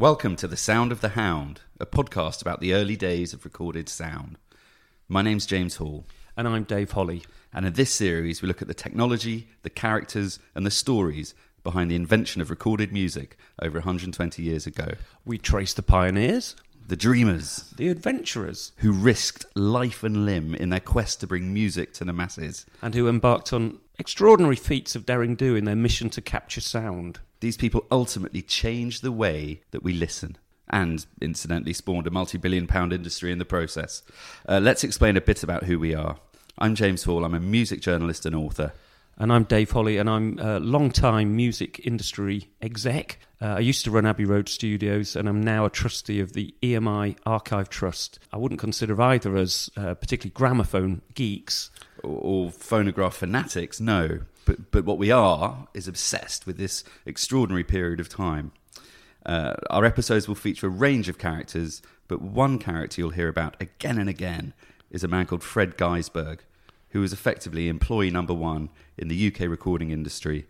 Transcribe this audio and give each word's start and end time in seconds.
Welcome 0.00 0.36
to 0.36 0.48
The 0.48 0.56
Sound 0.56 0.92
of 0.92 1.02
the 1.02 1.10
Hound, 1.10 1.60
a 1.78 1.84
podcast 1.84 2.40
about 2.40 2.60
the 2.60 2.72
early 2.72 2.96
days 2.96 3.34
of 3.34 3.44
recorded 3.44 3.86
sound. 3.86 4.38
My 5.08 5.20
name's 5.20 5.44
James 5.44 5.76
Hall, 5.76 6.06
And 6.38 6.48
I'm 6.48 6.64
Dave 6.64 6.92
Holly. 6.92 7.22
and 7.52 7.66
in 7.66 7.74
this 7.74 7.92
series 7.92 8.40
we 8.40 8.48
look 8.48 8.62
at 8.62 8.68
the 8.68 8.72
technology, 8.72 9.48
the 9.60 9.68
characters, 9.68 10.38
and 10.54 10.64
the 10.64 10.70
stories 10.70 11.34
behind 11.62 11.90
the 11.90 11.96
invention 11.96 12.40
of 12.40 12.48
recorded 12.48 12.94
music 12.94 13.36
over 13.60 13.80
120 13.80 14.42
years 14.42 14.66
ago. 14.66 14.94
We 15.26 15.36
trace 15.36 15.74
the 15.74 15.82
pioneers, 15.82 16.56
The 16.90 16.96
dreamers 16.96 17.72
the 17.76 17.86
adventurers, 17.86 18.72
who 18.78 18.90
risked 18.90 19.46
life 19.54 20.02
and 20.02 20.26
limb 20.26 20.56
in 20.56 20.70
their 20.70 20.80
quest 20.80 21.20
to 21.20 21.26
bring 21.28 21.54
music 21.54 21.92
to 21.94 22.04
the 22.04 22.12
masses. 22.12 22.66
and 22.82 22.96
who 22.96 23.08
embarked 23.08 23.52
on 23.52 23.78
extraordinary 24.00 24.56
feats 24.56 24.96
of 24.96 25.06
daring 25.06 25.36
do 25.36 25.54
in 25.54 25.66
their 25.66 25.76
mission 25.76 26.10
to 26.10 26.20
capture 26.20 26.60
sound. 26.60 27.20
These 27.38 27.56
people 27.56 27.86
ultimately 27.92 28.42
changed 28.42 29.04
the 29.04 29.12
way 29.12 29.60
that 29.70 29.84
we 29.84 29.92
listen. 29.92 30.36
And 30.68 31.06
incidentally, 31.20 31.74
spawned 31.74 32.08
a 32.08 32.10
multi 32.10 32.38
billion 32.38 32.66
pound 32.66 32.92
industry 32.92 33.30
in 33.30 33.38
the 33.38 33.44
process. 33.44 34.02
Uh, 34.48 34.58
let's 34.60 34.82
explain 34.82 35.16
a 35.16 35.20
bit 35.20 35.44
about 35.44 35.62
who 35.62 35.78
we 35.78 35.94
are. 35.94 36.16
I'm 36.58 36.74
James 36.74 37.04
Hall, 37.04 37.24
I'm 37.24 37.34
a 37.34 37.38
music 37.40 37.82
journalist 37.82 38.26
and 38.26 38.34
author. 38.34 38.72
And 39.20 39.30
I'm 39.30 39.44
Dave 39.44 39.70
Holly, 39.70 39.98
and 39.98 40.08
I'm 40.08 40.38
a 40.38 40.58
long-time 40.60 41.36
music 41.36 41.78
industry 41.84 42.48
exec. 42.62 43.18
Uh, 43.38 43.48
I 43.48 43.58
used 43.58 43.84
to 43.84 43.90
run 43.90 44.06
Abbey 44.06 44.24
Road 44.24 44.48
Studios, 44.48 45.14
and 45.14 45.28
I'm 45.28 45.42
now 45.42 45.66
a 45.66 45.70
trustee 45.70 46.20
of 46.20 46.32
the 46.32 46.54
EMI 46.62 47.18
Archive 47.26 47.68
Trust. 47.68 48.18
I 48.32 48.38
wouldn't 48.38 48.58
consider 48.58 48.98
either 48.98 49.36
as 49.36 49.68
uh, 49.76 49.92
particularly 49.92 50.32
gramophone 50.32 51.02
geeks. 51.14 51.68
or, 52.02 52.46
or 52.46 52.50
phonograph 52.50 53.16
fanatics, 53.16 53.78
no. 53.78 54.20
But, 54.46 54.70
but 54.70 54.86
what 54.86 54.96
we 54.96 55.10
are 55.10 55.68
is 55.74 55.86
obsessed 55.86 56.46
with 56.46 56.56
this 56.56 56.82
extraordinary 57.04 57.64
period 57.64 58.00
of 58.00 58.08
time. 58.08 58.52
Uh, 59.26 59.52
our 59.68 59.84
episodes 59.84 60.28
will 60.28 60.34
feature 60.34 60.68
a 60.68 60.70
range 60.70 61.10
of 61.10 61.18
characters, 61.18 61.82
but 62.08 62.22
one 62.22 62.58
character 62.58 63.02
you'll 63.02 63.10
hear 63.10 63.28
about 63.28 63.54
again 63.60 63.98
and 63.98 64.08
again 64.08 64.54
is 64.90 65.04
a 65.04 65.08
man 65.08 65.26
called 65.26 65.42
Fred 65.42 65.76
Gaisberg, 65.76 66.38
who 66.90 67.00
was 67.00 67.12
effectively 67.12 67.68
employee 67.68 68.10
number 68.10 68.34
one 68.34 68.68
in 68.96 69.08
the 69.08 69.26
UK 69.28 69.40
recording 69.48 69.90
industry 69.90 70.46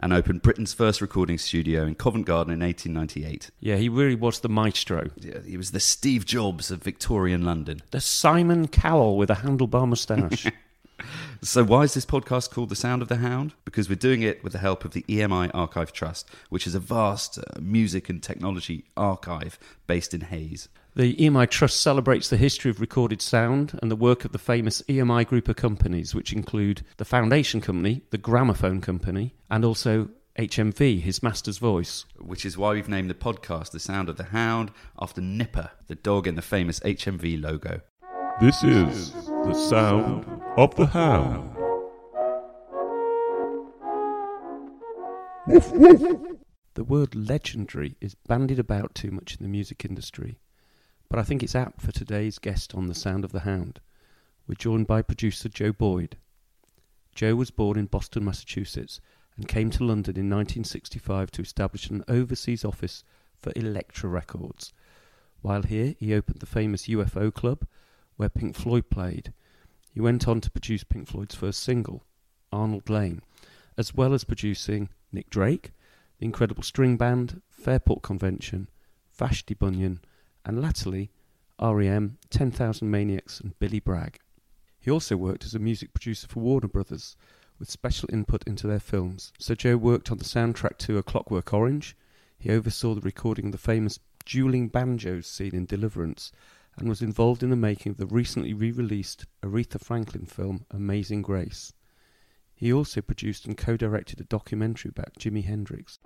and 0.00 0.12
opened 0.12 0.42
Britain's 0.42 0.72
first 0.74 1.00
recording 1.00 1.38
studio 1.38 1.84
in 1.84 1.94
Covent 1.94 2.26
Garden 2.26 2.52
in 2.52 2.60
1898. 2.60 3.50
Yeah, 3.60 3.76
he 3.76 3.88
really 3.88 4.16
was 4.16 4.40
the 4.40 4.48
maestro. 4.48 5.10
Yeah, 5.16 5.38
He 5.46 5.56
was 5.56 5.70
the 5.70 5.80
Steve 5.80 6.26
Jobs 6.26 6.70
of 6.70 6.82
Victorian 6.82 7.44
London. 7.44 7.80
The 7.92 8.00
Simon 8.00 8.66
Cowell 8.68 9.16
with 9.16 9.30
a 9.30 9.36
handlebar 9.36 9.88
moustache. 9.88 10.46
So, 11.42 11.62
why 11.62 11.82
is 11.82 11.92
this 11.92 12.06
podcast 12.06 12.50
called 12.50 12.70
The 12.70 12.76
Sound 12.76 13.02
of 13.02 13.08
the 13.08 13.16
Hound? 13.16 13.52
Because 13.66 13.88
we're 13.88 13.96
doing 13.96 14.22
it 14.22 14.42
with 14.42 14.54
the 14.54 14.58
help 14.60 14.84
of 14.84 14.92
the 14.92 15.02
EMI 15.02 15.50
Archive 15.52 15.92
Trust, 15.92 16.30
which 16.48 16.66
is 16.66 16.74
a 16.74 16.80
vast 16.80 17.36
uh, 17.38 17.42
music 17.60 18.08
and 18.08 18.22
technology 18.22 18.84
archive 18.96 19.58
based 19.86 20.14
in 20.14 20.22
Hayes. 20.22 20.68
The 20.96 21.16
EMI 21.16 21.50
Trust 21.50 21.80
celebrates 21.80 22.28
the 22.28 22.36
history 22.36 22.70
of 22.70 22.80
recorded 22.80 23.20
sound 23.20 23.76
and 23.82 23.90
the 23.90 23.96
work 23.96 24.24
of 24.24 24.30
the 24.30 24.38
famous 24.38 24.80
EMI 24.82 25.26
group 25.26 25.48
of 25.48 25.56
companies, 25.56 26.14
which 26.14 26.32
include 26.32 26.82
the 26.98 27.04
Foundation 27.04 27.60
Company, 27.60 28.02
the 28.10 28.18
Gramophone 28.18 28.80
Company, 28.80 29.34
and 29.50 29.64
also 29.64 30.10
HMV, 30.38 31.00
his 31.00 31.20
master's 31.20 31.58
voice. 31.58 32.04
Which 32.20 32.46
is 32.46 32.56
why 32.56 32.74
we've 32.74 32.88
named 32.88 33.10
the 33.10 33.14
podcast 33.14 33.72
The 33.72 33.80
Sound 33.80 34.08
of 34.08 34.18
the 34.18 34.26
Hound 34.26 34.70
after 35.00 35.20
Nipper, 35.20 35.72
the 35.88 35.96
dog 35.96 36.28
in 36.28 36.36
the 36.36 36.42
famous 36.42 36.78
HMV 36.78 37.42
logo. 37.42 37.80
This 38.40 38.62
is 38.62 39.12
the 39.12 39.54
sound 39.54 40.24
of 40.56 40.76
the 40.76 40.86
hound. 40.86 41.56
The 46.74 46.84
word 46.84 47.16
legendary 47.16 47.96
is 48.00 48.14
bandied 48.14 48.60
about 48.60 48.94
too 48.94 49.10
much 49.10 49.36
in 49.36 49.42
the 49.42 49.48
music 49.48 49.84
industry, 49.84 50.38
but 51.08 51.18
I 51.18 51.22
think 51.22 51.42
it's 51.42 51.54
apt 51.54 51.80
for 51.80 51.92
today's 51.92 52.38
guest 52.38 52.74
on 52.74 52.86
The 52.86 52.94
Sound 52.94 53.24
of 53.24 53.32
the 53.32 53.40
Hound. 53.40 53.80
We're 54.46 54.54
joined 54.54 54.86
by 54.86 55.02
producer 55.02 55.48
Joe 55.48 55.72
Boyd. 55.72 56.16
Joe 57.14 57.34
was 57.34 57.50
born 57.50 57.78
in 57.78 57.86
Boston, 57.86 58.24
Massachusetts, 58.24 59.00
and 59.36 59.48
came 59.48 59.70
to 59.70 59.84
London 59.84 60.16
in 60.16 60.30
1965 60.30 61.30
to 61.32 61.42
establish 61.42 61.88
an 61.88 62.04
overseas 62.08 62.64
office 62.64 63.04
for 63.40 63.52
Elektra 63.56 64.08
Records. 64.08 64.72
While 65.42 65.62
here, 65.62 65.94
he 65.98 66.14
opened 66.14 66.40
the 66.40 66.46
famous 66.46 66.86
UFO 66.86 67.32
Club, 67.32 67.66
where 68.16 68.28
Pink 68.28 68.56
Floyd 68.56 68.90
played. 68.90 69.32
He 69.92 70.00
went 70.00 70.26
on 70.26 70.40
to 70.40 70.50
produce 70.50 70.84
Pink 70.84 71.08
Floyd's 71.08 71.34
first 71.34 71.62
single, 71.62 72.04
Arnold 72.52 72.88
Layne, 72.88 73.22
as 73.76 73.94
well 73.94 74.14
as 74.14 74.24
producing 74.24 74.88
Nick 75.12 75.30
Drake, 75.30 75.72
the 76.18 76.26
Incredible 76.26 76.62
String 76.62 76.96
Band, 76.96 77.42
Fairport 77.48 78.02
Convention, 78.02 78.68
Vashti 79.12 79.54
Bunyan, 79.54 80.00
and 80.44 80.60
latterly 80.60 81.10
REM, 81.60 82.18
10,000 82.30 82.90
Maniacs, 82.90 83.40
and 83.40 83.58
Billy 83.58 83.80
Bragg. 83.80 84.18
He 84.80 84.90
also 84.90 85.16
worked 85.16 85.44
as 85.44 85.54
a 85.54 85.58
music 85.58 85.94
producer 85.94 86.28
for 86.28 86.40
Warner 86.40 86.68
Brothers, 86.68 87.16
with 87.58 87.70
special 87.70 88.08
input 88.12 88.42
into 88.46 88.66
their 88.66 88.80
films. 88.80 89.32
So 89.38 89.54
Joe 89.54 89.76
worked 89.76 90.10
on 90.10 90.18
the 90.18 90.24
soundtrack 90.24 90.78
to 90.78 90.98
A 90.98 91.02
Clockwork 91.02 91.54
Orange. 91.54 91.96
He 92.38 92.50
oversaw 92.50 92.94
the 92.94 93.00
recording 93.00 93.46
of 93.46 93.52
the 93.52 93.58
famous 93.58 94.00
dueling 94.26 94.68
banjos 94.68 95.26
scene 95.26 95.54
in 95.54 95.66
Deliverance, 95.66 96.32
and 96.76 96.88
was 96.88 97.02
involved 97.02 97.42
in 97.42 97.50
the 97.50 97.56
making 97.56 97.92
of 97.92 97.98
the 97.98 98.06
recently 98.06 98.52
re-released 98.52 99.26
Aretha 99.42 99.80
Franklin 99.80 100.26
film 100.26 100.66
Amazing 100.70 101.22
Grace. 101.22 101.72
He 102.54 102.72
also 102.72 103.00
produced 103.00 103.46
and 103.46 103.56
co-directed 103.56 104.20
a 104.20 104.24
documentary 104.24 104.88
about 104.88 105.18
Jimi 105.18 105.44
Hendrix. 105.44 105.98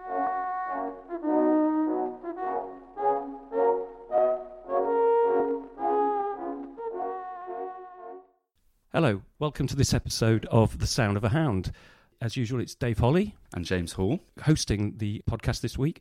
Hello, 8.93 9.22
welcome 9.38 9.66
to 9.66 9.76
this 9.76 9.93
episode 9.93 10.47
of 10.47 10.78
The 10.78 10.87
Sound 10.87 11.16
of 11.16 11.25
a 11.25 11.28
Hound. 11.31 11.72
As 12.21 12.37
usual, 12.37 12.60
it's 12.60 12.75
Dave 12.75 12.99
Holly 12.99 13.34
And 13.54 13.65
James 13.65 13.93
Hall. 13.93 14.21
hosting 14.43 14.94
the 14.99 15.22
podcast 15.31 15.60
this 15.60 15.76
week. 15.78 16.00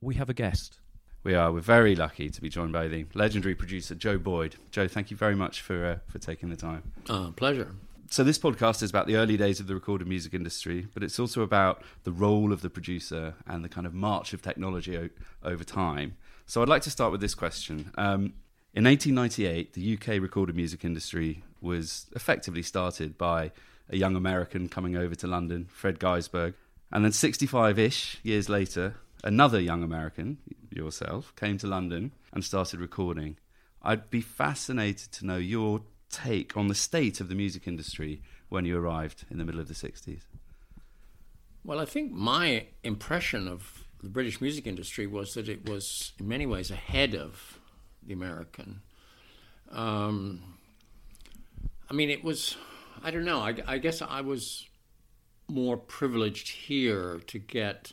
We 0.00 0.14
have 0.16 0.28
a 0.28 0.34
guest. 0.34 0.78
We 1.24 1.34
are. 1.34 1.50
We're 1.52 1.60
very 1.60 1.96
lucky 1.96 2.28
to 2.28 2.40
be 2.40 2.48
joined 2.48 2.72
by 2.72 2.88
the 2.88 3.06
legendary 3.14 3.54
producer 3.54 3.94
Joe 3.94 4.18
Boyd. 4.18 4.56
Joe, 4.70 4.86
thank 4.86 5.10
you 5.10 5.16
very 5.16 5.34
much 5.34 5.60
for 5.60 5.84
uh, 5.84 5.98
for 6.06 6.18
taking 6.18 6.50
the 6.50 6.56
time. 6.56 6.92
Uh, 7.08 7.30
pleasure. 7.30 7.72
So 8.10 8.22
this 8.22 8.38
podcast 8.38 8.82
is 8.84 8.90
about 8.90 9.08
the 9.08 9.16
early 9.16 9.36
days 9.36 9.58
of 9.58 9.66
the 9.66 9.74
recorded 9.74 10.06
music 10.06 10.32
industry, 10.34 10.86
but 10.94 11.02
it's 11.02 11.18
also 11.18 11.42
about 11.42 11.82
the 12.04 12.12
role 12.12 12.52
of 12.52 12.60
the 12.60 12.70
producer 12.70 13.34
and 13.48 13.64
the 13.64 13.68
kind 13.68 13.84
of 13.88 13.94
march 13.94 14.32
of 14.32 14.42
technology 14.42 14.96
o- 14.96 15.08
over 15.42 15.64
time. 15.64 16.16
So 16.46 16.62
I'd 16.62 16.68
like 16.68 16.82
to 16.82 16.90
start 16.90 17.10
with 17.10 17.20
this 17.20 17.34
question. 17.34 17.90
Um, 17.98 18.34
in 18.72 18.84
1898, 18.84 19.72
the 19.72 19.94
UK 19.94 20.22
recorded 20.22 20.54
music 20.54 20.84
industry 20.84 21.42
was 21.66 22.06
effectively 22.14 22.62
started 22.62 23.18
by 23.18 23.52
a 23.90 23.96
young 23.96 24.16
American 24.16 24.68
coming 24.68 24.96
over 24.96 25.14
to 25.14 25.26
London, 25.26 25.66
Fred 25.68 25.98
Gaisberg. 25.98 26.54
And 26.92 27.04
then 27.04 27.12
65 27.12 27.78
ish 27.78 28.18
years 28.22 28.48
later, 28.48 28.96
another 29.22 29.60
young 29.60 29.82
American, 29.82 30.38
yourself, 30.70 31.34
came 31.36 31.58
to 31.58 31.66
London 31.66 32.12
and 32.32 32.44
started 32.44 32.80
recording. 32.80 33.36
I'd 33.82 34.10
be 34.10 34.20
fascinated 34.20 35.12
to 35.12 35.26
know 35.26 35.36
your 35.36 35.82
take 36.10 36.56
on 36.56 36.68
the 36.68 36.74
state 36.74 37.20
of 37.20 37.28
the 37.28 37.34
music 37.34 37.66
industry 37.66 38.22
when 38.48 38.64
you 38.64 38.78
arrived 38.78 39.24
in 39.30 39.38
the 39.38 39.44
middle 39.44 39.60
of 39.60 39.68
the 39.68 39.74
60s. 39.74 40.22
Well, 41.64 41.80
I 41.80 41.84
think 41.84 42.12
my 42.12 42.66
impression 42.84 43.48
of 43.48 43.84
the 44.02 44.08
British 44.08 44.40
music 44.40 44.66
industry 44.66 45.06
was 45.06 45.34
that 45.34 45.48
it 45.48 45.68
was, 45.68 46.12
in 46.20 46.28
many 46.28 46.46
ways, 46.46 46.70
ahead 46.70 47.14
of 47.14 47.58
the 48.04 48.12
American. 48.12 48.82
Um, 49.72 50.55
I 51.88 51.94
mean, 51.94 52.10
it 52.10 52.24
was, 52.24 52.56
I 53.02 53.10
don't 53.10 53.24
know, 53.24 53.40
I, 53.40 53.54
I 53.66 53.78
guess 53.78 54.02
I 54.02 54.20
was 54.20 54.66
more 55.48 55.76
privileged 55.76 56.48
here 56.48 57.20
to 57.28 57.38
get 57.38 57.92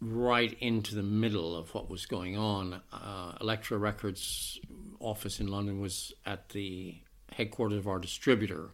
right 0.00 0.56
into 0.60 0.94
the 0.94 1.02
middle 1.02 1.56
of 1.56 1.74
what 1.74 1.88
was 1.90 2.06
going 2.06 2.36
on. 2.36 2.80
Uh, 2.92 3.32
Elektra 3.40 3.78
Records 3.78 4.58
office 5.00 5.40
in 5.40 5.48
London 5.48 5.80
was 5.80 6.12
at 6.26 6.50
the 6.50 6.96
headquarters 7.32 7.78
of 7.78 7.86
our 7.88 7.98
distributor, 7.98 8.70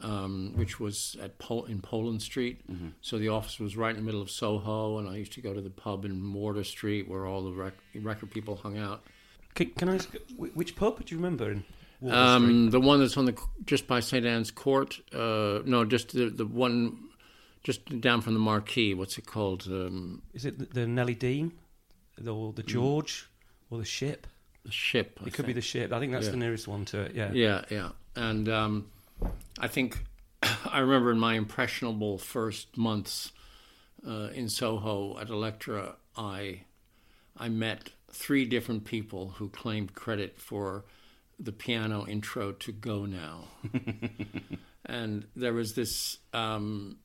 um, 0.00 0.52
which 0.56 0.78
was 0.78 1.16
at 1.22 1.38
Pol- 1.38 1.64
in 1.64 1.80
Poland 1.80 2.20
Street. 2.22 2.60
So 3.00 3.18
the 3.18 3.28
office 3.28 3.58
was 3.58 3.76
right 3.76 3.90
in 3.90 3.96
the 3.96 4.02
middle 4.02 4.22
of 4.22 4.30
Soho, 4.30 4.98
and 4.98 5.08
I 5.08 5.16
used 5.16 5.32
to 5.34 5.40
go 5.40 5.54
to 5.54 5.60
the 5.60 5.70
pub 5.70 6.04
in 6.04 6.32
Wardour 6.32 6.64
Street 6.64 7.08
where 7.08 7.26
all 7.26 7.42
the 7.44 7.52
rec- 7.52 7.74
record 7.94 8.30
people 8.30 8.56
hung 8.56 8.76
out. 8.78 9.02
Can, 9.54 9.70
can 9.70 9.88
I 9.88 9.94
ask, 9.96 10.10
which 10.36 10.76
pub 10.76 11.04
do 11.04 11.14
you 11.14 11.18
remember 11.20 11.50
in 11.50 11.56
Wardour 11.56 11.64
Street? 11.64 11.77
Um, 12.06 12.70
the 12.70 12.78
one 12.80 13.00
that's 13.00 13.16
on 13.16 13.24
the 13.24 13.36
just 13.64 13.86
by 13.88 14.00
St 14.00 14.24
Anne's 14.24 14.50
Court. 14.50 15.00
Uh, 15.12 15.60
no, 15.64 15.84
just 15.84 16.12
the 16.12 16.30
the 16.30 16.46
one 16.46 17.08
just 17.64 18.00
down 18.00 18.20
from 18.20 18.34
the 18.34 18.40
marquee. 18.40 18.94
What's 18.94 19.18
it 19.18 19.26
called? 19.26 19.66
Um, 19.66 20.22
Is 20.32 20.44
it 20.44 20.58
the, 20.58 20.66
the 20.66 20.86
Nellie 20.86 21.14
Dean? 21.16 21.52
Or 22.18 22.52
Mm. 22.52 22.56
the 22.56 22.62
George? 22.62 23.28
Or 23.70 23.78
the 23.78 23.84
ship? 23.84 24.26
the 24.64 24.72
ship. 24.72 25.18
I 25.22 25.28
It 25.28 25.34
could 25.34 25.46
be 25.46 25.52
the 25.54 25.60
ship. 25.60 25.92
I 25.92 25.98
think 26.00 26.12
that's 26.12 26.26
Yeah. 26.26 26.32
the 26.32 26.36
nearest 26.38 26.68
one 26.68 26.84
to 26.86 27.00
it, 27.02 27.14
yeah. 27.14 27.32
Yeah, 27.32 27.64
yeah. 27.70 27.90
And 28.16 28.48
um, 28.48 28.90
I 29.58 29.66
think 29.68 30.04
I 30.42 30.78
remember 30.80 31.10
in 31.10 31.18
my 31.18 31.34
impressionable 31.34 32.18
first 32.18 32.76
months 32.76 33.32
uh, 34.06 34.28
in 34.34 34.48
Soho 34.48 35.18
at 35.18 35.28
Elektra, 35.30 35.96
I 36.16 36.62
I 37.36 37.48
met 37.48 37.90
three 38.12 38.44
different 38.44 38.84
people 38.84 39.30
who 39.38 39.48
claimed 39.48 39.94
credit 39.94 40.38
for 40.38 40.84
the 41.38 41.52
piano 41.52 42.06
intro 42.06 42.52
to 42.52 42.72
Go 42.72 43.06
Now. 43.06 43.44
and 44.86 45.26
there 45.36 45.52
was 45.52 45.74
this, 45.74 46.18
um, 46.32 46.98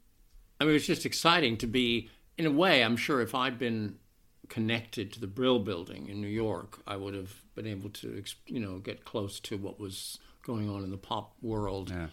I 0.60 0.64
mean, 0.64 0.72
it 0.72 0.74
was 0.74 0.88
just 0.88 1.06
exciting 1.06 1.58
to 1.58 1.68
be, 1.68 2.10
in 2.38 2.46
a 2.46 2.52
way, 2.52 2.84
I'm 2.84 2.98
sure 2.98 3.22
if 3.22 3.36
I'd 3.36 3.60
been 3.60 3.98
connected 4.50 5.14
to 5.14 5.20
the 5.20 5.28
Brill 5.28 5.60
building 5.60 6.10
in 6.10 6.22
New 6.22 6.28
York, 6.28 6.80
I 6.88 6.96
would 6.96 7.14
have 7.14 7.34
been 7.56 7.68
able 7.68 7.90
to, 7.92 8.24
you 8.48 8.60
know, 8.60 8.80
get 8.80 9.06
close 9.06 9.40
to 9.42 9.58
what 9.58 9.80
was 9.80 10.20
going 10.46 10.70
on 10.70 10.84
in 10.84 10.92
the 10.92 10.98
pop 10.98 11.34
world. 11.42 11.92
Yeah. 11.92 12.08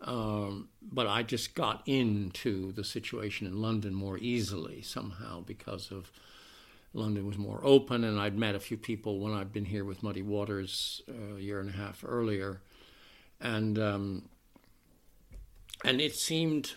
Um, 0.00 0.68
but 0.82 1.06
I 1.06 1.22
just 1.22 1.54
got 1.54 1.82
into 1.86 2.72
the 2.72 2.84
situation 2.84 3.46
in 3.46 3.60
London 3.60 3.94
more 3.94 4.18
easily 4.18 4.82
somehow 4.82 5.40
because 5.40 5.90
of 5.90 6.12
London 6.94 7.26
was 7.26 7.36
more 7.36 7.60
open, 7.64 8.04
and 8.04 8.18
I'd 8.20 8.38
met 8.38 8.54
a 8.54 8.60
few 8.60 8.76
people 8.76 9.18
when 9.18 9.32
I'd 9.34 9.52
been 9.52 9.64
here 9.64 9.84
with 9.84 10.02
Muddy 10.02 10.22
Waters 10.22 11.02
uh, 11.08 11.34
a 11.36 11.40
year 11.40 11.60
and 11.60 11.68
a 11.68 11.72
half 11.72 12.04
earlier, 12.06 12.60
and 13.40 13.78
um, 13.78 14.22
and 15.84 16.00
it 16.00 16.14
seemed 16.14 16.72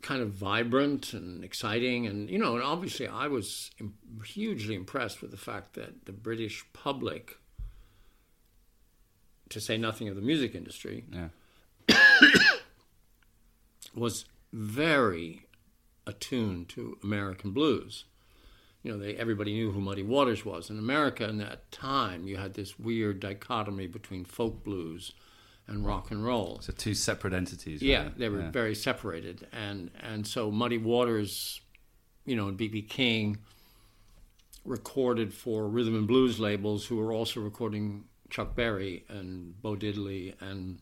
kind 0.00 0.22
of 0.22 0.30
vibrant 0.30 1.12
and 1.12 1.44
exciting, 1.44 2.06
and 2.06 2.30
you 2.30 2.38
know, 2.38 2.54
and 2.54 2.62
obviously 2.62 3.06
I 3.08 3.26
was 3.26 3.70
Im- 3.80 3.94
hugely 4.24 4.74
impressed 4.76 5.20
with 5.22 5.32
the 5.32 5.36
fact 5.36 5.74
that 5.74 6.06
the 6.06 6.12
British 6.12 6.64
public, 6.72 7.38
to 9.48 9.60
say 9.60 9.76
nothing 9.76 10.08
of 10.08 10.14
the 10.16 10.22
music 10.22 10.54
industry, 10.54 11.04
Yeah. 11.12 11.28
was 13.94 14.24
very 14.52 15.46
attuned 16.06 16.68
to 16.70 16.96
American 17.02 17.50
blues. 17.50 18.04
You 18.82 18.92
know, 18.92 18.98
they 18.98 19.14
everybody 19.16 19.52
knew 19.52 19.70
who 19.70 19.80
Muddy 19.80 20.02
Waters 20.02 20.44
was. 20.44 20.68
In 20.70 20.78
America, 20.78 21.28
in 21.28 21.38
that 21.38 21.70
time, 21.70 22.26
you 22.26 22.36
had 22.36 22.54
this 22.54 22.78
weird 22.78 23.20
dichotomy 23.20 23.86
between 23.86 24.24
folk 24.24 24.64
blues 24.64 25.12
and 25.68 25.86
rock 25.86 26.10
and 26.10 26.24
roll. 26.24 26.58
So 26.62 26.72
two 26.72 26.94
separate 26.94 27.32
entities. 27.32 27.80
Yeah, 27.82 28.08
they 28.16 28.28
were 28.28 28.40
Yeah. 28.40 28.50
very 28.50 28.74
separated, 28.74 29.46
and 29.52 29.90
and 30.00 30.26
so 30.26 30.50
Muddy 30.50 30.78
Waters, 30.78 31.60
you 32.26 32.34
know, 32.34 32.48
and 32.48 32.58
BB 32.58 32.82
King 32.88 33.38
recorded 34.64 35.34
for 35.34 35.68
rhythm 35.68 35.94
and 35.96 36.06
blues 36.06 36.38
labels 36.38 36.86
who 36.86 36.96
were 36.96 37.12
also 37.12 37.40
recording 37.40 38.04
Chuck 38.30 38.54
Berry 38.54 39.04
and 39.08 39.60
Bo 39.60 39.74
Diddley 39.76 40.34
and 40.40 40.78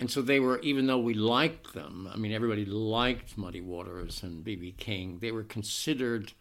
and 0.00 0.10
so 0.10 0.20
they 0.20 0.40
were 0.40 0.58
even 0.60 0.86
though 0.86 0.98
we 0.98 1.14
liked 1.14 1.72
them, 1.74 2.08
I 2.12 2.16
mean 2.16 2.32
everybody 2.32 2.64
liked 2.64 3.36
Muddy 3.38 3.60
Waters 3.60 4.22
and 4.22 4.44
BB 4.44 4.76
King, 4.76 5.18
they 5.20 5.30
were 5.32 5.42
considered 5.44 6.32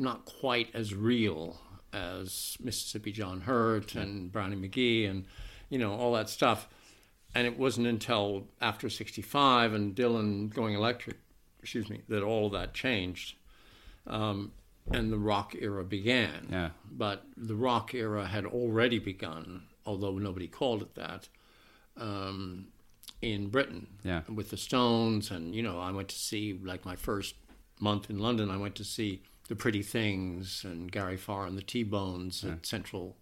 not 0.00 0.24
quite 0.24 0.68
as 0.74 0.94
real 0.94 1.60
as 1.92 2.56
Mississippi 2.60 3.12
John 3.12 3.42
Hurt 3.42 3.94
and 3.94 4.30
Brownie 4.32 4.56
McGhee 4.56 5.08
and 5.10 5.24
you 5.68 5.78
know 5.78 5.92
all 5.94 6.12
that 6.14 6.28
stuff. 6.28 6.68
And 7.34 7.46
it 7.46 7.56
wasn't 7.58 7.86
until 7.86 8.48
after 8.60 8.88
65 8.90 9.72
and 9.72 9.94
Dylan 9.94 10.52
going 10.52 10.74
electric, 10.74 11.16
excuse 11.60 11.88
me, 11.88 12.02
that 12.08 12.24
all 12.24 12.46
of 12.46 12.52
that 12.52 12.74
changed. 12.74 13.36
Um, 14.06 14.50
and 14.90 15.12
the 15.12 15.18
rock 15.18 15.54
era 15.56 15.84
began. 15.84 16.48
Yeah. 16.50 16.70
But 16.90 17.24
the 17.36 17.54
rock 17.54 17.94
era 17.94 18.26
had 18.26 18.44
already 18.46 18.98
begun, 18.98 19.62
although 19.86 20.18
nobody 20.18 20.48
called 20.48 20.82
it 20.82 20.96
that, 20.96 21.28
um, 21.96 22.66
in 23.22 23.48
Britain 23.48 23.86
Yeah. 24.02 24.22
with 24.28 24.50
the 24.50 24.56
Stones. 24.56 25.30
And, 25.30 25.54
you 25.54 25.62
know, 25.62 25.78
I 25.78 25.92
went 25.92 26.08
to 26.08 26.16
see, 26.18 26.58
like 26.60 26.84
my 26.84 26.96
first 26.96 27.36
month 27.78 28.10
in 28.10 28.18
London, 28.18 28.50
I 28.50 28.56
went 28.56 28.74
to 28.76 28.84
see 28.84 29.22
The 29.50 29.56
Pretty 29.56 29.82
Things 29.82 30.62
and 30.64 30.92
Gary 30.92 31.16
Farr 31.16 31.44
and 31.44 31.58
the 31.58 31.62
T 31.62 31.82
Bones 31.82 32.44
at 32.44 32.64
Central 32.64 33.16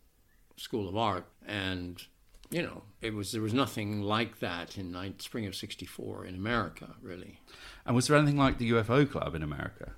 School 0.58 0.86
of 0.86 0.94
Art. 0.94 1.25
And, 1.46 2.02
you 2.50 2.60
know, 2.60 2.82
it 3.00 3.14
was 3.14 3.32
there 3.32 3.40
was 3.40 3.54
nothing 3.54 4.02
like 4.02 4.38
that 4.40 4.76
in 4.76 4.94
spring 5.20 5.46
of 5.46 5.54
64 5.56 6.26
in 6.26 6.34
America, 6.34 6.96
really. 7.00 7.40
And 7.86 7.96
was 7.96 8.08
there 8.08 8.16
anything 8.19 8.36
like 8.36 8.58
the 8.58 8.70
UFO 8.72 9.10
Club 9.10 9.34
in 9.34 9.42
America? 9.42 9.92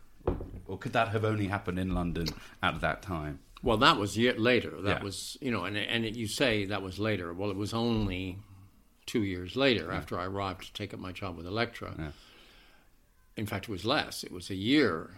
Or 0.69 0.79
could 0.79 0.93
that 0.93 1.09
have 1.09 1.25
only 1.25 1.49
happened 1.49 1.81
in 1.81 1.94
London 1.94 2.29
at 2.62 2.81
that 2.81 3.03
time? 3.03 3.41
Well, 3.65 3.79
that 3.79 3.97
was 3.97 4.17
year 4.17 4.35
later. 4.38 4.71
That 4.83 4.99
Yeah. 4.99 5.03
was, 5.03 5.37
you 5.41 5.50
know, 5.50 5.65
and 5.65 5.76
and 5.76 6.05
it, 6.05 6.15
you 6.15 6.29
say 6.29 6.65
that 6.67 6.81
was 6.81 7.00
later. 7.00 7.35
Well, 7.35 7.50
it 7.50 7.56
was 7.56 7.75
only 7.75 8.38
two 9.05 9.25
years 9.25 9.56
later 9.56 9.91
after 9.91 10.17
I 10.17 10.26
arrived 10.26 10.62
to 10.67 10.73
take 10.73 10.94
up 10.94 11.00
my 11.00 11.11
job 11.11 11.37
with 11.37 11.47
Elektra. 11.49 11.97
Yeah. 11.99 12.12
In 13.37 13.47
fact, 13.47 13.65
it 13.69 13.73
was 13.73 13.85
less. 13.85 14.23
It 14.23 14.31
was 14.31 14.49
a 14.49 14.55
year 14.55 15.17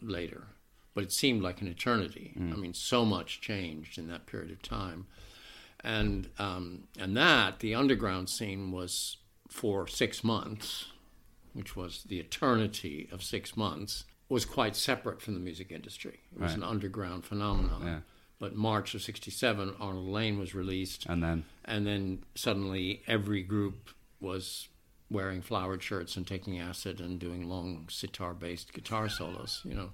later, 0.00 0.48
but 0.94 1.04
it 1.04 1.12
seemed 1.12 1.42
like 1.42 1.60
an 1.60 1.68
eternity. 1.68 2.34
I 2.36 2.56
mean, 2.56 2.74
so 2.74 3.04
much 3.04 3.40
changed 3.40 3.98
in 3.98 4.08
that 4.08 4.26
period 4.26 4.50
of 4.50 4.62
time, 4.62 5.06
and 5.84 6.28
um, 6.38 6.84
and 6.98 7.16
that 7.16 7.60
the 7.60 7.74
underground 7.74 8.28
scene 8.28 8.72
was 8.72 9.16
for 9.48 9.86
six 9.86 10.22
months, 10.24 10.86
which 11.52 11.76
was 11.76 12.04
the 12.04 12.18
eternity 12.20 13.08
of 13.12 13.22
six 13.22 13.56
months, 13.56 14.04
was 14.28 14.44
quite 14.44 14.76
separate 14.76 15.22
from 15.22 15.34
the 15.34 15.40
music 15.40 15.70
industry. 15.70 16.20
It 16.32 16.40
was 16.40 16.50
Right. 16.50 16.58
an 16.58 16.62
underground 16.64 17.24
phenomenon. 17.24 17.82
Yeah. 17.86 18.00
But 18.40 18.54
March 18.54 18.94
of 18.94 19.02
'67, 19.02 19.74
Arnold 19.80 20.06
Layne 20.08 20.38
was 20.38 20.54
released, 20.54 21.06
And 21.06 21.22
then, 21.22 21.44
and 21.64 21.86
then 21.86 22.24
suddenly 22.34 23.02
every 23.06 23.42
group 23.42 23.90
was 24.20 24.68
wearing 25.10 25.42
flowered 25.42 25.82
shirts 25.82 26.16
and 26.16 26.26
taking 26.26 26.58
acid 26.58 27.00
and 27.00 27.18
doing 27.18 27.48
long 27.48 27.86
sitar-based 27.90 28.72
guitar 28.72 29.08
solos. 29.08 29.62
You 29.64 29.74
know. 29.74 29.90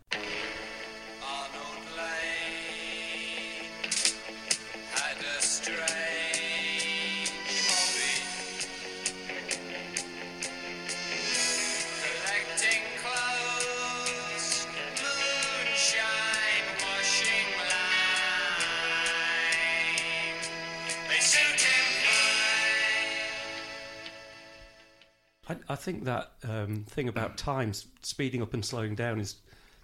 I, 25.48 25.56
I 25.68 25.74
think 25.76 26.04
that 26.04 26.32
um, 26.48 26.84
thing 26.88 27.08
about 27.08 27.36
time 27.36 27.72
speeding 28.02 28.42
up 28.42 28.54
and 28.54 28.64
slowing 28.64 28.94
down 28.94 29.20
is 29.20 29.36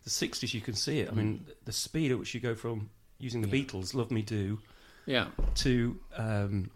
the 0.05 0.11
60s. 0.11 0.55
You 0.55 0.61
can 0.61 0.75
see 0.75 1.01
it. 1.01 1.09
I 1.11 1.13
mean, 1.15 1.45
the 1.65 1.73
speed 1.73 2.11
at 2.13 2.19
which 2.19 2.35
you 2.35 2.41
go 2.41 2.55
from 2.55 2.91
using 3.19 3.43
the 3.43 3.49
Beatles, 3.49 3.95
"Love 3.95 4.11
Me 4.11 4.23
Do," 4.23 4.59
Yeah. 5.07 5.27
to 5.57 5.99
um, 6.17 6.71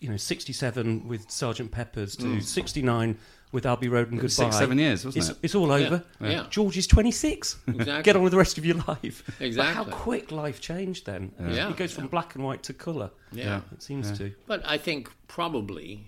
you 0.00 0.08
know 0.08 0.16
67 0.16 1.06
with 1.08 1.30
Sergeant 1.30 1.70
Pepper's 1.70 2.16
to 2.16 2.40
69 2.40 3.16
with 3.52 3.66
Abbey 3.66 3.88
Road 3.88 4.10
and 4.10 4.18
Goodbye. 4.18 4.28
six, 4.28 4.56
seven 4.56 4.78
years, 4.78 5.04
wasn't 5.04 5.24
it's, 5.24 5.30
it? 5.30 5.38
it's 5.42 5.54
all 5.54 5.70
over. 5.70 6.02
Yeah. 6.20 6.30
Yeah. 6.30 6.46
George 6.48 6.76
is 6.78 6.86
26. 6.86 7.58
Exactly. 7.68 8.02
Get 8.02 8.16
on 8.16 8.22
with 8.22 8.30
the 8.32 8.38
rest 8.38 8.56
of 8.56 8.64
your 8.64 8.76
life. 8.88 9.22
But 9.38 9.66
how 9.74 9.84
quick 9.84 10.32
life 10.32 10.60
changed 10.60 11.04
then. 11.06 11.32
Yeah. 11.38 11.68
It 11.70 11.76
goes 11.76 11.92
from 11.92 12.06
black 12.08 12.34
and 12.34 12.42
white 12.44 12.62
to 12.64 12.72
colour. 12.72 13.10
Yeah. 13.30 13.60
It 13.72 13.82
seems 13.82 14.16
to. 14.18 14.32
But 14.46 14.62
I 14.66 14.78
think 14.78 15.10
probably 15.28 16.06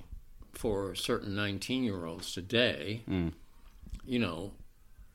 for 0.54 0.94
certain 0.94 1.34
19 1.34 1.84
year 1.84 2.06
olds 2.06 2.32
today, 2.32 3.02
mm. 3.08 3.32
you 4.04 4.18
know, 4.18 4.52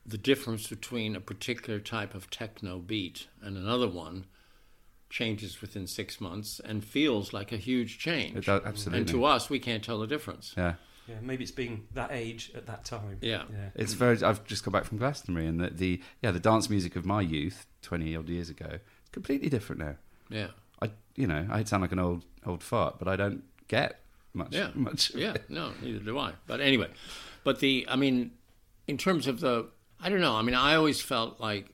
the 0.06 0.18
difference 0.18 0.66
between 0.68 1.14
a 1.14 1.20
particular 1.20 1.78
type 1.78 2.14
of 2.14 2.30
techno 2.30 2.78
beat 2.78 3.26
and 3.42 3.56
another 3.56 3.88
one 3.88 4.26
changes 5.08 5.60
within 5.60 5.86
six 5.86 6.20
months 6.20 6.60
and 6.64 6.84
feels 6.84 7.32
like 7.32 7.52
a 7.52 7.56
huge 7.56 7.98
change. 7.98 8.36
It 8.36 8.46
does, 8.46 8.62
absolutely. 8.64 9.00
And 9.00 9.08
to 9.08 9.24
us, 9.24 9.50
we 9.50 9.58
can't 9.58 9.82
tell 9.82 9.98
the 9.98 10.06
difference. 10.06 10.54
yeah. 10.56 10.74
Yeah, 11.08 11.16
maybe 11.22 11.42
it's 11.42 11.50
being 11.50 11.88
that 11.94 12.10
age 12.12 12.52
at 12.54 12.66
that 12.66 12.84
time. 12.84 13.18
Yeah. 13.20 13.42
Yeah. 13.50 13.70
It's 13.74 13.94
very. 13.94 14.22
I've 14.22 14.44
just 14.44 14.62
come 14.62 14.70
back 14.70 14.84
from 14.84 14.98
Glastonbury, 14.98 15.46
and 15.46 15.58
the, 15.58 15.70
the 15.70 16.00
yeah 16.22 16.30
the 16.30 16.38
dance 16.38 16.70
music 16.70 16.94
of 16.94 17.04
my 17.04 17.20
youth, 17.20 17.66
twenty 17.82 18.14
odd 18.14 18.28
years 18.28 18.48
ago, 18.48 18.66
is 18.74 19.08
completely 19.10 19.48
different 19.48 19.80
now. 19.80 19.96
Yeah. 20.28 20.48
I 20.80 20.90
you 21.16 21.26
know 21.26 21.48
I 21.50 21.64
sound 21.64 21.80
like 21.80 21.90
an 21.90 21.98
old 21.98 22.24
old 22.46 22.62
fart, 22.62 23.00
but 23.00 23.08
I 23.08 23.16
don't 23.16 23.42
get 23.66 23.98
much 24.34 24.54
Yeah. 24.54 24.70
much. 24.74 25.14
yeah, 25.14 25.36
no, 25.48 25.72
neither 25.82 25.98
do 26.00 26.18
I. 26.18 26.32
But 26.46 26.60
anyway, 26.60 26.88
but 27.44 27.60
the, 27.60 27.86
I 27.88 27.96
mean, 27.96 28.32
in 28.86 28.96
terms 28.98 29.26
of 29.26 29.40
the, 29.40 29.68
I 30.00 30.08
don't 30.08 30.20
know. 30.20 30.34
I 30.36 30.42
mean, 30.42 30.54
I 30.54 30.74
always 30.76 31.00
felt 31.00 31.40
like 31.40 31.66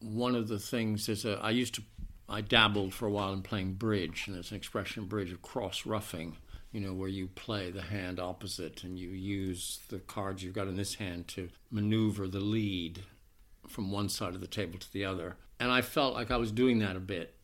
one 0.00 0.34
of 0.34 0.48
the 0.48 0.58
things 0.58 1.08
is 1.08 1.24
a, 1.24 1.38
I 1.40 1.50
used 1.50 1.74
to, 1.76 1.82
I 2.28 2.40
dabbled 2.40 2.92
for 2.94 3.06
a 3.06 3.10
while 3.10 3.32
in 3.32 3.42
playing 3.42 3.74
bridge, 3.74 4.24
and 4.26 4.34
there's 4.36 4.50
an 4.50 4.56
expression 4.56 5.06
bridge 5.06 5.32
of 5.32 5.42
cross-ruffing, 5.42 6.36
you 6.72 6.80
know, 6.80 6.92
where 6.94 7.08
you 7.08 7.28
play 7.28 7.70
the 7.70 7.82
hand 7.82 8.18
opposite 8.18 8.82
and 8.84 8.98
you 8.98 9.10
use 9.10 9.80
the 9.88 9.98
cards 9.98 10.42
you've 10.42 10.54
got 10.54 10.68
in 10.68 10.76
this 10.76 10.94
hand 10.94 11.28
to 11.28 11.48
maneuver 11.70 12.26
the 12.26 12.40
lead 12.40 13.00
from 13.68 13.90
one 13.92 14.08
side 14.08 14.34
of 14.34 14.40
the 14.40 14.46
table 14.46 14.78
to 14.78 14.92
the 14.92 15.04
other. 15.04 15.36
And 15.60 15.70
I 15.70 15.82
felt 15.82 16.14
like 16.14 16.30
I 16.30 16.36
was 16.36 16.50
doing 16.50 16.78
that 16.80 16.96
a 16.96 17.00
bit 17.00 17.34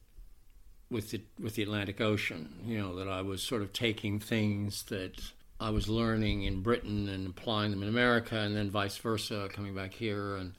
with 0.90 1.10
the 1.10 1.22
with 1.40 1.54
the 1.54 1.62
Atlantic 1.62 2.00
Ocean. 2.00 2.60
You 2.64 2.78
know 2.78 2.96
that 2.96 3.08
I 3.08 3.22
was 3.22 3.42
sort 3.42 3.62
of 3.62 3.72
taking 3.72 4.18
things 4.18 4.84
that 4.84 5.20
I 5.60 5.70
was 5.70 5.88
learning 5.88 6.44
in 6.44 6.62
Britain 6.62 7.08
and 7.08 7.26
applying 7.28 7.70
them 7.70 7.82
in 7.82 7.88
America, 7.88 8.36
and 8.36 8.56
then 8.56 8.70
vice 8.70 8.96
versa, 8.96 9.48
coming 9.52 9.74
back 9.74 9.94
here 9.94 10.36
and 10.36 10.54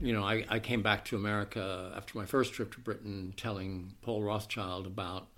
you 0.00 0.14
know, 0.14 0.24
I, 0.24 0.44
I 0.48 0.58
came 0.58 0.82
back 0.82 1.04
to 1.06 1.16
America 1.16 1.92
after 1.94 2.16
my 2.16 2.24
first 2.24 2.54
trip 2.54 2.72
to 2.74 2.80
Britain, 2.80 3.34
telling 3.36 3.94
Paul 4.00 4.22
Rothchild 4.22 4.86
about 4.86 5.28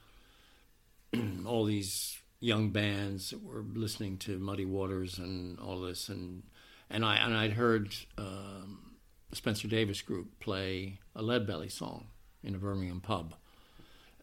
all 1.46 1.64
these 1.64 2.20
young 2.38 2.70
bands 2.70 3.30
that 3.30 3.42
were 3.42 3.64
listening 3.74 4.18
to 4.18 4.38
Muddy 4.38 4.64
Waters 4.64 5.18
and 5.18 5.58
all 5.58 5.80
this, 5.80 6.08
and 6.08 6.44
and 6.88 7.04
I 7.04 7.16
and 7.16 7.34
I'd 7.34 7.54
heard 7.54 7.94
um, 8.16 8.92
Spencer 9.32 9.66
Davis 9.66 10.00
Group 10.00 10.38
play 10.38 11.00
a 11.16 11.22
Leadbelly 11.22 11.70
song 11.70 12.06
in 12.44 12.54
a 12.54 12.58
Birmingham 12.58 13.00
pub, 13.00 13.34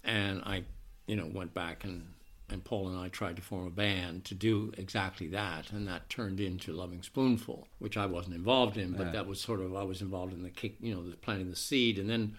and 0.03 0.41
I, 0.45 0.63
you 1.07 1.15
know, 1.15 1.25
went 1.31 1.53
back 1.53 1.83
and 1.83 2.13
and 2.51 2.63
Paul 2.63 2.87
and 2.87 2.97
I 2.97 3.09
tried 3.09 3.35
to 3.35 3.43
form 3.43 3.67
a 3.67 3.69
band 3.69 4.25
to 4.25 4.33
do 4.33 4.71
exactly 4.75 5.27
that, 5.27 5.71
and 5.71 5.87
that 5.87 6.09
turned 6.09 6.39
into 6.39 6.73
Loving 6.73 7.03
Spoonful, 7.03 7.67
which 7.77 7.95
I 7.95 8.07
wasn't 8.07 8.33
involved 8.33 8.75
in, 8.75 8.93
but 8.93 9.05
Yeah. 9.07 9.11
that 9.11 9.27
was 9.27 9.39
sort 9.39 9.59
of 9.59 9.75
I 9.75 9.83
was 9.83 10.01
involved 10.01 10.33
in 10.33 10.41
the 10.41 10.49
kick, 10.49 10.77
you 10.81 10.95
know, 10.95 11.07
the 11.07 11.15
planting 11.15 11.51
the 11.51 11.55
seed, 11.55 11.99
and 11.99 12.09
then 12.09 12.35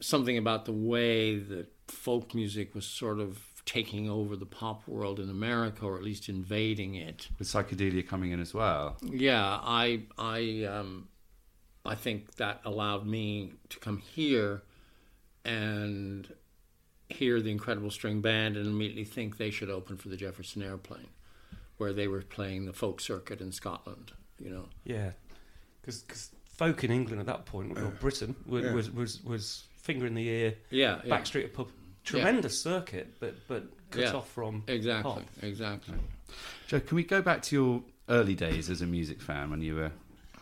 something 0.00 0.36
about 0.36 0.64
the 0.64 0.72
way 0.72 1.36
that 1.38 1.72
folk 1.88 2.34
music 2.34 2.74
was 2.74 2.84
sort 2.86 3.20
of 3.20 3.62
taking 3.64 4.10
over 4.10 4.34
the 4.34 4.46
pop 4.46 4.88
world 4.88 5.20
in 5.20 5.30
America, 5.30 5.84
or 5.86 5.96
at 5.96 6.02
least 6.02 6.28
invading 6.28 6.96
it. 6.96 7.28
With 7.38 7.46
psychedelia 7.46 8.04
coming 8.06 8.32
in 8.32 8.40
as 8.40 8.52
well. 8.52 8.96
Yeah, 9.00 9.60
I 9.62 10.02
I 10.18 10.64
um, 10.64 11.08
I 11.84 11.94
think 11.94 12.34
that 12.36 12.60
allowed 12.64 13.06
me 13.06 13.52
to 13.68 13.78
come 13.78 13.98
here 13.98 14.62
and 15.44 16.32
hear 17.08 17.40
the 17.40 17.50
Incredible 17.50 17.90
String 17.90 18.20
Band 18.20 18.56
and 18.56 18.66
immediately 18.66 19.04
think 19.04 19.36
they 19.36 19.50
should 19.50 19.70
open 19.70 19.96
for 19.96 20.08
the 20.08 20.16
Jefferson 20.16 20.62
Airplane, 20.62 21.08
where 21.76 21.92
they 21.92 22.08
were 22.08 22.22
playing 22.22 22.64
the 22.66 22.72
folk 22.72 23.00
circuit 23.00 23.40
in 23.40 23.52
Scotland. 23.52 24.12
You 24.38 24.50
know, 24.50 24.64
Yeah, 24.84 25.12
because 25.82 26.30
folk 26.50 26.82
in 26.84 26.90
England 26.90 27.20
at 27.20 27.26
that 27.26 27.46
point, 27.46 27.78
or 27.78 27.86
Britain, 28.00 28.34
was, 28.46 28.64
Yeah. 28.64 28.72
was, 28.72 28.90
was 28.90 29.22
was 29.24 29.64
finger 29.76 30.06
in 30.06 30.14
the 30.14 30.26
ear, 30.28 30.54
yeah, 30.70 31.00
yeah. 31.04 31.16
backstreet 31.16 31.44
of 31.44 31.52
pub, 31.52 31.68
tremendous 32.04 32.60
circuit, 32.60 33.14
but 33.20 33.34
but 33.46 33.64
cut 33.90 34.00
Yeah. 34.02 34.12
off 34.14 34.28
from 34.30 34.64
exactly, 34.66 35.12
pop. 35.12 35.22
exactly. 35.42 35.94
Joe, 36.66 36.80
can 36.80 36.96
we 36.96 37.04
go 37.04 37.20
back 37.22 37.42
to 37.42 37.54
your 37.56 37.82
early 38.08 38.34
days 38.34 38.70
as 38.70 38.80
a 38.80 38.86
music 38.86 39.20
fan 39.20 39.50
when 39.50 39.60
you 39.60 39.74
were 39.76 39.92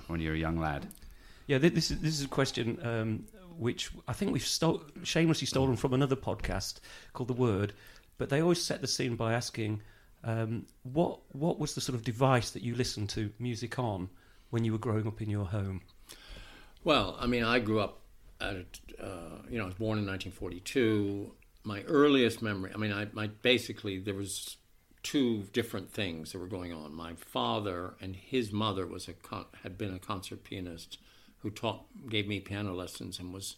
when 0.07 0.21
you 0.21 0.29
were 0.31 0.35
a 0.35 0.39
young 0.39 0.59
lad? 0.59 0.87
Yeah, 1.47 1.59
this 1.59 1.91
is 1.91 2.01
this 2.01 2.15
is 2.19 2.25
a 2.25 2.29
question 2.29 2.79
um, 2.87 3.27
which 3.61 3.91
I 4.09 4.15
think 4.15 4.33
we've 4.33 4.47
stole, 4.47 4.83
shamelessly 5.03 5.47
stolen 5.47 5.77
from 5.77 5.93
another 5.93 6.17
podcast 6.17 6.81
called 7.13 7.29
The 7.29 7.35
Word, 7.35 7.75
but 8.17 8.31
they 8.31 8.41
always 8.41 8.61
set 8.61 8.81
the 8.81 8.87
scene 8.87 9.17
by 9.17 9.35
asking 9.35 9.83
um, 10.25 10.67
what 10.83 11.21
what 11.33 11.59
was 11.59 11.75
the 11.75 11.81
sort 11.83 11.95
of 11.95 12.03
device 12.03 12.51
that 12.51 12.63
you 12.63 12.75
listened 12.75 13.11
to 13.11 13.31
music 13.39 13.79
on 13.79 14.09
when 14.49 14.65
you 14.65 14.73
were 14.73 14.79
growing 14.79 15.07
up 15.07 15.21
in 15.21 15.29
your 15.29 15.45
home. 15.45 15.83
Well, 16.85 17.17
I 17.21 17.27
mean, 17.27 17.45
I 17.45 17.59
grew 17.59 17.81
up 17.81 18.01
at, 18.41 18.81
uh, 18.99 19.43
you 19.51 19.59
know, 19.59 19.65
I 19.65 19.67
was 19.67 19.75
born 19.75 19.99
in 19.99 20.07
1942. 20.07 21.31
My 21.63 21.83
earliest 21.83 22.41
memory, 22.41 22.73
I 22.75 22.79
mean, 22.79 22.93
I, 22.93 23.09
my 23.13 23.27
basically 23.43 23.99
there 23.99 24.15
was 24.15 24.57
two 25.03 25.43
different 25.53 25.93
things 25.93 26.33
that 26.33 26.39
were 26.39 26.47
going 26.47 26.73
on. 26.73 26.95
My 26.95 27.13
father 27.15 27.95
and 28.01 28.17
his 28.17 28.53
mother 28.53 28.87
was 28.87 29.07
a 29.07 29.13
con- 29.13 29.47
had 29.63 29.77
been 29.77 29.95
a 29.95 29.99
concert 29.99 30.45
pianist 30.45 30.97
who 31.43 31.51
taught 31.51 31.85
gave 32.09 32.27
me 32.27 32.41
piano 32.41 32.75
lessons 32.75 33.19
and 33.19 33.33
was 33.33 33.57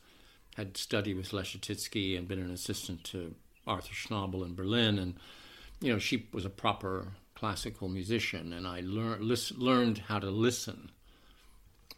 had 0.56 0.76
studied 0.76 1.16
with 1.16 1.30
Leschetizky 1.30 2.16
and 2.16 2.28
been 2.28 2.38
an 2.38 2.50
assistant 2.50 3.04
to 3.04 3.34
Arthur 3.66 3.94
Schnabel 3.94 4.44
in 4.44 4.54
Berlin 4.54 4.98
and 4.98 5.14
you 5.80 5.92
know 5.92 5.98
she 5.98 6.28
was 6.32 6.44
a 6.44 6.50
proper 6.50 7.08
classical 7.34 7.88
musician 7.88 8.52
and 8.52 8.66
I 8.66 8.80
learned 8.84 9.24
lis- 9.24 9.52
learned 9.52 9.98
how 10.08 10.18
to 10.18 10.30
listen 10.30 10.90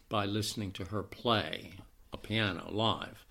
by 0.09 0.27
listening 0.27 0.71
to 0.73 0.85
her 0.87 1.03
play 1.03 1.73
a 2.13 2.17
piano 2.17 2.69
live. 2.71 3.27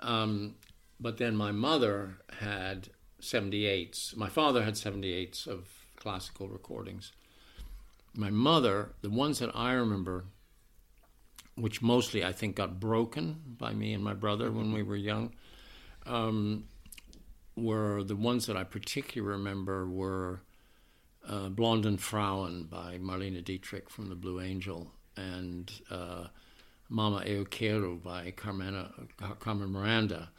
Um, 0.00 0.56
but 1.00 1.18
then 1.18 1.36
my 1.36 1.52
mother 1.52 2.18
had 2.40 2.88
78s. 3.20 4.16
My 4.16 4.28
father 4.28 4.64
had 4.64 4.74
78s 4.74 5.46
of 5.46 5.68
classical 5.96 6.48
recordings. 6.48 7.12
My 8.14 8.30
mother, 8.30 8.90
the 9.00 9.10
ones 9.10 9.38
that 9.38 9.50
I 9.54 9.72
remember, 9.72 10.24
which 11.56 11.82
mostly 11.82 12.24
I 12.24 12.32
think 12.32 12.56
got 12.56 12.80
broken 12.80 13.40
by 13.46 13.72
me 13.72 13.92
and 13.92 14.02
my 14.02 14.14
brother 14.14 14.50
when 14.50 14.72
we 14.72 14.82
were 14.82 14.96
young, 14.96 15.32
um, 16.06 16.64
were 17.56 18.02
the 18.02 18.16
ones 18.16 18.46
that 18.46 18.56
I 18.56 18.64
particularly 18.64 19.36
remember 19.36 19.88
were 19.88 20.42
uh, 21.28 21.48
Blonde 21.48 22.00
Frauen 22.00 22.64
by 22.64 22.98
Marlene 22.98 23.42
Dietrich 23.44 23.88
from 23.88 24.08
the 24.08 24.14
Blue 24.14 24.40
Angel 24.40 24.90
and 25.16 25.70
uh, 25.90 26.26
Mamãe 26.90 27.28
Eu 27.28 27.96
by 27.96 28.32
Carmena, 28.32 28.90
Carmen 29.40 29.70
Miranda, 29.70 30.30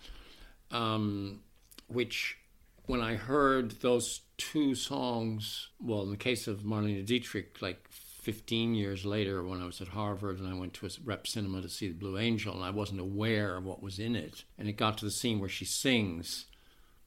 um, 0.72 1.39
which 1.88 2.38
when 2.86 3.01
I 3.01 3.15
heard 3.15 3.72
those 3.81 4.22
two 4.38 4.75
songs, 4.75 5.69
well, 5.79 6.03
in 6.03 6.12
the 6.12 6.17
case 6.17 6.48
of 6.48 6.60
Marlene 6.60 7.05
Dietrich, 7.05 7.62
like 7.62 7.89
15 8.25 8.74
years 8.74 9.05
later 9.05 9.44
when 9.44 9.62
I 9.62 9.67
was 9.67 9.82
at 9.82 9.89
Harvard 9.89 10.39
and 10.39 10.48
I 10.48 10.55
went 10.55 10.74
to 10.75 10.88
a 10.88 10.89
rep 11.03 11.27
cinema 11.27 11.62
to 11.62 11.70
see 11.70 11.89
the 11.89 11.94
Blue 11.94 12.17
Angel 12.17 12.55
and 12.55 12.63
I 12.63 12.72
wasn't 12.72 13.00
aware 13.00 13.55
of 13.55 13.65
what 13.65 13.84
was 13.84 14.00
in 14.00 14.15
it. 14.15 14.46
And 14.58 14.67
it 14.67 14.77
got 14.77 14.98
to 14.98 15.05
the 15.05 15.12
scene 15.12 15.39
where 15.39 15.48
she 15.48 15.63
sings 15.63 16.46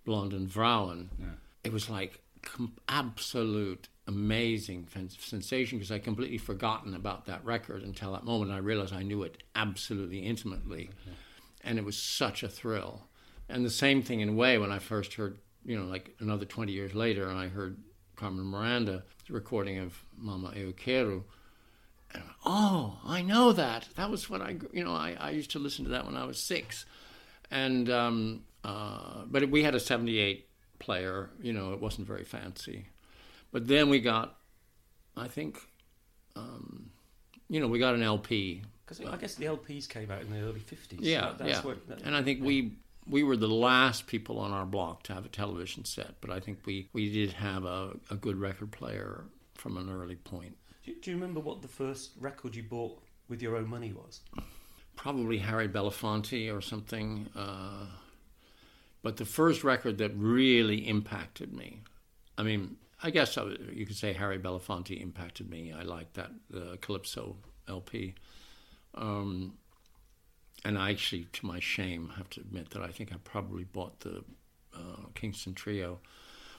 Blonde 0.05 0.33
and 0.33 0.49
Frauen. 0.49 1.11
It 1.65 1.73
was 1.73 1.91
like 1.91 2.23
com- 2.43 2.77
absolute 2.89 3.89
amazing 4.07 4.85
fen- 4.85 5.11
sensation 5.11 5.79
because 5.79 5.91
I 5.91 5.99
completely 5.99 6.39
forgotten 6.39 6.95
about 6.95 7.27
that 7.27 7.45
record 7.45 7.83
until 7.83 8.13
that 8.13 8.25
moment. 8.25 8.53
I 8.53 8.59
realized 8.59 8.95
I 8.95 9.03
knew 9.03 9.25
it 9.25 9.43
absolutely 9.57 10.21
intimately, 10.21 10.91
mm-hmm. 11.01 11.11
and 11.65 11.81
it 11.81 11.85
was 11.85 11.99
such 11.99 12.45
a 12.45 12.49
thrill. 12.49 13.09
And 13.49 13.65
the 13.65 13.71
same 13.71 14.03
thing 14.03 14.21
in 14.21 14.29
a 14.29 14.35
way 14.35 14.57
when 14.57 14.71
I 14.71 14.79
first 14.79 15.15
heard, 15.15 15.39
you 15.65 15.77
know, 15.77 15.87
like 15.87 16.15
another 16.21 16.45
twenty 16.45 16.73
years 16.73 16.95
later, 16.95 17.29
and 17.29 17.37
I 17.37 17.49
heard 17.49 17.77
Carmen 18.15 18.45
Miranda 18.45 19.03
recording 19.31 19.79
of 19.79 20.03
Mamãe 20.23 20.57
Eu 20.57 20.73
Quero. 20.73 21.25
And, 22.15 22.23
oh, 22.45 22.99
I 23.05 23.21
know 23.23 23.53
that. 23.53 23.89
That 23.97 24.11
was 24.11 24.31
what 24.31 24.41
I, 24.41 24.57
you 24.73 24.83
know, 24.85 24.95
I, 24.95 25.17
I 25.21 25.31
used 25.31 25.51
to 25.53 25.59
listen 25.59 25.85
to 25.85 25.91
that 25.91 26.07
when 26.07 26.17
I 26.17 26.25
was 26.25 26.39
six, 26.41 26.87
and 27.51 27.91
um, 27.91 28.45
uh, 28.65 29.25
but 29.27 29.51
we 29.51 29.63
had 29.63 29.75
a 29.75 29.81
'78 29.81 30.47
player. 30.79 31.29
You 31.43 31.53
know, 31.53 31.73
it 31.75 31.81
wasn't 31.81 32.07
very 32.07 32.25
fancy. 32.25 32.87
But 33.53 33.67
then 33.67 33.89
we 33.89 34.01
got, 34.01 34.37
I 35.17 35.27
think, 35.29 35.59
um, 36.37 36.91
you 37.49 37.61
know, 37.61 37.67
we 37.67 37.79
got 37.79 37.95
an 37.95 38.03
LP. 38.03 38.63
Because 38.85 39.05
I 39.05 39.17
guess 39.17 39.35
the 39.35 39.47
LPs 39.47 39.89
came 39.89 40.11
out 40.11 40.21
in 40.23 40.31
the 40.31 40.41
early 40.41 40.61
50s. 40.61 40.99
Yeah, 41.01 41.33
that's 41.37 41.51
yeah. 41.51 41.61
what- 41.63 41.87
that- 41.89 42.03
and 42.03 42.15
I 42.17 42.23
think 42.23 42.43
we 42.43 42.73
we 43.09 43.23
were 43.23 43.37
the 43.37 43.49
last 43.49 44.07
people 44.07 44.39
on 44.39 44.53
our 44.53 44.67
block 44.67 45.03
to 45.05 45.15
have 45.15 45.25
a 45.25 45.29
television 45.29 45.85
set. 45.85 46.21
But 46.21 46.31
I 46.31 46.41
think 46.41 46.61
we 46.67 46.89
we 46.93 47.13
did 47.13 47.33
have 47.33 47.65
a, 47.65 47.97
a 48.11 48.17
good 48.17 48.37
record 48.37 48.73
player 48.73 49.25
from 49.55 49.77
an 49.77 49.91
early 49.91 50.17
point. 50.17 50.57
do, 50.85 50.95
do 51.01 51.11
you 51.11 51.17
remember 51.17 51.41
what 51.41 51.63
the 51.63 51.69
first 51.69 52.13
record 52.21 52.55
you 52.55 52.63
bought 52.63 53.03
with 53.29 53.43
your 53.43 53.57
own 53.57 53.69
money 53.69 53.93
was? 53.93 54.21
Probably 54.97 55.39
Harry 55.39 55.69
Belafonte 55.69 56.55
or 56.55 56.61
something. 56.61 57.29
Uh, 57.37 57.87
but 59.03 59.17
the 59.17 59.25
first 59.25 59.63
record 59.65 59.99
that 59.99 60.13
really 60.17 60.89
impacted 60.89 61.53
me, 61.53 61.83
I 62.37 62.43
mean, 62.43 62.77
I 63.03 63.11
guess 63.11 63.39
I, 63.39 63.45
you 63.73 63.87
could 63.87 63.97
say 63.97 64.13
Harry 64.13 64.39
Belafonte 64.39 65.01
impacted 65.01 65.49
me. 65.49 65.73
I 65.73 65.83
liked 65.83 66.15
that 66.15 66.31
the 66.51 66.79
Calypso 66.81 67.37
LP. 67.69 68.15
Um, 68.95 69.55
and 70.65 70.79
I 70.79 70.91
actually, 70.91 71.29
to 71.33 71.47
my 71.47 71.61
shame, 71.61 72.13
have 72.17 72.31
to 72.31 72.41
admit 72.41 72.71
that 72.71 72.83
I 72.83 72.89
think 72.89 73.13
I 73.13 73.17
probably 73.25 73.65
bought 73.65 74.01
the 74.01 74.25
uh, 74.75 75.07
Kingston 75.15 75.55
Trio. 75.55 76.01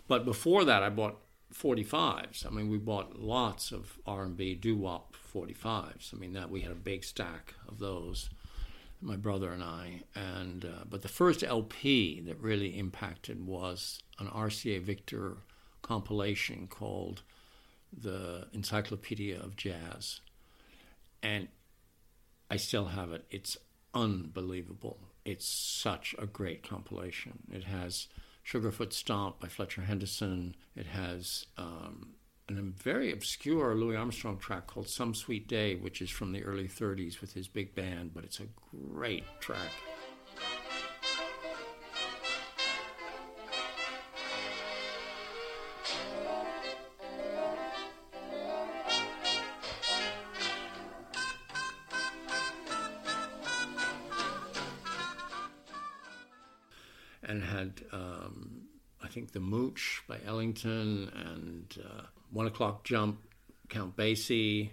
But 0.07 0.25
before 0.25 0.65
that, 0.65 0.83
I 0.83 0.89
bought 0.89 1.17
45s. 1.53 2.45
I 2.45 2.49
mean, 2.49 2.69
we 2.69 2.77
bought 2.77 3.19
lots 3.19 3.71
of 3.71 3.97
R&B 4.05 4.55
doo-wop 4.55 5.15
45s. 5.33 6.13
I 6.13 6.17
mean, 6.17 6.33
that 6.33 6.49
we 6.49 6.61
had 6.61 6.71
a 6.71 6.75
big 6.75 7.03
stack 7.03 7.55
of 7.67 7.79
those, 7.79 8.29
my 9.01 9.15
brother 9.15 9.51
and 9.51 9.63
I. 9.63 10.03
And 10.15 10.65
uh, 10.65 10.83
but 10.89 11.01
the 11.01 11.07
first 11.07 11.43
LP 11.43 12.21
that 12.21 12.39
really 12.39 12.77
impacted 12.77 13.45
was 13.45 14.01
an 14.19 14.27
RCA 14.27 14.81
Victor 14.81 15.37
compilation 15.81 16.67
called 16.67 17.23
the 17.91 18.47
Encyclopedia 18.53 19.39
of 19.39 19.55
Jazz, 19.55 20.21
and 21.23 21.47
I 22.51 22.57
still 22.57 22.85
have 22.85 23.11
it. 23.11 23.25
It's 23.31 23.57
unbelievable. 23.93 24.99
It's 25.25 25.47
such 25.47 26.15
a 26.17 26.25
great 26.25 26.67
compilation. 26.67 27.39
It 27.51 27.65
has 27.65 28.07
Sugarfoot 28.45 28.93
Stomp 28.93 29.39
by 29.39 29.47
Fletcher 29.47 29.81
Henderson. 29.81 30.55
It 30.75 30.87
has 30.87 31.45
um, 31.57 32.13
a 32.49 32.53
very 32.53 33.11
obscure 33.11 33.75
Louis 33.75 33.95
Armstrong 33.95 34.37
track 34.37 34.67
called 34.67 34.89
Some 34.89 35.13
Sweet 35.13 35.47
Day, 35.47 35.75
which 35.75 36.01
is 36.01 36.09
from 36.09 36.31
the 36.31 36.43
early 36.43 36.67
30s 36.67 37.21
with 37.21 37.33
his 37.33 37.47
big 37.47 37.75
band, 37.75 38.13
but 38.13 38.23
it's 38.23 38.39
a 38.39 38.47
great 38.71 39.25
track. 39.39 39.71
The 59.29 59.39
Mooch 59.39 60.03
by 60.07 60.19
Ellington 60.25 61.11
and 61.15 61.77
uh, 61.83 62.03
One 62.31 62.47
O'clock 62.47 62.83
Jump, 62.83 63.19
Count 63.69 63.95
Basie, 63.95 64.71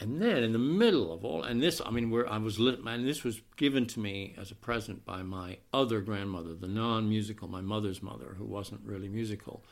and 0.00 0.20
then 0.20 0.42
in 0.42 0.52
the 0.52 0.58
middle 0.58 1.12
of 1.12 1.24
all, 1.24 1.42
and 1.42 1.62
this 1.62 1.80
I 1.84 1.90
mean, 1.90 2.10
where 2.10 2.28
I 2.30 2.38
was 2.38 2.58
lit, 2.58 2.80
and 2.84 3.06
this 3.06 3.22
was 3.22 3.40
given 3.56 3.86
to 3.86 4.00
me 4.00 4.34
as 4.36 4.50
a 4.50 4.56
present 4.56 5.04
by 5.04 5.22
my 5.22 5.58
other 5.72 6.00
grandmother, 6.00 6.54
the 6.54 6.66
non-musical, 6.66 7.46
my 7.48 7.60
mother's 7.60 8.02
mother, 8.02 8.34
who 8.36 8.44
wasn't 8.44 8.80
really 8.84 9.08
musical. 9.08 9.64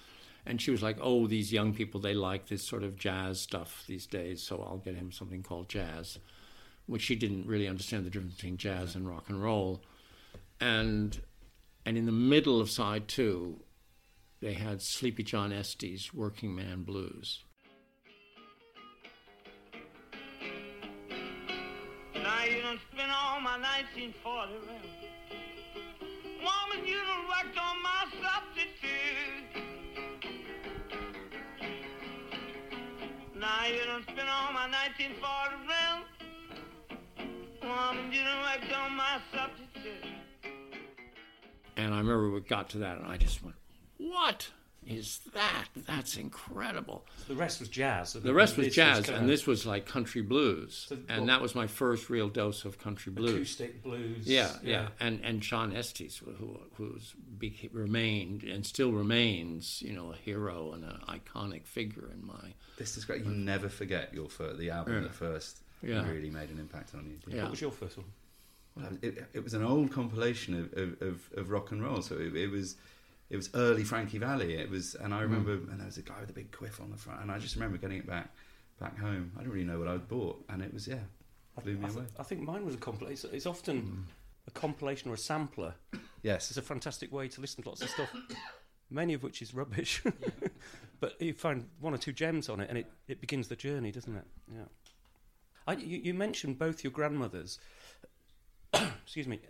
And 0.46 0.60
she 0.60 0.70
was 0.70 0.82
like, 0.82 0.98
"Oh, 1.00 1.26
these 1.26 1.52
young 1.52 1.74
people, 1.74 2.00
they 2.00 2.14
like 2.14 2.46
this 2.46 2.66
sort 2.66 2.82
of 2.82 2.96
jazz 2.96 3.40
stuff 3.40 3.84
these 3.86 4.06
days, 4.06 4.42
so 4.42 4.62
I'll 4.62 4.78
get 4.78 4.96
him 4.96 5.12
something 5.12 5.42
called 5.42 5.68
jazz." 5.68 6.18
which 6.86 7.02
she 7.02 7.14
didn't 7.14 7.46
really 7.46 7.68
understand 7.68 8.04
the 8.04 8.10
difference 8.10 8.34
between 8.34 8.56
jazz 8.56 8.94
and 8.94 9.08
rock 9.08 9.28
and 9.28 9.42
roll. 9.42 9.82
And 10.60 11.20
and 11.84 11.98
in 11.98 12.06
the 12.06 12.12
middle 12.12 12.60
of 12.60 12.70
side 12.70 13.08
two, 13.08 13.60
they 14.42 14.52
had 14.54 14.82
Sleepy 14.82 15.22
John 15.22 15.52
Estes' 15.52 16.12
Working 16.12 16.54
Man 16.56 16.82
Blues. 16.82 17.44
Now 22.16 22.44
you 22.44 22.60
done 22.60 22.80
spent 22.92 23.12
all 23.12 23.40
my 23.40 23.56
1940 23.56 24.52
rent. 24.66 24.84
Woman, 26.42 26.84
you 26.84 26.96
done 26.96 27.28
worked 27.28 27.56
on 27.56 27.82
my 27.84 28.04
substitute. 28.20 29.62
Now 33.36 33.66
you 33.66 33.84
done 33.86 34.02
spent 34.02 34.28
all 34.28 34.52
my 34.52 34.66
1940 34.66 35.54
rent. 35.68 36.04
Woman, 37.62 38.12
you 38.12 38.24
done 38.24 38.42
worked 38.42 38.72
on 38.76 38.96
my 38.96 39.20
substitute. 39.32 40.04
And 41.76 41.94
I 41.94 41.98
remember 41.98 42.30
we 42.32 42.40
got 42.40 42.70
to 42.70 42.78
that, 42.78 42.98
and 42.98 43.06
I 43.06 43.16
just 43.16 43.42
went, 43.44 43.56
"What 44.10 44.50
is 44.84 45.20
that? 45.32 45.66
That's 45.76 46.16
incredible." 46.16 47.06
The 47.28 47.34
rest 47.36 47.60
was 47.60 47.68
jazz. 47.68 48.14
The 48.14 48.34
rest 48.34 48.56
was 48.56 48.66
This 48.66 48.74
jazz, 48.74 49.06
kind 49.06 49.18
and 49.20 49.28
this 49.28 49.46
was 49.46 49.64
like 49.64 49.86
country 49.86 50.22
blues, 50.22 50.86
So, 50.88 50.96
and 51.08 51.18
well- 51.18 51.26
that 51.26 51.40
was 51.40 51.54
my 51.54 51.66
first 51.68 52.10
real 52.10 52.28
dose 52.28 52.64
of 52.64 52.78
country 52.78 53.12
blues. 53.12 53.34
acoustic 53.34 53.82
blues. 53.82 54.26
Yeah, 54.26 54.56
yeah, 54.62 54.88
and 54.98 55.20
and 55.24 55.40
John 55.40 55.74
Estes, 55.74 56.16
who 56.18 56.60
who's 56.74 57.14
beca- 57.38 57.70
remained 57.72 58.42
and 58.42 58.66
still 58.66 58.90
remains, 58.92 59.80
you 59.82 59.92
know, 59.92 60.12
a 60.12 60.16
hero 60.16 60.72
and 60.72 60.84
an 60.84 61.00
iconic 61.08 61.64
figure 61.66 62.10
in 62.12 62.26
my. 62.26 62.54
This 62.76 62.96
is 62.96 63.04
great. 63.04 63.24
You 63.24 63.30
never 63.30 63.68
forget 63.68 64.12
your 64.12 64.28
fir- 64.28 64.54
the 64.54 64.70
album 64.70 64.94
Yeah. 64.94 65.00
that 65.02 65.14
first 65.14 65.62
Yeah. 65.82 66.08
really 66.10 66.30
made 66.30 66.50
an 66.50 66.58
impact 66.58 66.94
on 66.94 67.06
you. 67.06 67.18
Yeah. 67.28 67.42
What 67.42 67.52
was 67.52 67.60
your 67.60 67.70
first 67.72 67.96
one? 67.98 68.06
Well, 68.74 68.98
it, 69.02 69.28
it 69.34 69.44
was 69.44 69.52
an 69.54 69.62
old 69.62 69.92
compilation 69.92 70.54
of, 70.58 70.72
of, 70.72 71.02
of, 71.02 71.30
of 71.36 71.50
rock 71.50 71.72
and 71.72 71.82
roll, 71.84 72.00
so 72.02 72.16
it, 72.16 72.34
it 72.34 72.48
was 72.50 72.76
it 73.32 73.36
was 73.36 73.50
early 73.54 73.82
Frankie 73.82 74.18
Valli. 74.18 74.54
It 74.54 74.70
was, 74.70 74.94
and 74.94 75.12
I 75.12 75.18
Mm. 75.20 75.22
remember, 75.22 75.52
and 75.54 75.80
there 75.80 75.86
was 75.86 75.96
a 75.98 76.02
guy 76.02 76.20
with 76.20 76.30
a 76.30 76.34
big 76.34 76.52
quiff 76.52 76.80
on 76.80 76.90
the 76.90 76.96
front, 76.96 77.22
and 77.22 77.32
I 77.32 77.38
just 77.38 77.54
remember 77.56 77.78
getting 77.78 77.98
it 77.98 78.06
back 78.06 78.28
back 78.78 78.98
home. 78.98 79.32
I 79.34 79.38
didn't 79.40 79.52
really 79.52 79.66
know 79.66 79.78
what 79.78 79.88
I'd 79.88 80.06
bought, 80.08 80.44
and 80.48 80.62
it 80.62 80.72
was 80.72 80.86
yeah, 80.86 80.98
blew 81.62 81.74
me 81.74 81.84
I, 81.84 81.88
th- 81.88 81.96
away. 81.98 82.06
I 82.18 82.22
think 82.22 82.42
mine 82.42 82.64
was 82.64 82.74
a 82.74 82.78
compilation. 82.78 83.26
It's, 83.30 83.36
it's 83.38 83.46
often 83.46 83.82
Mm. 83.82 84.04
a 84.48 84.50
compilation 84.50 85.10
or 85.10 85.14
a 85.14 85.18
sampler. 85.18 85.74
Yes, 86.22 86.50
It's 86.50 86.56
a 86.58 86.62
fantastic 86.62 87.10
way 87.12 87.26
to 87.28 87.40
listen 87.40 87.62
to 87.64 87.68
lots 87.70 87.82
of 87.82 87.88
stuff, 87.90 88.10
many 88.90 89.14
of 89.14 89.22
which 89.22 89.40
is 89.42 89.54
rubbish. 89.54 90.02
but 91.00 91.20
you 91.20 91.32
find 91.32 91.68
one 91.80 91.94
or 91.94 91.98
two 91.98 92.12
gems 92.12 92.48
on 92.48 92.60
it, 92.60 92.68
and 92.68 92.76
it, 92.78 92.86
it 93.08 93.20
begins 93.20 93.48
the 93.48 93.56
journey, 93.56 93.90
doesn't 93.92 94.14
it? 94.16 94.26
Yeah. 94.52 94.64
I, 95.66 95.72
you, 95.74 95.98
you 95.98 96.12
mentioned 96.14 96.58
both 96.58 96.82
your 96.84 96.90
grandmothers. 96.92 97.58
excuse 99.04 99.26
me. 99.28 99.40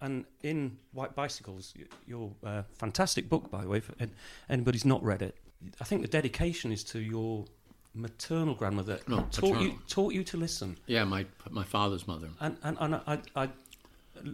And 0.00 0.24
in 0.42 0.78
White 0.92 1.14
Bicycles, 1.14 1.74
your 2.06 2.30
uh, 2.44 2.62
fantastic 2.74 3.28
book, 3.28 3.50
by 3.50 3.62
the 3.62 3.68
way, 3.68 3.80
for 3.80 3.94
anybody's 4.48 4.84
not 4.84 5.02
read 5.02 5.22
it, 5.22 5.36
I 5.80 5.84
think 5.84 6.02
the 6.02 6.08
dedication 6.08 6.70
is 6.70 6.84
to 6.84 7.00
your 7.00 7.46
maternal 7.94 8.54
grandmother. 8.54 9.00
No, 9.08 9.26
taught 9.32 9.60
you 9.60 9.78
taught 9.88 10.12
you 10.14 10.22
to 10.24 10.36
listen. 10.36 10.76
Yeah, 10.86 11.04
my 11.04 11.26
my 11.50 11.64
father's 11.64 12.06
mother. 12.06 12.28
And 12.40 12.56
and, 12.62 12.76
and 12.80 12.94
I, 12.94 13.18
I 13.34 13.48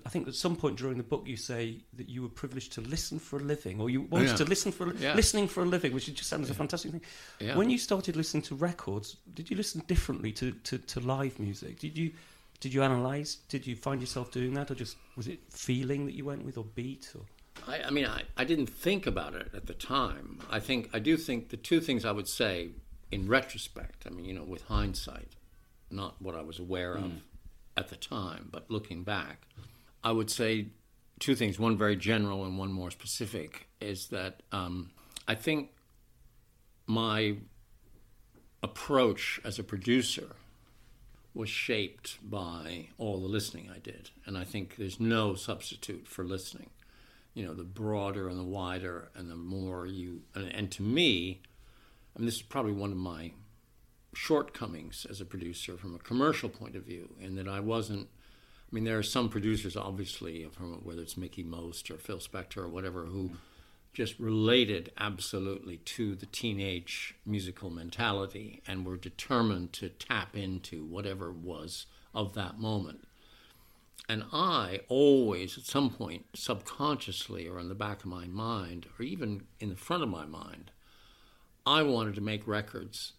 I 0.04 0.08
think 0.08 0.28
at 0.28 0.34
some 0.34 0.56
point 0.56 0.78
during 0.78 0.96
the 0.96 1.02
book 1.02 1.24
you 1.26 1.36
say 1.36 1.78
that 1.94 2.08
you 2.08 2.22
were 2.22 2.28
privileged 2.28 2.72
to 2.72 2.80
listen 2.80 3.18
for 3.18 3.38
a 3.38 3.42
living, 3.42 3.80
or 3.80 3.90
you 3.90 4.02
wanted 4.02 4.28
yeah. 4.30 4.36
to 4.36 4.44
listen 4.44 4.72
for 4.72 4.90
a, 4.90 4.94
Yeah. 4.96 5.14
listening 5.14 5.48
for 5.48 5.62
a 5.62 5.66
living, 5.66 5.92
which 5.92 6.12
just 6.14 6.28
sounds 6.28 6.50
a 6.50 6.54
fantastic 6.54 6.90
thing. 6.92 7.02
Yeah. 7.40 7.56
When 7.56 7.70
you 7.70 7.78
started 7.78 8.16
listening 8.16 8.42
to 8.44 8.54
records, 8.54 9.16
did 9.34 9.50
you 9.50 9.56
listen 9.56 9.82
differently 9.86 10.32
to, 10.32 10.52
to, 10.52 10.78
to 10.78 11.00
live 11.00 11.38
music? 11.38 11.78
Did 11.80 11.96
you 11.98 12.12
did 12.60 12.72
you 12.72 12.82
analyze? 12.82 13.36
Did 13.48 13.66
you 13.66 13.76
find 13.76 14.00
yourself 14.00 14.30
doing 14.30 14.54
that, 14.54 14.70
or 14.70 14.74
just 14.74 14.96
was 15.16 15.28
it 15.28 15.40
feeling 15.50 16.06
that 16.06 16.14
you 16.14 16.24
went 16.24 16.44
with, 16.44 16.56
or 16.56 16.64
beat? 16.64 17.12
Or 17.14 17.22
I, 17.66 17.84
I 17.84 17.90
mean, 17.90 18.06
I, 18.06 18.22
I 18.36 18.44
didn't 18.44 18.68
think 18.68 19.06
about 19.06 19.34
it 19.34 19.50
at 19.54 19.66
the 19.66 19.74
time. 19.74 20.38
I 20.50 20.60
think 20.60 20.90
I 20.92 20.98
do 20.98 21.16
think 21.16 21.50
the 21.50 21.56
two 21.56 21.80
things 21.80 22.04
I 22.04 22.12
would 22.12 22.28
say 22.28 22.70
in 23.10 23.28
retrospect. 23.28 24.04
I 24.06 24.10
mean, 24.10 24.24
you 24.24 24.34
know, 24.34 24.44
with 24.44 24.62
hindsight, 24.62 25.36
not 25.90 26.20
what 26.20 26.34
I 26.34 26.42
was 26.42 26.58
aware 26.58 26.94
of 26.94 27.12
at 27.76 27.88
the 27.88 27.96
time, 27.96 28.48
but 28.50 28.70
looking 28.70 29.02
back, 29.02 29.46
I 30.02 30.12
would 30.12 30.30
say 30.30 30.68
two 31.18 31.34
things. 31.34 31.58
One 31.58 31.76
very 31.76 31.96
general 31.96 32.44
and 32.44 32.58
one 32.58 32.72
more 32.72 32.90
specific. 32.90 33.68
Is 33.80 34.08
that 34.08 34.42
um, 34.52 34.90
I 35.28 35.34
think 35.34 35.70
my 36.86 37.36
approach 38.62 39.38
as 39.44 39.58
a 39.58 39.62
producer 39.62 40.36
was 41.34 41.48
shaped 41.48 42.18
by 42.22 42.88
all 42.96 43.20
the 43.20 43.26
listening 43.26 43.68
I 43.74 43.78
did. 43.78 44.10
And 44.24 44.38
I 44.38 44.44
think 44.44 44.76
there's 44.76 45.00
no 45.00 45.34
substitute 45.34 46.06
for 46.06 46.24
listening. 46.24 46.70
You 47.34 47.44
know, 47.44 47.54
the 47.54 47.64
broader 47.64 48.28
and 48.28 48.38
the 48.38 48.44
wider 48.44 49.10
and 49.16 49.28
the 49.28 49.36
more 49.36 49.86
you, 49.86 50.22
and, 50.34 50.48
and 50.54 50.70
to 50.72 50.82
me, 50.82 51.42
I 52.14 52.20
mean, 52.20 52.26
this 52.26 52.36
is 52.36 52.42
probably 52.42 52.72
one 52.72 52.92
of 52.92 52.96
my 52.96 53.32
shortcomings 54.14 55.04
as 55.10 55.20
a 55.20 55.24
producer 55.24 55.76
from 55.76 55.96
a 55.96 55.98
commercial 55.98 56.48
point 56.48 56.76
of 56.76 56.84
view, 56.84 57.14
in 57.20 57.34
that 57.34 57.48
I 57.48 57.58
wasn't. 57.58 58.08
I 58.70 58.74
mean, 58.74 58.84
there 58.84 58.98
are 58.98 59.02
some 59.02 59.28
producers, 59.28 59.76
obviously, 59.76 60.46
from 60.52 60.84
whether 60.84 61.02
it's 61.02 61.16
Mickey 61.16 61.42
Most 61.42 61.90
or 61.90 61.98
Phil 61.98 62.18
Spector 62.18 62.58
or 62.58 62.68
whatever, 62.68 63.06
who 63.06 63.32
just 63.94 64.18
related 64.18 64.90
absolutely 64.98 65.78
to 65.78 66.14
the 66.16 66.26
teenage 66.26 67.14
musical 67.24 67.70
mentality 67.70 68.60
and 68.66 68.84
were 68.84 68.96
determined 68.96 69.72
to 69.72 69.88
tap 69.88 70.36
into 70.36 70.84
whatever 70.84 71.30
was 71.30 71.86
of 72.12 72.34
that 72.34 72.58
moment. 72.58 73.06
And 74.08 74.24
I 74.32 74.80
always, 74.88 75.56
at 75.56 75.64
some 75.64 75.90
point, 75.90 76.26
subconsciously 76.34 77.48
or 77.48 77.58
in 77.58 77.68
the 77.68 77.74
back 77.74 78.00
of 78.00 78.06
my 78.06 78.26
mind, 78.26 78.86
or 78.98 79.04
even 79.04 79.46
in 79.60 79.70
the 79.70 79.76
front 79.76 80.02
of 80.02 80.08
my 80.10 80.26
mind, 80.26 80.72
I 81.64 81.82
wanted 81.82 82.14
to 82.16 82.20
make 82.20 82.46
records 82.46 83.12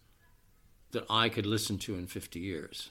that 0.92 1.06
I 1.10 1.28
could 1.28 1.46
listen 1.46 1.78
to 1.78 1.96
in 1.96 2.06
50 2.06 2.38
years, 2.38 2.90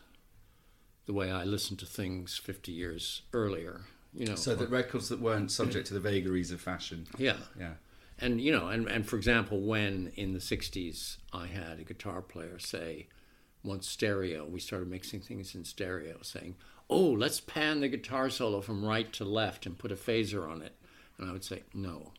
the 1.05 1.13
way 1.13 1.31
I 1.31 1.43
listened 1.43 1.79
to 1.79 1.85
things 1.85 2.37
50 2.37 2.71
years 2.71 3.21
earlier. 3.31 3.81
You 4.15 4.27
know, 4.27 4.35
so 4.35 4.55
the 4.55 4.67
records 4.67 5.09
that 5.09 5.19
weren't 5.19 5.51
subject 5.51 5.87
to 5.87 5.93
the 5.93 5.99
vagaries 5.99 6.51
of 6.51 6.61
fashion. 6.61 7.05
yeah, 7.17 7.37
Yeah, 7.59 7.73
and 8.19 8.39
you 8.39 8.51
know, 8.51 8.69
and, 8.69 8.87
and 8.87 9.05
for 9.05 9.17
example, 9.17 9.61
when 9.61 10.13
in 10.15 10.33
the 10.33 10.39
'60s 10.39 11.17
I 11.33 11.47
had 11.47 11.79
a 11.79 11.83
guitar 11.83 12.21
player 12.21 12.57
say, 12.57 13.07
once 13.63 13.87
stereo, 13.89 14.45
we 14.45 14.59
started 14.59 14.89
mixing 14.89 15.19
things 15.19 15.53
in 15.53 15.65
stereo, 15.65 16.19
saying, 16.21 16.55
"Oh, 16.89 17.09
let's 17.09 17.41
pan 17.41 17.81
the 17.81 17.89
guitar 17.89 18.29
solo 18.29 18.61
from 18.61 18.85
right 18.85 19.11
to 19.13 19.25
left 19.25 19.65
and 19.65 19.77
put 19.77 19.91
a 19.91 19.95
phaser 19.95 20.49
on 20.49 20.61
it," 20.61 20.75
and 21.17 21.29
I 21.29 21.33
would 21.33 21.43
say, 21.43 21.63
"No, 21.73 22.13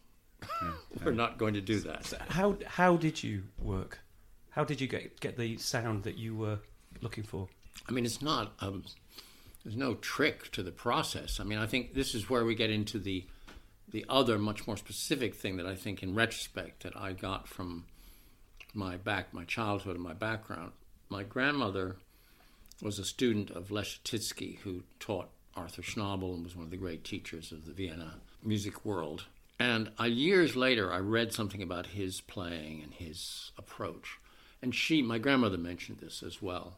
we're 1.04 1.12
not 1.12 1.38
going 1.38 1.54
to 1.54 1.62
do 1.62 1.80
that." 1.80 2.12
how 2.28 2.58
how 2.66 2.96
did 2.96 3.22
you 3.22 3.44
work? 3.58 4.00
How 4.50 4.64
did 4.64 4.80
you 4.80 4.86
get 4.86 5.18
get 5.20 5.38
the 5.38 5.56
sound 5.56 6.02
that 6.04 6.18
you 6.18 6.34
were 6.34 6.58
looking 7.00 7.24
for? 7.24 7.48
I 7.88 7.92
mean, 7.92 8.04
it's 8.04 8.20
not. 8.22 8.52
Um, 8.60 8.84
there's 9.66 9.76
no 9.76 9.94
trick 9.94 10.52
to 10.52 10.62
the 10.62 10.70
process. 10.70 11.40
I 11.40 11.42
mean, 11.42 11.58
I 11.58 11.66
think 11.66 11.92
this 11.92 12.14
is 12.14 12.30
where 12.30 12.44
we 12.44 12.54
get 12.54 12.70
into 12.70 13.00
the 13.00 13.26
the 13.88 14.06
other, 14.08 14.38
much 14.38 14.64
more 14.64 14.76
specific 14.76 15.34
thing 15.34 15.56
that 15.56 15.66
I 15.66 15.74
think, 15.74 16.04
in 16.04 16.14
retrospect, 16.14 16.84
that 16.84 16.96
I 16.96 17.12
got 17.12 17.48
from 17.48 17.84
my 18.74 18.96
back, 18.96 19.34
my 19.34 19.42
childhood, 19.42 19.96
and 19.96 20.04
my 20.04 20.12
background. 20.12 20.70
My 21.08 21.24
grandmother 21.24 21.96
was 22.80 23.00
a 23.00 23.04
student 23.04 23.50
of 23.50 23.70
Leschetizky, 23.70 24.58
who 24.60 24.84
taught 25.00 25.30
Arthur 25.56 25.82
Schnabel 25.82 26.34
and 26.34 26.44
was 26.44 26.54
one 26.54 26.66
of 26.66 26.70
the 26.70 26.76
great 26.76 27.02
teachers 27.02 27.50
of 27.50 27.66
the 27.66 27.72
Vienna 27.72 28.20
music 28.44 28.84
world. 28.84 29.24
And 29.58 29.90
years 29.98 30.54
later, 30.54 30.92
I 30.92 30.98
read 30.98 31.32
something 31.32 31.62
about 31.62 31.88
his 31.88 32.20
playing 32.20 32.82
and 32.84 32.94
his 32.94 33.50
approach. 33.58 34.18
And 34.62 34.72
she, 34.72 35.02
my 35.02 35.18
grandmother, 35.18 35.58
mentioned 35.58 35.98
this 35.98 36.22
as 36.22 36.40
well 36.40 36.76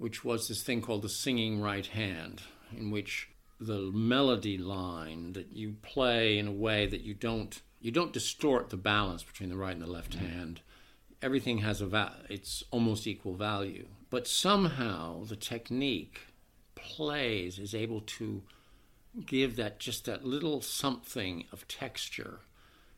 which 0.00 0.24
was 0.24 0.48
this 0.48 0.62
thing 0.62 0.80
called 0.80 1.02
the 1.02 1.10
singing 1.10 1.60
right 1.60 1.88
hand, 1.88 2.40
in 2.74 2.90
which 2.90 3.28
the 3.60 3.90
melody 3.92 4.56
line 4.56 5.34
that 5.34 5.52
you 5.52 5.76
play 5.82 6.38
in 6.38 6.46
a 6.48 6.52
way 6.52 6.86
that 6.86 7.02
you 7.02 7.12
don't 7.12 7.60
you 7.82 7.90
don't 7.90 8.14
distort 8.14 8.70
the 8.70 8.78
balance 8.78 9.22
between 9.22 9.50
the 9.50 9.56
right 9.56 9.74
and 9.74 9.82
the 9.82 9.86
left 9.86 10.14
hand. 10.14 10.62
Everything 11.20 11.58
has 11.58 11.82
a 11.82 11.86
va- 11.86 12.16
it's 12.30 12.64
almost 12.70 13.06
equal 13.06 13.34
value, 13.34 13.88
but 14.08 14.26
somehow 14.26 15.22
the 15.24 15.36
technique 15.36 16.20
plays 16.74 17.58
is 17.58 17.74
able 17.74 18.00
to 18.00 18.42
give 19.26 19.56
that 19.56 19.78
just 19.78 20.06
that 20.06 20.24
little 20.24 20.62
something 20.62 21.44
of 21.52 21.68
texture 21.68 22.40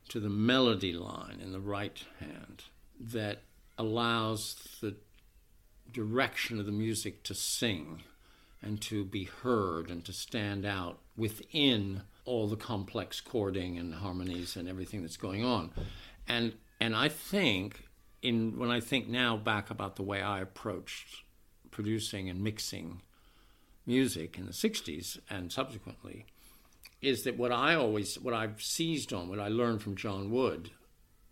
to 0.08 0.20
the 0.20 0.30
melody 0.30 0.92
line 0.92 1.40
in 1.42 1.50
the 1.50 1.60
right 1.60 2.04
hand 2.20 2.62
that 3.00 3.42
allows 3.76 4.78
the 4.80 4.94
direction 5.92 6.59
of 6.59 6.66
the 6.66 6.72
music 6.72 7.22
to 7.24 7.35
sing 7.35 8.02
and 8.62 8.81
to 8.81 9.05
be 9.05 9.24
heard 9.24 9.90
and 9.90 10.05
to 10.05 10.12
stand 10.12 10.64
out 10.64 10.98
within 11.16 12.02
all 12.24 12.46
the 12.46 12.57
complex 12.57 13.20
chording 13.20 13.76
and 13.78 13.94
harmonies 13.94 14.57
and 14.57 14.68
everything 14.68 15.02
that's 15.02 15.16
going 15.16 15.44
on. 15.44 15.70
And 16.28 16.55
and 16.81 16.94
I 16.94 17.09
think 17.09 17.85
in 18.22 18.59
when 18.59 18.70
I 18.70 18.81
think 18.81 19.09
now 19.09 19.37
back 19.37 19.70
about 19.70 19.96
the 19.96 20.02
way 20.02 20.22
I 20.22 20.40
approached 20.40 21.24
producing 21.70 22.28
and 22.28 22.42
mixing 22.42 23.02
music 23.85 24.38
in 24.38 24.46
the 24.46 24.52
60s 24.52 25.18
and 25.28 25.50
subsequently 25.50 26.26
is 27.00 27.24
that 27.24 27.37
what 27.37 27.50
I 27.50 27.74
always 27.74 28.18
what 28.20 28.35
I've 28.35 28.62
seized 28.62 29.12
on, 29.12 29.28
what 29.28 29.40
I 29.40 29.48
learned 29.48 29.83
from 29.83 29.96
John 29.96 30.31
Wood 30.31 30.70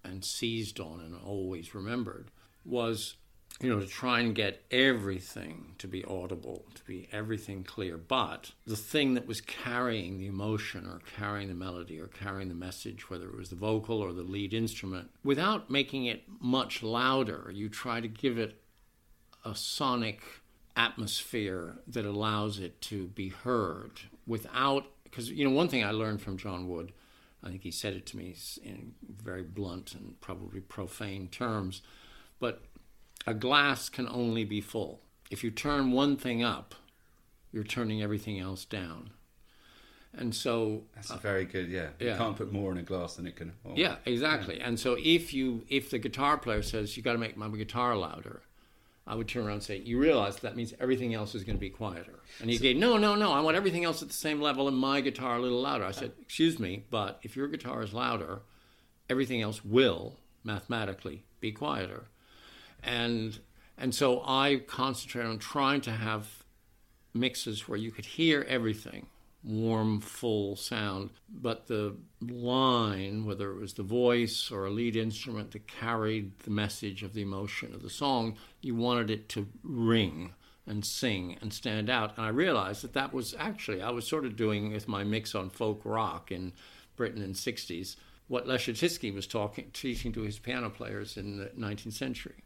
and 0.02 0.24
seized 0.24 0.80
on 0.80 1.00
and 1.00 1.14
always 1.14 1.74
remembered 1.74 2.30
was 2.64 3.14
you 3.60 3.68
know, 3.68 3.78
to 3.78 3.86
try 3.86 4.20
and 4.20 4.34
get 4.34 4.64
everything 4.70 5.74
to 5.78 5.86
be 5.86 6.02
audible, 6.04 6.64
to 6.74 6.82
be 6.84 7.08
everything 7.12 7.62
clear. 7.62 7.98
But 7.98 8.52
the 8.66 8.76
thing 8.76 9.14
that 9.14 9.26
was 9.26 9.42
carrying 9.42 10.18
the 10.18 10.26
emotion 10.26 10.86
or 10.86 11.00
carrying 11.16 11.48
the 11.48 11.54
melody 11.54 12.00
or 12.00 12.06
carrying 12.06 12.48
the 12.48 12.54
message, 12.54 13.10
whether 13.10 13.26
it 13.26 13.36
was 13.36 13.50
the 13.50 13.56
vocal 13.56 14.00
or 14.00 14.12
the 14.14 14.22
lead 14.22 14.54
instrument, 14.54 15.10
without 15.22 15.70
making 15.70 16.06
it 16.06 16.22
much 16.40 16.82
louder, 16.82 17.50
you 17.54 17.68
try 17.68 18.00
to 18.00 18.08
give 18.08 18.38
it 18.38 18.62
a 19.44 19.54
sonic 19.54 20.22
atmosphere 20.74 21.76
that 21.86 22.06
allows 22.06 22.58
it 22.58 22.80
to 22.80 23.08
be 23.08 23.28
heard 23.28 24.00
without, 24.26 24.86
because, 25.04 25.30
you 25.30 25.44
know, 25.44 25.50
one 25.50 25.68
thing 25.68 25.84
I 25.84 25.90
learned 25.90 26.22
from 26.22 26.38
John 26.38 26.66
Wood, 26.66 26.92
I 27.42 27.50
think 27.50 27.62
he 27.62 27.70
said 27.70 27.92
it 27.92 28.06
to 28.06 28.16
me 28.16 28.34
in 28.62 28.94
very 29.22 29.42
blunt 29.42 29.94
and 29.94 30.18
probably 30.20 30.60
profane 30.60 31.28
terms, 31.28 31.82
but 32.38 32.62
a 33.30 33.34
glass 33.34 33.88
can 33.88 34.08
only 34.08 34.44
be 34.44 34.60
full. 34.60 35.00
If 35.30 35.44
you 35.44 35.50
turn 35.52 35.92
one 35.92 36.16
thing 36.16 36.42
up, 36.42 36.74
you're 37.52 37.64
turning 37.64 38.02
everything 38.02 38.40
else 38.40 38.64
down. 38.64 39.10
And 40.12 40.34
so 40.34 40.82
That's 40.96 41.12
very 41.12 41.44
good, 41.44 41.68
yeah. 41.68 41.90
You 42.00 42.14
can't 42.16 42.36
put 42.36 42.52
more 42.52 42.72
in 42.72 42.78
a 42.78 42.82
glass 42.82 43.14
than 43.14 43.28
it 43.28 43.36
can. 43.36 43.52
hold. 43.64 43.78
yeah, 43.78 43.96
exactly. 44.04 44.60
And 44.60 44.78
so 44.78 44.96
if 44.98 45.32
you 45.32 45.64
if 45.68 45.90
the 45.90 46.00
guitar 46.00 46.36
player 46.36 46.62
says 46.62 46.96
you 46.96 47.02
got 47.04 47.12
to 47.12 47.18
make 47.18 47.36
my 47.36 47.48
guitar 47.48 47.96
louder, 47.96 48.42
I 49.06 49.14
would 49.14 49.28
turn 49.28 49.44
around 49.44 49.54
and 49.54 49.62
say, 49.62 49.76
"You 49.78 49.98
realize 49.98 50.36
that 50.38 50.56
means 50.56 50.74
everything 50.80 51.14
else 51.14 51.36
is 51.36 51.44
going 51.44 51.56
to 51.56 51.60
be 51.60 51.70
quieter." 51.70 52.18
And 52.40 52.50
he 52.50 52.58
said, 52.58 52.76
"No, 52.76 52.96
no, 52.96 53.14
no. 53.14 53.32
I 53.32 53.40
want 53.40 53.56
everything 53.56 53.84
else 53.84 54.02
at 54.02 54.08
the 54.08 54.14
same 54.14 54.40
level 54.40 54.66
and 54.66 54.76
my 54.76 55.00
guitar 55.00 55.36
a 55.36 55.40
little 55.40 55.60
louder." 55.60 55.84
I 55.84 55.92
said, 55.92 56.10
"Excuse 56.20 56.58
me, 56.58 56.86
but 56.90 57.20
if 57.22 57.36
your 57.36 57.46
guitar 57.46 57.80
is 57.82 57.94
louder, 57.94 58.42
everything 59.08 59.40
else 59.40 59.64
will 59.64 60.16
mathematically 60.42 61.22
be 61.38 61.52
quieter." 61.52 62.06
And 62.82 63.38
and 63.78 63.94
so 63.94 64.22
I 64.26 64.62
concentrated 64.66 65.30
on 65.30 65.38
trying 65.38 65.80
to 65.82 65.92
have 65.92 66.44
mixes 67.14 67.66
where 67.66 67.78
you 67.78 67.90
could 67.90 68.04
hear 68.04 68.44
everything 68.48 69.06
warm, 69.42 70.00
full 70.00 70.56
sound, 70.56 71.10
but 71.30 71.66
the 71.66 71.96
line, 72.20 73.24
whether 73.24 73.50
it 73.50 73.58
was 73.58 73.72
the 73.74 73.82
voice 73.82 74.50
or 74.50 74.66
a 74.66 74.70
lead 74.70 74.96
instrument 74.96 75.52
that 75.52 75.66
carried 75.66 76.38
the 76.40 76.50
message 76.50 77.02
of 77.02 77.14
the 77.14 77.22
emotion 77.22 77.74
of 77.74 77.82
the 77.82 77.90
song, 77.90 78.36
you 78.60 78.74
wanted 78.74 79.10
it 79.10 79.28
to 79.30 79.46
ring 79.62 80.34
and 80.66 80.84
sing 80.84 81.36
and 81.40 81.52
stand 81.52 81.88
out. 81.88 82.16
And 82.16 82.26
I 82.26 82.28
realized 82.28 82.84
that 82.84 82.92
that 82.92 83.14
was 83.14 83.34
actually, 83.38 83.80
I 83.80 83.90
was 83.90 84.06
sort 84.06 84.26
of 84.26 84.36
doing 84.36 84.72
with 84.72 84.88
my 84.88 85.04
mix 85.04 85.34
on 85.34 85.48
folk 85.48 85.80
rock 85.84 86.30
in 86.30 86.52
Britain 86.96 87.22
in 87.22 87.32
the 87.32 87.38
60s 87.38 87.96
what 88.28 88.46
Leschetizky 88.46 89.12
was 89.12 89.26
talking, 89.26 89.70
teaching 89.72 90.12
to 90.12 90.20
his 90.20 90.38
piano 90.38 90.70
players 90.70 91.16
in 91.16 91.38
the 91.38 91.46
19th 91.58 91.94
century. 91.94 92.44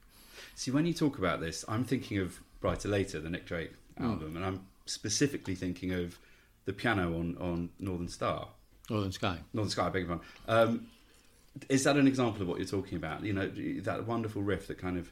See, 0.54 0.70
when 0.70 0.86
you 0.86 0.94
talk 0.94 1.18
about 1.18 1.40
this, 1.40 1.64
I'm 1.68 1.84
thinking 1.84 2.18
of 2.18 2.40
Bryter 2.62 2.90
Layter, 2.90 3.20
the 3.20 3.30
Nick 3.30 3.46
Drake 3.46 3.72
Hmm. 3.98 4.04
album, 4.06 4.36
and 4.36 4.44
I'm 4.44 4.66
specifically 4.86 5.54
thinking 5.54 5.92
of 5.92 6.18
the 6.64 6.72
piano 6.72 7.16
on, 7.18 7.36
on 7.38 7.70
Northern 7.78 8.08
Star. 8.08 8.48
Northern 8.90 9.12
Sky. 9.12 9.38
Northern 9.52 9.70
Sky, 9.70 9.86
I 9.86 9.90
beg 9.90 10.06
your 10.06 10.16
pardon. 10.16 10.26
Um, 10.48 10.86
is 11.68 11.84
that 11.84 11.96
an 11.96 12.06
example 12.08 12.42
of 12.42 12.48
what 12.48 12.58
you're 12.58 12.66
talking 12.66 12.96
about? 12.98 13.22
You 13.22 13.32
know, 13.32 13.48
that 13.82 14.06
wonderful 14.06 14.42
riff 14.42 14.66
that 14.66 14.78
kind 14.78 14.98
of. 14.98 15.10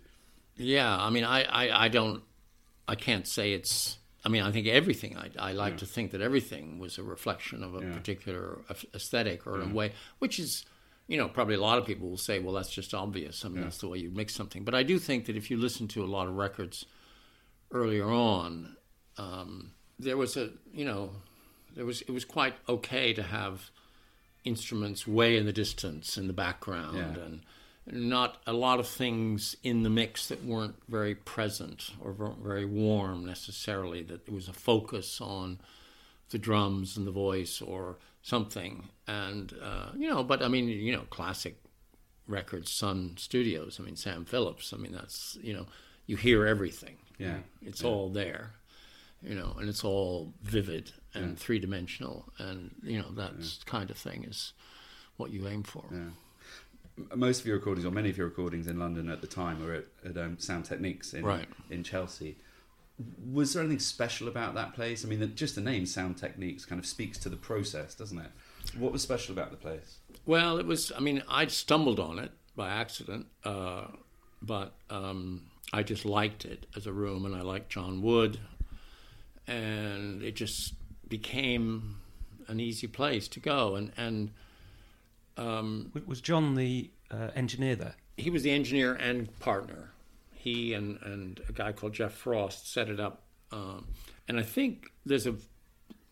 Yeah, 0.57 0.97
I 0.99 1.11
mean, 1.11 1.25
I, 1.25 1.45
I, 1.45 1.85
I 1.85 1.89
don't, 1.89 2.23
I 2.89 2.95
can't 2.97 3.27
say 3.29 3.53
it's. 3.53 3.99
I 4.25 4.29
mean, 4.29 4.43
I 4.43 4.51
think 4.53 4.67
everything. 4.67 5.17
I, 5.17 5.31
I 5.39 5.53
like 5.53 5.79
to 5.79 5.87
think 5.87 6.11
that 6.13 6.21
everything 6.21 6.79
was 6.79 6.99
a 6.99 7.03
reflection 7.03 7.63
of 7.63 7.75
a 7.75 7.81
Yeah. 7.81 7.93
particular 7.93 8.59
aesthetic 8.95 9.47
or 9.47 9.61
in 9.61 9.71
a 9.71 9.75
way, 9.75 9.93
which 10.19 10.39
is, 10.39 10.65
you 11.13 11.19
know, 11.19 11.29
probably 11.29 11.57
a 11.57 11.61
lot 11.61 11.77
of 11.79 11.85
people 11.85 12.09
will 12.09 12.17
say, 12.17 12.39
well, 12.39 12.55
that's 12.55 12.71
just 12.71 12.95
obvious. 12.95 13.45
I 13.45 13.49
mean, 13.49 13.61
that's 13.65 13.79
the 13.79 13.89
way 13.89 13.99
you 13.99 14.11
mix 14.11 14.35
something. 14.35 14.65
But 14.65 14.75
I 14.75 14.83
do 14.83 14.99
think 14.99 15.27
that 15.27 15.37
if 15.37 15.51
you 15.51 15.59
listen 15.59 15.87
to 15.89 16.03
a 16.03 16.11
lot 16.17 16.27
of 16.27 16.35
records 16.37 16.87
earlier 17.71 18.09
on, 18.11 18.77
um, 19.19 19.73
there 19.99 20.17
was 20.17 20.39
a, 20.39 20.51
you 20.73 20.87
know, 20.87 21.11
there 21.77 21.85
was 21.85 22.01
it 22.03 22.11
was 22.13 22.25
quite 22.25 22.55
okay 22.67 23.13
to 23.13 23.23
have 23.23 23.71
instruments 24.45 25.07
way 25.07 25.37
in 25.37 25.45
the 25.45 25.53
distance 25.53 26.17
in 26.17 26.27
the 26.29 26.33
background 26.33 27.17
Yeah. 27.17 27.25
and 27.25 27.43
not 28.09 28.41
a 28.47 28.53
lot 28.53 28.81
of 28.81 28.87
things 28.89 29.55
in 29.63 29.83
the 29.83 29.91
mix 29.91 30.29
that 30.29 30.45
weren't 30.45 30.77
very 30.89 31.15
present 31.15 31.91
or 32.01 32.13
weren't 32.13 32.39
very 32.43 32.65
warm 32.65 33.27
necessarily 33.27 34.03
that 34.05 34.25
there 34.27 34.35
was 34.35 34.49
a 34.49 34.53
focus 34.53 35.21
on 35.21 35.59
the 36.33 36.39
drums 36.39 36.97
and 36.97 37.07
the 37.07 37.13
voice 37.13 37.61
or 37.63 37.99
something. 38.23 38.89
And 39.07 39.53
uh, 39.63 39.91
you 39.97 40.09
know 40.11 40.23
but 40.25 40.43
i 40.43 40.49
mean 40.49 40.67
you 40.69 40.93
know 40.97 41.05
classic 41.11 41.57
records 42.27 42.71
sun 42.73 43.15
studios. 43.17 43.79
I 43.79 43.85
mean 43.85 43.97
sam 43.97 44.25
phillips. 44.25 44.73
I 44.73 44.77
mean 44.79 44.93
that's 44.93 45.39
you 45.41 45.53
know 45.55 45.67
you 46.07 46.17
hear 46.17 46.47
everything. 46.47 46.97
Yeah. 47.19 47.39
it's 47.63 47.85
all 47.85 48.09
there 48.11 48.55
you 49.23 49.37
know 49.37 49.55
and 49.61 49.69
it's 49.69 49.85
all 49.85 50.33
vivid 50.43 50.93
and 51.15 51.39
three-dimensional. 51.39 52.33
And 52.39 52.75
you 52.83 52.99
know 53.01 53.11
that 53.13 53.35
kind 53.67 53.91
of 53.91 53.97
thing 53.97 54.25
is 54.25 54.53
what 55.19 55.31
you 55.31 55.47
aim 55.47 55.63
for. 55.63 55.85
Yeah. 55.93 56.11
Most 57.15 57.41
of 57.41 57.47
your 57.47 57.57
recordings, 57.57 57.87
or 57.87 57.91
many 57.91 58.11
of 58.11 58.19
your 58.19 58.27
recordings 58.27 58.67
in 58.67 58.79
London 58.79 59.09
at 59.09 59.21
the 59.23 59.27
time, 59.27 59.65
were 59.65 59.75
at, 59.75 59.85
at 60.05 60.17
um, 60.19 60.39
Sound 60.39 60.65
Techniques 60.67 61.15
in, 61.15 61.25
Right. 61.25 61.49
in 61.71 61.83
Chelsea. 61.83 62.37
Was 63.33 63.53
there 63.53 63.63
anything 63.63 63.79
special 63.79 64.29
about 64.29 64.55
that 64.55 64.75
place? 64.75 65.05
I 65.05 65.09
mean, 65.09 65.21
the, 65.21 65.27
just 65.27 65.55
the 65.55 65.61
name 65.61 65.87
Sound 65.87 66.17
Techniques 66.19 66.65
kind 66.65 66.79
of 66.79 66.87
speaks 66.87 67.19
to 67.19 67.29
the 67.29 67.37
process, 67.37 67.95
doesn't 67.95 68.19
it? 68.19 68.31
What 68.79 68.93
was 68.93 69.03
special 69.03 69.33
about 69.33 69.51
the 69.51 69.57
place? 69.57 69.99
Well, 70.27 70.59
it 70.59 70.67
was. 70.67 70.93
I 70.97 71.01
mean, 71.01 71.23
I 71.29 71.47
stumbled 71.47 71.99
on 72.01 72.19
it 72.19 72.31
by 72.57 72.69
accident, 72.71 73.27
uh, 73.45 73.87
but 74.41 74.75
um, 74.91 75.43
I 75.73 75.83
just 75.83 76.05
liked 76.05 76.45
it 76.45 76.67
as 76.77 76.87
a 76.87 76.93
room, 76.93 77.25
and 77.27 77.35
I 77.35 77.41
liked 77.43 77.71
John 77.71 78.03
Wood, 78.03 78.39
and 79.47 80.23
it 80.23 80.37
just 80.37 80.75
became 81.09 81.97
an 82.49 82.61
easy 82.61 82.87
place 82.87 83.29
to 83.29 83.41
go. 83.41 83.75
And 83.77 83.93
and 83.97 84.31
W- 85.37 85.91
Was 86.07 86.21
John 86.21 86.55
the 86.55 86.91
uh, 87.11 87.29
engineer 87.35 87.77
there? 87.77 87.95
he 88.19 88.29
was 88.31 88.43
the 88.43 88.51
engineer 88.51 88.93
and 88.95 89.37
partner. 89.41 89.92
He 90.43 90.75
and 90.75 90.99
and 91.03 91.41
a 91.49 91.53
guy 91.53 91.71
called 91.71 91.93
Geoff 91.93 92.15
Frost 92.15 92.73
set 92.73 92.89
it 92.89 92.99
up, 92.99 93.23
um, 93.53 93.87
and 94.27 94.41
I 94.41 94.43
think 94.43 94.91
there's 95.07 95.29
a 95.29 95.37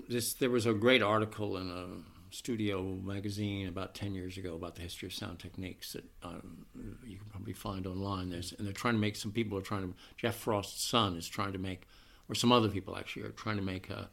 this 0.09 0.35
there 0.35 0.51
was 0.51 0.67
a 0.67 0.73
great 0.73 1.03
article 1.03 1.57
in 1.57 1.69
a 1.69 1.87
studio 2.33 2.81
magazine 3.03 3.67
about 3.67 3.93
ten 3.93 4.15
years 4.15 4.39
ago 4.39 4.55
about 4.55 4.77
the 4.77 4.83
history 4.83 5.09
of 5.09 5.13
sound 5.13 5.41
techniques 5.41 5.95
that 5.95 6.05
um, 6.23 6.65
you 7.05 7.17
can 7.17 7.27
probably 7.29 7.53
find 7.53 7.89
online. 7.89 8.31
There's 8.31 8.53
and 8.53 8.65
they're 8.65 8.73
trying 8.73 8.95
to 8.95 9.01
make 9.01 9.17
some 9.17 9.33
people 9.33 9.59
are 9.59 9.63
trying 9.63 9.83
to 9.83 9.95
Geoff 10.17 10.37
Frost's 10.37 10.81
son 10.81 11.17
is 11.17 11.29
trying 11.29 11.53
to 11.53 11.59
make, 11.59 11.89
or 12.29 12.37
some 12.37 12.53
other 12.53 12.69
people 12.69 12.97
actually 12.97 13.25
are 13.25 13.31
trying 13.31 13.57
to 13.57 13.65
make 13.65 13.91
a 13.91 14.11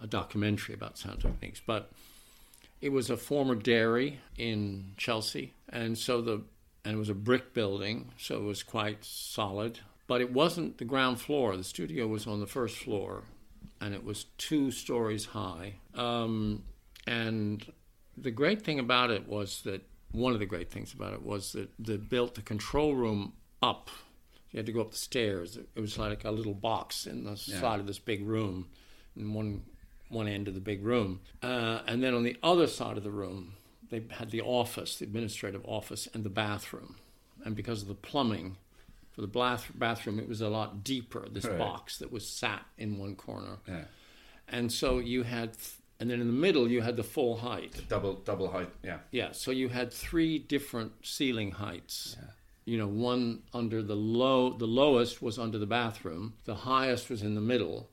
a 0.00 0.06
documentary 0.06 0.76
about 0.76 0.96
sound 0.96 1.22
techniques, 1.22 1.60
but 1.66 1.90
it 2.80 2.90
was 2.90 3.10
a 3.10 3.16
former 3.16 3.56
dairy 3.56 4.20
in 4.36 4.92
Chelsea, 4.96 5.54
and 5.70 5.98
so 5.98 6.22
the 6.22 6.42
and 6.88 6.96
it 6.96 6.98
was 6.98 7.10
a 7.10 7.14
brick 7.14 7.52
building, 7.52 8.12
so 8.16 8.36
it 8.36 8.44
was 8.44 8.62
quite 8.62 9.04
solid. 9.04 9.80
But 10.06 10.22
it 10.22 10.32
wasn't 10.32 10.78
the 10.78 10.86
ground 10.86 11.20
floor. 11.20 11.54
The 11.54 11.62
studio 11.62 12.06
was 12.06 12.26
on 12.26 12.40
the 12.40 12.46
first 12.46 12.78
floor, 12.78 13.24
and 13.78 13.92
it 13.92 14.02
was 14.02 14.24
two 14.38 14.70
stories 14.70 15.26
high. 15.26 15.74
Um, 15.94 16.64
and 17.06 17.62
the 18.16 18.30
great 18.30 18.62
thing 18.62 18.78
about 18.78 19.10
it 19.10 19.28
was 19.28 19.60
that 19.64 19.82
one 20.12 20.32
of 20.32 20.38
the 20.38 20.46
great 20.46 20.70
things 20.70 20.94
about 20.94 21.12
it 21.12 21.20
was 21.20 21.52
that 21.52 21.68
they 21.78 21.98
built 21.98 22.36
the 22.36 22.40
control 22.40 22.94
room 22.94 23.34
up. 23.60 23.90
You 24.50 24.56
had 24.56 24.64
to 24.64 24.72
go 24.72 24.80
up 24.80 24.92
the 24.92 24.96
stairs. 24.96 25.58
It 25.58 25.78
was 25.78 25.98
like 25.98 26.24
a 26.24 26.30
little 26.30 26.54
box 26.54 27.06
in 27.06 27.24
the 27.24 27.36
side 27.36 27.80
of 27.80 27.86
this 27.86 27.98
big 27.98 28.26
room, 28.26 28.70
in 29.14 29.34
one 29.34 29.62
one 30.08 30.26
end 30.26 30.48
of 30.48 30.54
the 30.54 30.60
big 30.60 30.82
room, 30.82 31.20
uh, 31.42 31.80
and 31.86 32.02
then 32.02 32.14
on 32.14 32.22
the 32.22 32.38
other 32.42 32.66
side 32.66 32.96
of 32.96 33.02
the 33.02 33.10
room, 33.10 33.57
they 33.90 34.02
had 34.10 34.30
the 34.30 34.40
office, 34.42 34.96
the 34.96 35.04
administrative 35.04 35.64
office, 35.64 36.08
and 36.12 36.24
the 36.24 36.30
bathroom. 36.30 36.96
And 37.44 37.54
because 37.56 37.82
of 37.82 37.88
the 37.88 37.94
plumbing 37.94 38.56
for 39.12 39.20
the 39.20 39.26
bath- 39.26 39.72
bathroom, 39.74 40.18
it 40.18 40.28
was 40.28 40.40
a 40.40 40.48
lot 40.48 40.84
deeper. 40.84 41.28
This 41.30 41.44
Right. 41.44 41.58
box 41.58 41.98
that 41.98 42.10
was 42.12 42.26
sat 42.28 42.66
in 42.76 42.98
one 42.98 43.16
corner. 43.16 43.58
Yeah. 43.66 43.84
And 44.48 44.72
so 44.72 44.98
you 44.98 45.22
had 45.24 45.54
th- 45.54 45.74
and 46.00 46.08
then 46.10 46.20
in 46.20 46.26
the 46.28 46.32
middle 46.32 46.68
you 46.70 46.80
had 46.82 46.96
the 46.96 47.02
full 47.02 47.38
height. 47.38 47.84
Double 47.88 48.14
double 48.14 48.50
height. 48.50 48.70
Yeah. 48.84 49.00
Yeah, 49.10 49.32
so 49.32 49.50
you 49.50 49.68
had 49.68 49.92
three 49.92 50.38
different 50.38 50.92
ceiling 51.06 51.52
heights. 51.52 52.16
You 52.64 52.76
know, 52.78 52.86
one 52.86 53.42
under 53.54 53.82
the 53.82 53.96
low, 53.96 54.52
the 54.56 54.66
lowest 54.66 55.22
was 55.22 55.38
under 55.38 55.58
the 55.58 55.66
bathroom, 55.66 56.34
the 56.44 56.54
highest 56.54 57.08
was 57.10 57.22
in 57.22 57.34
the 57.34 57.40
middle, 57.40 57.88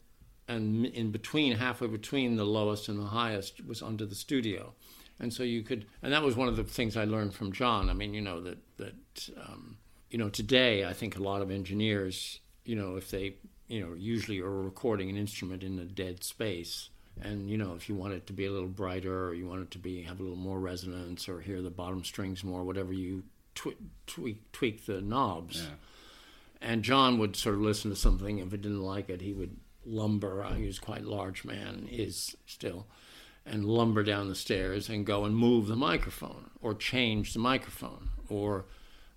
and 0.48 0.86
in 0.86 1.12
between, 1.12 1.54
halfway 1.54 1.88
between 1.88 2.36
the 2.36 2.46
lowest 2.46 2.90
and 2.90 3.00
the 3.00 3.06
highest, 3.08 3.66
was 3.66 3.82
under 3.82 4.06
the 4.06 4.16
studio. 4.16 4.74
And 5.20 5.34
so 5.34 5.44
you 5.44 5.64
could, 5.64 5.86
and 6.04 6.12
that 6.12 6.24
was 6.24 6.36
one 6.36 6.48
of 6.48 6.58
the 6.58 6.64
things 6.64 6.98
I 6.98 7.06
learned 7.06 7.34
from 7.34 7.52
John. 7.52 7.90
I 7.90 7.94
mean, 7.94 8.14
you 8.14 8.22
know 8.22 8.42
that 8.42 8.58
that 8.78 9.30
um, 9.38 9.78
you 10.10 10.18
know 10.18 10.30
today 10.30 10.86
I 10.86 10.94
think 10.94 11.18
a 11.18 11.24
lot 11.24 11.42
of 11.42 11.52
engineers, 11.52 12.40
you 12.66 12.76
know, 12.76 12.98
if 12.98 13.12
they 13.12 13.36
you 13.68 13.80
know 13.80 13.94
usually 13.94 14.40
are 14.40 14.50
recording 14.50 15.10
an 15.10 15.18
instrument 15.18 15.64
in 15.64 15.80
a 15.80 15.86
dead 15.86 16.24
space, 16.24 16.90
and 17.22 17.50
you 17.50 17.58
know 17.58 17.76
if 17.76 17.88
you 17.88 17.96
want 17.96 18.14
it 18.14 18.28
to 18.28 18.34
be 18.34 18.46
a 18.46 18.52
little 18.52 18.68
brighter 18.68 19.28
or 19.28 19.34
you 19.34 19.48
want 19.48 19.62
it 19.62 19.72
to 19.72 19.80
be 19.80 20.04
have 20.04 20.20
a 20.20 20.24
little 20.24 20.38
more 20.38 20.60
resonance 20.60 21.30
or 21.30 21.40
hear 21.40 21.62
the 21.62 21.70
bottom 21.70 22.04
strings 22.04 22.44
more, 22.44 22.64
whatever 22.64 22.92
you 22.92 23.24
twi- 23.56 23.76
tweak 24.06 24.52
tweak 24.52 24.86
the 24.86 25.02
knobs. 25.02 25.64
Yeah. 25.64 25.70
And 26.62 26.84
John 26.84 27.20
would 27.20 27.36
sort 27.36 27.56
of 27.56 27.62
listen 27.62 27.92
to 27.92 27.96
something. 27.96 28.40
If 28.40 28.52
he 28.52 28.58
didn't 28.58 28.82
like 28.82 29.10
it, 29.10 29.22
he 29.22 29.34
would 29.34 29.58
lumber. 29.86 30.44
He 30.56 30.66
was 30.66 30.80
quite 30.80 31.04
large 31.04 31.46
man, 31.46 31.88
is 31.92 32.36
still, 32.46 32.88
and 33.46 33.66
lumber 33.66 34.04
down 34.04 34.28
the 34.28 34.36
stairs 34.36 34.90
and 34.90 35.06
go 35.06 35.26
and 35.26 35.36
move 35.36 35.68
the 35.68 35.76
microphone 35.76 36.50
or 36.62 36.74
change 36.74 37.34
the 37.34 37.40
microphone 37.40 38.10
or 38.30 38.66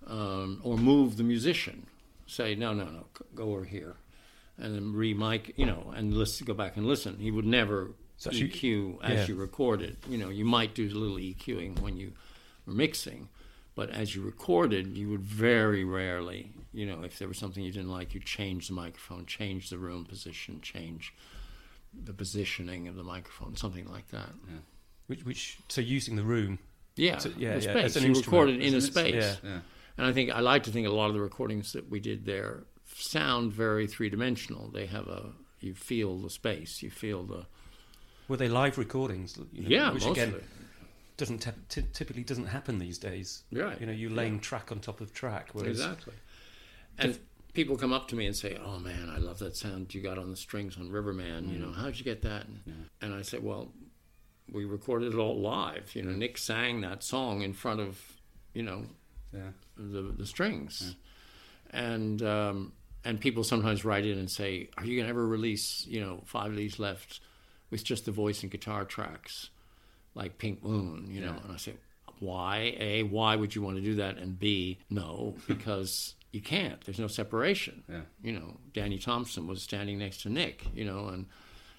um, 0.06 0.60
or 0.62 0.76
move 0.76 1.16
the 1.16 1.22
musician. 1.22 1.86
Say 2.26 2.54
no, 2.54 2.74
no, 2.74 2.84
no, 2.84 3.06
go 3.34 3.52
over 3.52 3.64
here, 3.64 3.96
and 4.58 4.74
then 4.74 4.92
re-mic. 4.92 5.54
You 5.56 5.66
know, 5.66 5.92
and 5.96 6.14
listen, 6.14 6.46
go 6.46 6.54
back 6.54 6.76
and 6.76 6.86
listen. 6.86 7.18
He 7.18 7.30
would 7.30 7.46
never 7.46 7.92
So 8.18 8.30
EQ 8.30 9.02
as 9.02 9.20
yeah. 9.20 9.26
you 9.26 9.34
recorded. 9.34 9.96
You 10.08 10.18
know, 10.18 10.28
you 10.28 10.44
might 10.44 10.74
do 10.74 10.86
a 10.86 10.94
little 10.94 11.16
EQing 11.16 11.80
when 11.80 11.96
you 11.96 12.12
were 12.66 12.74
mixing, 12.74 13.28
but 13.74 13.90
as 13.90 14.14
you 14.14 14.22
recorded, 14.22 14.96
you 14.96 15.08
would 15.08 15.22
very 15.22 15.84
rarely, 15.84 16.52
you 16.72 16.84
know, 16.84 17.02
if 17.02 17.18
there 17.18 17.28
was 17.28 17.38
something 17.38 17.62
you 17.62 17.72
didn't 17.72 17.90
like, 17.90 18.12
you 18.12 18.20
change 18.20 18.68
the 18.68 18.74
microphone, 18.74 19.24
change 19.24 19.70
the 19.70 19.78
room 19.78 20.04
position, 20.04 20.60
change 20.60 21.14
the 21.92 22.12
positioning 22.12 22.88
of 22.88 22.96
the 22.96 23.02
microphone, 23.02 23.56
something 23.56 23.86
like 23.88 24.08
that. 24.10 24.30
Which, 25.06 25.24
which 25.24 25.58
so 25.68 25.80
using 25.80 26.16
the 26.16 26.22
room. 26.22 26.58
Yeah, 26.96 27.18
So- 27.18 27.30
yeah, 27.38 27.58
the 27.58 27.64
yeah, 27.64 27.70
space. 27.72 27.84
as 27.84 27.96
an 27.96 28.02
you 28.02 28.08
instrument. 28.10 28.26
recorded 28.48 28.62
in 28.62 28.74
a 28.74 28.80
space. 28.80 29.14
Yeah. 29.14 29.34
Yeah. 29.50 29.60
And 29.96 30.06
I 30.06 30.12
think 30.12 30.30
I 30.30 30.40
like 30.40 30.64
to 30.64 30.70
think 30.70 30.86
a 30.86 30.90
lot 30.90 31.08
of 31.08 31.14
the 31.14 31.20
recordings 31.20 31.72
that 31.72 31.88
we 31.90 31.98
did 32.00 32.24
there 32.24 32.64
sound 32.94 33.52
very 33.52 33.86
three 33.86 34.08
dimensional. 34.10 34.68
They 34.70 34.86
have 34.86 35.08
a 35.08 35.32
you 35.60 35.74
feel 35.74 36.18
the 36.18 36.30
space, 36.30 36.82
you 36.82 36.90
feel 36.90 37.24
the 37.24 37.46
Were 38.28 38.36
they 38.36 38.48
live 38.48 38.78
recordings? 38.78 39.38
You 39.52 39.62
know, 39.62 39.68
yeah, 39.68 39.90
which 39.92 40.04
mostly. 40.04 40.22
again 40.22 40.40
doesn't 41.16 41.38
te- 41.38 41.50
ty- 41.68 41.86
typically 41.92 42.22
doesn't 42.22 42.46
happen 42.46 42.78
these 42.78 42.98
days. 42.98 43.42
Right. 43.50 43.80
You 43.80 43.86
know, 43.86 43.92
you 43.92 44.08
laying 44.08 44.38
track 44.38 44.70
on 44.70 44.78
top 44.78 45.00
of 45.00 45.12
track. 45.12 45.48
Whereas 45.52 45.80
Exactly. 45.80 46.14
And 46.98 47.18
people 47.58 47.76
come 47.76 47.92
up 47.92 48.06
to 48.06 48.14
me 48.14 48.24
and 48.24 48.36
say, 48.36 48.56
"Oh 48.64 48.78
man, 48.78 49.10
I 49.12 49.18
love 49.18 49.40
that 49.40 49.56
sound 49.56 49.92
you 49.92 50.00
got 50.00 50.16
on 50.16 50.30
the 50.30 50.36
strings 50.36 50.76
on 50.76 50.90
Riverman. 50.92 51.48
You 51.52 51.58
know, 51.58 51.72
how'd 51.72 51.98
you 51.98 52.04
get 52.04 52.22
that?" 52.22 52.46
And, 52.46 52.86
and 53.02 53.12
I 53.12 53.22
say, 53.22 53.38
"Well, 53.40 53.72
we 54.52 54.64
recorded 54.64 55.12
it 55.12 55.18
all 55.18 55.40
live. 55.40 55.90
You 55.96 56.02
know, 56.04 56.12
Nick 56.12 56.38
sang 56.38 56.82
that 56.82 57.02
song 57.02 57.42
in 57.42 57.52
front 57.52 57.80
of, 57.80 58.00
you 58.54 58.62
know, 58.62 58.84
Yeah. 59.34 59.50
the 59.76 60.02
the 60.02 60.24
strings, 60.24 60.94
and 61.70 62.22
um, 62.22 62.72
and 63.04 63.20
people 63.20 63.42
sometimes 63.42 63.84
write 63.84 64.06
in 64.06 64.18
and 64.18 64.30
say, 64.30 64.70
"Are 64.76 64.84
you 64.86 64.96
gonna 64.96 65.08
ever 65.08 65.26
release, 65.26 65.84
you 65.88 66.00
know, 66.00 66.22
Five 66.26 66.52
Leaves 66.52 66.78
Left 66.78 67.18
with 67.70 67.82
just 67.82 68.04
the 68.04 68.12
voice 68.12 68.42
and 68.44 68.52
guitar 68.52 68.84
tracks, 68.84 69.50
like 70.14 70.38
Pink 70.38 70.62
Moon?" 70.62 71.08
You 71.10 71.22
know, 71.22 71.34
and 71.42 71.52
I 71.52 71.56
say, 71.56 71.74
"Why? 72.20 72.76
A, 72.78 73.02
why 73.02 73.34
would 73.34 73.56
you 73.56 73.62
want 73.62 73.78
to 73.78 73.82
do 73.82 73.96
that? 73.96 74.16
And 74.18 74.38
B, 74.38 74.78
no, 74.90 75.34
because 75.48 76.14
you 76.32 76.40
can't. 76.40 76.80
There's 76.82 76.98
no 76.98 77.06
separation. 77.08 77.82
Yeah. 77.88 78.00
You 78.22 78.32
know, 78.32 78.56
Danny 78.74 78.98
Thompson 78.98 79.46
was 79.46 79.62
standing 79.62 79.98
next 79.98 80.22
to 80.22 80.28
Nick. 80.28 80.66
You 80.74 80.84
know, 80.84 81.08
and 81.08 81.26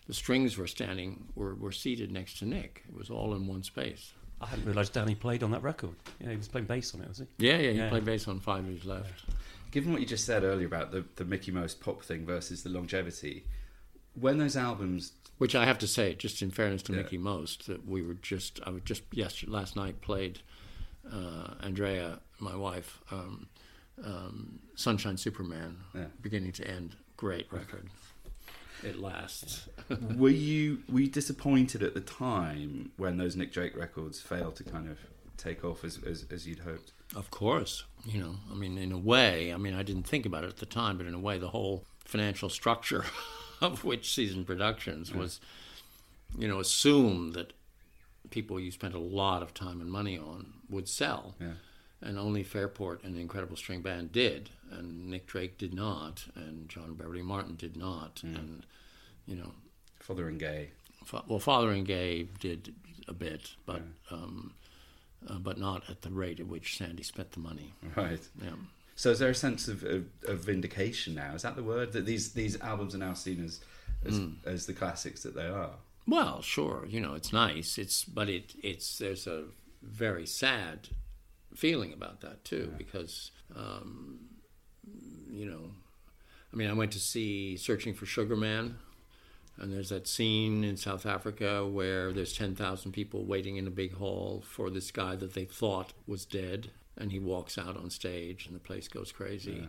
the 0.08 0.14
strings 0.14 0.58
were 0.58 0.68
standing 0.68 1.26
were 1.36 1.56
were 1.56 1.72
seated 1.72 2.12
next 2.12 2.40
to 2.40 2.46
Nick. 2.46 2.84
It 2.90 2.96
was 2.96 3.10
all 3.10 3.34
in 3.36 3.48
one 3.48 3.64
space." 3.64 4.14
I 4.42 4.46
hadn't 4.46 4.66
realised 4.66 4.94
Danny 4.94 5.16
played 5.16 5.44
on 5.44 5.52
that 5.52 5.64
record. 5.64 5.96
Yeah, 6.22 6.30
he 6.32 6.38
was 6.38 6.48
playing 6.48 6.68
bass 6.68 6.96
on 6.96 7.02
it, 7.02 7.10
was 7.10 7.18
he? 7.18 7.26
Yeah, 7.40 7.58
yeah, 7.58 7.72
he 7.72 7.78
Yeah. 7.78 7.90
played 7.90 8.06
bass 8.06 8.26
on 8.26 8.40
Five 8.40 8.66
Leaves 8.66 8.86
Left. 8.86 9.26
Given 9.72 9.92
what 9.92 10.00
you 10.00 10.08
just 10.08 10.26
said 10.26 10.44
earlier 10.46 10.66
about 10.66 10.92
the, 10.94 11.04
the 11.18 11.26
Mickey 11.26 11.52
Mouse 11.52 11.74
pop 11.74 12.04
thing 12.04 12.26
versus 12.26 12.64
the 12.64 12.70
longevity, 12.70 13.46
when 14.14 14.38
those 14.38 14.56
albums, 14.56 15.12
Which 15.40 15.56
I 15.56 15.66
have 15.66 15.78
to 15.80 15.88
say, 15.88 16.16
just 16.16 16.42
in 16.42 16.52
fairness 16.52 16.82
to 16.84 16.94
Yeah. 16.94 17.00
Mickey 17.00 17.18
Most, 17.18 17.68
that 17.68 17.86
we 17.86 18.02
were 18.02 18.14
just 18.14 18.62
I 18.66 18.70
was 18.70 18.82
just 18.86 19.04
yes 19.12 19.44
last 19.46 19.76
night 19.76 20.00
played 20.00 20.40
uh, 21.12 21.56
Andrea, 21.62 22.20
my 22.40 22.56
wife, 22.56 23.02
um, 23.12 23.48
um, 24.04 24.60
Sunshine 24.76 25.18
Superman, 25.18 25.78
Yeah. 25.96 26.06
beginning 26.22 26.52
to 26.54 26.68
end, 26.68 26.96
great 27.18 27.52
record. 27.52 27.90
It 28.84 28.98
lasts. 29.00 29.68
were 30.16 30.30
you 30.30 30.84
were 30.90 31.02
you 31.02 31.10
disappointed 31.10 31.84
at 31.84 31.94
the 31.94 32.00
time 32.02 32.92
when 32.98 33.18
those 33.18 33.36
Nick 33.36 33.52
Drake 33.52 33.76
records 33.76 34.22
failed 34.22 34.56
to 34.56 34.64
kind 34.64 34.90
of 34.90 34.98
take 35.38 35.66
off 35.66 35.84
as 35.84 36.00
as, 36.06 36.26
as 36.32 36.48
you'd 36.48 36.60
hoped? 36.60 36.94
Of 37.16 37.30
course, 37.30 37.84
you 38.06 38.20
know. 38.22 38.36
I 38.52 38.56
mean, 38.56 38.78
in 38.78 38.92
a 38.94 38.98
way, 38.98 39.54
I 39.54 39.58
mean, 39.58 39.74
I 39.74 39.84
didn't 39.84 40.04
think 40.08 40.26
about 40.26 40.44
it 40.46 40.50
at 40.50 40.58
the 40.58 40.66
time, 40.66 40.98
but 40.98 41.08
in 41.08 41.14
a 41.14 41.20
way, 41.20 41.38
the 41.38 41.50
whole 41.50 41.84
financial 42.06 42.48
structure 42.50 43.04
of 43.62 43.84
Witchseason 43.84 44.46
Productions 44.46 45.14
was, 45.14 45.42
you 46.38 46.48
know, 46.48 46.60
assumed 46.60 47.34
that 47.34 47.52
people 48.30 48.60
you 48.60 48.72
spent 48.72 48.94
a 48.94 49.00
lot 49.00 49.42
of 49.42 49.54
time 49.54 49.82
and 49.82 49.92
money 49.92 50.18
on 50.18 50.54
would 50.70 50.88
sell, 50.88 51.36
Yeah. 51.42 51.54
And 52.02 52.18
only 52.18 52.44
Fairport 52.44 53.04
and 53.04 53.14
the 53.16 53.20
Incredible 53.20 53.58
String 53.58 53.82
Band 53.82 54.12
did, 54.14 54.50
and 54.72 55.10
Nick 55.10 55.28
Drake 55.28 55.58
did 55.58 55.74
not, 55.74 56.24
and 56.36 56.70
John 56.70 56.94
Beverley 56.94 57.22
Martyn 57.22 57.56
did 57.58 57.76
not, 57.76 58.22
and 58.24 58.66
you 59.28 59.36
know, 59.36 59.52
Fotheringay. 60.02 60.68
Fa- 61.06 61.24
well, 61.28 61.40
Fotheringay 61.40 62.28
did 62.40 62.74
a 63.08 63.14
bit, 63.14 63.52
but. 63.66 63.82
Um, 64.12 64.54
uh, 65.30 65.34
but 65.38 65.58
not 65.58 65.84
at 65.90 66.02
the 66.02 66.10
rate 66.10 66.40
at 66.40 66.48
which 66.48 66.78
Sandy 66.78 67.04
spent 67.04 67.34
the 67.34 67.42
money. 67.42 67.74
Right. 67.94 68.26
Yeah. 68.42 68.52
So 68.96 69.12
is 69.12 69.20
there 69.20 69.30
a 69.32 69.36
sense 69.36 69.68
of, 69.68 69.84
of, 69.84 70.06
of 70.26 70.40
vindication 70.40 71.14
now? 71.14 71.34
Is 71.36 71.42
that 71.42 71.58
the 71.58 71.64
word 71.64 71.92
that 71.92 72.06
these 72.06 72.32
these 72.32 72.58
albums 72.62 72.96
are 72.96 73.00
now 73.00 73.14
seen 73.16 73.44
as 73.44 73.60
as, 74.06 74.18
Hmm. 74.18 74.30
as 74.46 74.66
the 74.66 74.72
classics 74.74 75.22
that 75.24 75.36
they 75.36 75.48
are? 75.48 75.72
Well, 76.08 76.42
sure, 76.42 76.86
you 76.88 77.02
know, 77.02 77.16
it's 77.16 77.34
nice. 77.34 77.78
It's 77.78 78.06
but 78.06 78.30
it 78.30 78.54
it's 78.64 78.98
there's 78.98 79.28
a 79.28 79.44
very 79.84 80.26
sad 80.26 80.88
feeling 81.56 81.94
about 81.94 82.22
that 82.22 82.44
too 82.46 82.72
because 82.78 83.32
um, 83.56 84.20
you 85.32 85.46
know, 85.46 85.72
I 86.52 86.56
mean, 86.56 86.70
I 86.70 86.74
went 86.74 86.92
to 86.94 87.00
see 87.00 87.58
Searching 87.58 87.94
for 87.94 88.06
Sugar 88.06 88.36
Man, 88.36 88.78
and 89.58 89.72
there's 89.72 89.90
that 89.90 90.08
scene 90.08 90.64
in 90.64 90.78
South 90.78 91.06
Africa 91.06 91.66
where 91.68 92.12
there's 92.12 92.34
ten 92.34 92.56
thousand 92.56 92.92
people 92.92 93.26
waiting 93.26 93.58
in 93.58 93.68
a 93.68 93.72
big 93.72 93.94
hall 93.94 94.44
for 94.46 94.70
this 94.70 94.92
guy 94.92 95.16
that 95.16 95.34
they 95.34 95.46
thought 95.46 95.94
was 96.08 96.26
dead, 96.26 96.72
and 96.98 97.12
he 97.12 97.20
walks 97.20 97.58
out 97.58 97.78
on 97.78 97.90
stage, 97.90 98.46
and 98.48 98.56
the 98.56 98.60
place 98.60 98.88
goes 98.88 99.12
crazy. 99.12 99.68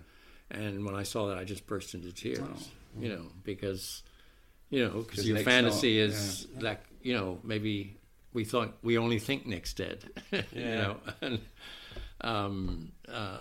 And 0.50 0.84
when 0.84 0.96
I 0.96 1.04
saw 1.04 1.28
that, 1.28 1.38
I 1.38 1.44
just 1.44 1.66
burst 1.66 1.94
into 1.94 2.12
tears. 2.12 2.70
You 2.98 3.08
know, 3.08 3.26
because 3.44 4.02
you 4.70 4.84
know, 4.84 5.02
because 5.02 5.28
your 5.28 5.38
fantasy 5.38 5.98
not- 5.98 6.10
is 6.10 6.46
like 6.60 6.82
you 7.02 7.14
know 7.14 7.38
maybe 7.44 7.96
we 8.32 8.44
thought 8.44 8.76
we 8.82 8.98
only 8.98 9.18
think 9.18 9.46
Nick's 9.46 9.74
dead. 9.74 10.04
you 10.52 10.64
know, 10.64 10.96
and 11.20 11.40
um, 12.20 12.92
uh, 13.08 13.38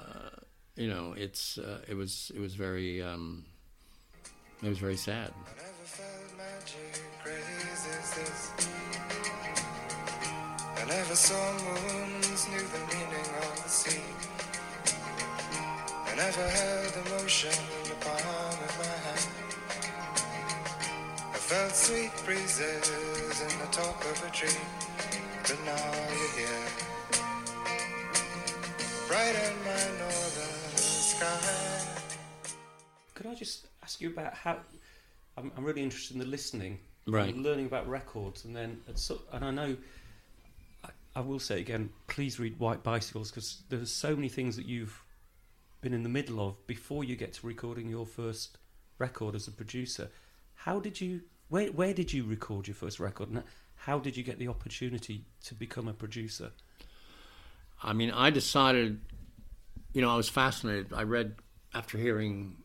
you 0.76 0.88
know, 0.88 1.14
it's 1.18 1.58
uh, 1.58 1.80
it 1.88 1.96
was 1.96 2.32
it 2.36 2.40
was 2.40 2.56
very 2.56 3.02
um, 3.02 3.46
it 4.64 4.70
was 4.70 4.80
very 4.80 4.98
sad. 4.98 5.32
I 5.46 5.62
never 5.62 5.86
felt 5.86 6.38
magic 6.38 7.02
crazy 7.24 7.92
as 8.00 8.14
this. 8.16 8.52
I 10.78 10.86
never 10.86 11.16
saw 11.16 11.52
moons, 11.54 12.48
knew 12.50 12.58
the 12.58 12.80
meaning 12.88 13.30
of 13.44 13.64
the 13.64 13.70
sea. 13.70 14.02
I 16.06 16.16
never 16.16 16.48
held 16.50 17.08
emotion 17.08 17.52
in 17.52 17.90
the 17.90 17.96
palm 17.96 18.64
of 18.64 18.78
my 18.80 18.99
hand. 21.50 21.72
Felt 21.72 21.76
sweet 21.76 22.12
breezes 22.26 23.42
in 23.42 23.60
the 23.60 23.66
top 23.72 24.00
of 24.06 24.24
a 24.28 24.32
tree, 24.32 24.50
but 25.44 25.58
now 25.66 25.94
you're 26.10 26.38
here. 26.38 26.66
Brighten 29.08 29.56
my 29.66 29.98
northern 30.00 30.78
sky. 30.78 31.86
Could 33.16 33.26
I 33.28 33.36
just 33.36 33.68
ask 33.84 34.00
you 34.02 34.10
about 34.10 34.34
how? 34.34 34.58
I'm, 35.38 35.52
I'm 35.58 35.64
really 35.66 35.82
interested 35.84 36.14
in 36.16 36.20
the 36.20 36.28
listening, 36.28 36.80
Right. 37.08 37.34
and 37.34 37.44
learning 37.44 37.66
about 37.66 37.88
records, 37.90 38.46
and 38.46 38.56
then 38.56 38.82
at 38.88 39.00
so, 39.00 39.22
and 39.34 39.44
I 39.44 39.52
know. 39.52 39.78
I, 40.84 40.90
I 41.16 41.22
will 41.22 41.40
say 41.40 41.60
again, 41.60 41.90
please 42.08 42.40
read 42.40 42.60
White 42.60 42.84
Bicycles 42.84 43.32
because 43.32 43.64
there's 43.70 43.92
so 43.92 44.16
many 44.16 44.30
things 44.30 44.56
that 44.56 44.66
you've 44.66 45.04
been 45.82 45.94
in 45.94 46.04
the 46.04 46.10
middle 46.10 46.46
of 46.46 46.66
before 46.68 47.04
you 47.04 47.16
get 47.16 47.34
to 47.34 47.48
recording 47.48 47.90
your 47.90 48.06
first 48.06 48.58
record 49.00 49.34
as 49.34 49.48
a 49.48 49.52
producer. 49.52 50.10
How 50.56 50.80
did 50.80 51.00
you? 51.02 51.22
Where 51.50 51.68
where 51.68 51.94
did 51.94 52.14
you 52.14 52.24
record 52.24 52.68
your 52.68 52.76
first 52.76 53.00
record? 53.00 53.30
And 53.30 53.44
How 53.76 54.00
did 54.00 54.16
you 54.16 54.24
get 54.24 54.40
the 54.40 54.48
opportunity 54.48 55.26
to 55.46 55.56
become 55.56 55.88
a 55.88 55.94
producer? 55.94 56.52
I 57.82 57.94
mean, 57.94 58.12
I 58.12 58.30
decided, 58.30 59.00
you 59.94 60.02
know, 60.02 60.12
I 60.12 60.16
was 60.16 60.30
fascinated. 60.30 60.94
I 60.94 61.04
read 61.04 61.36
after 61.74 61.98
hearing 61.98 62.58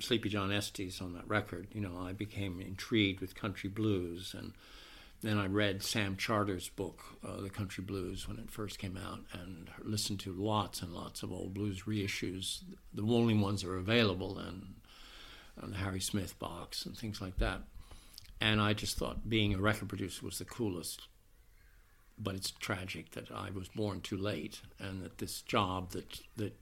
Sleepy 0.00 0.28
John 0.28 0.52
Estes 0.52 1.00
on 1.00 1.14
that 1.14 1.28
record. 1.28 1.68
You 1.72 1.80
know, 1.80 1.98
I 2.00 2.12
became 2.12 2.60
intrigued 2.60 3.20
with 3.20 3.34
country 3.34 3.68
blues, 3.68 4.34
and 4.36 4.52
then 5.22 5.38
I 5.38 5.46
read 5.46 5.82
Sam 5.82 6.16
Charters' 6.16 6.68
book, 6.68 7.02
uh, 7.26 7.40
The 7.40 7.50
Country 7.50 7.82
Blues, 7.82 8.28
when 8.28 8.38
it 8.38 8.50
first 8.50 8.78
came 8.78 8.96
out, 8.96 9.20
and 9.32 9.70
listened 9.82 10.20
to 10.20 10.32
lots 10.32 10.82
and 10.82 10.92
lots 10.92 11.22
of 11.22 11.32
old 11.32 11.54
blues 11.54 11.82
reissues, 11.82 12.60
the 12.92 13.02
only 13.02 13.34
ones 13.34 13.62
that 13.62 13.70
are 13.70 13.76
available, 13.76 14.38
and 14.38 14.74
on 15.62 15.70
the 15.70 15.76
Harry 15.76 16.00
Smith 16.00 16.38
box 16.38 16.84
and 16.84 16.96
things 16.96 17.20
like 17.20 17.38
that. 17.38 17.62
And 18.40 18.60
I 18.60 18.72
just 18.72 18.98
thought 18.98 19.28
being 19.28 19.54
a 19.54 19.58
record 19.58 19.88
producer 19.88 20.24
was 20.24 20.38
the 20.38 20.44
coolest 20.44 21.08
but 22.18 22.34
it's 22.34 22.50
tragic 22.50 23.12
that 23.12 23.30
I 23.30 23.50
was 23.50 23.68
born 23.68 24.00
too 24.00 24.16
late, 24.16 24.60
and 24.78 25.02
that 25.02 25.18
this 25.18 25.42
job 25.42 25.90
that 25.90 26.20
that 26.36 26.56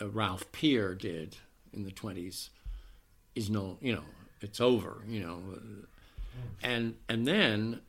uh, 0.00 0.08
Ralph 0.08 0.50
Peer 0.52 0.94
did 0.94 1.36
in 1.72 1.84
the 1.84 1.90
twenties 1.90 2.50
is 3.34 3.48
no, 3.48 3.78
you 3.80 3.94
know, 3.94 4.04
it's 4.40 4.60
over, 4.60 5.02
you 5.06 5.20
know, 5.20 5.40
and 6.62 6.96
and 7.08 7.26
then 7.26 7.80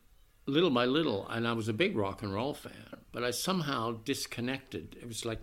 little 0.46 0.70
by 0.70 0.86
little, 0.86 1.28
and 1.30 1.48
I 1.48 1.54
was 1.54 1.68
a 1.68 1.74
big 1.74 1.96
rock 1.96 2.22
and 2.22 2.34
roll 2.34 2.54
fan, 2.54 3.00
but 3.12 3.24
I 3.24 3.32
somehow 3.32 3.98
disconnected. 4.04 4.96
It 5.00 5.08
was 5.08 5.26
like 5.26 5.40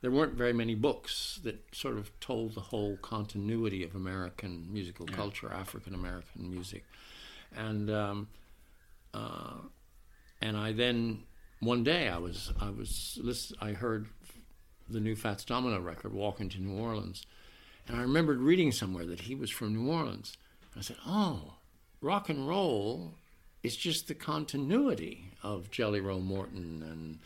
there 0.00 0.10
weren't 0.10 0.34
very 0.34 0.52
many 0.52 0.74
books 0.74 1.40
that 1.44 1.74
sort 1.74 1.96
of 1.96 2.18
told 2.20 2.54
the 2.54 2.60
whole 2.60 2.96
continuity 2.98 3.84
of 3.84 3.94
American 3.94 4.66
musical 4.72 5.06
culture, 5.06 5.52
African 5.52 5.94
American 5.94 6.50
music, 6.50 6.84
and. 7.56 7.90
Um, 7.90 8.28
uh, 9.12 9.54
and 10.40 10.56
I 10.56 10.72
then 10.72 11.24
one 11.60 11.84
day 11.84 12.08
I 12.08 12.18
was 12.18 12.52
I 12.60 12.70
was 12.70 13.18
listen, 13.22 13.56
I 13.60 13.72
heard 13.72 14.08
the 14.88 15.00
new 15.00 15.14
Fats 15.14 15.44
Domino 15.44 15.80
record, 15.80 16.12
Walking 16.12 16.48
to 16.50 16.60
New 16.60 16.78
Orleans, 16.78 17.26
and 17.86 17.96
I 17.96 18.02
remembered 18.02 18.40
reading 18.40 18.72
somewhere 18.72 19.06
that 19.06 19.22
he 19.22 19.34
was 19.34 19.50
from 19.50 19.74
New 19.74 19.90
Orleans. 19.90 20.36
I 20.76 20.80
said, 20.80 20.96
"Oh, 21.06 21.54
rock 22.00 22.28
and 22.28 22.48
roll 22.48 23.14
is 23.62 23.76
just 23.76 24.08
the 24.08 24.14
continuity 24.14 25.32
of 25.42 25.70
Jelly 25.70 26.00
Roll 26.00 26.20
Morton 26.20 26.82
and." 26.88 27.18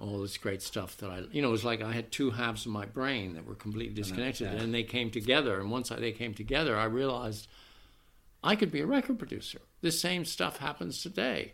All 0.00 0.22
this 0.22 0.38
great 0.38 0.62
stuff 0.62 0.96
that 0.98 1.10
I, 1.10 1.22
you 1.30 1.42
know, 1.42 1.48
it 1.48 1.52
was 1.52 1.64
like 1.64 1.82
I 1.82 1.92
had 1.92 2.10
two 2.10 2.30
halves 2.30 2.64
of 2.64 2.72
my 2.72 2.86
brain 2.86 3.34
that 3.34 3.44
were 3.44 3.54
completely 3.54 3.94
disconnected, 3.94 4.48
and, 4.48 4.60
yeah. 4.60 4.72
they 4.72 4.82
came 4.82 5.10
together. 5.10 5.60
And 5.60 5.70
once 5.70 5.92
I, 5.92 5.96
they 5.96 6.12
came 6.12 6.32
together, 6.32 6.76
I 6.76 6.84
realized 6.84 7.48
I 8.42 8.56
could 8.56 8.72
be 8.72 8.80
a 8.80 8.86
record 8.86 9.18
producer. 9.18 9.60
This 9.82 10.00
same 10.00 10.24
stuff 10.24 10.58
happens 10.58 11.02
today. 11.02 11.52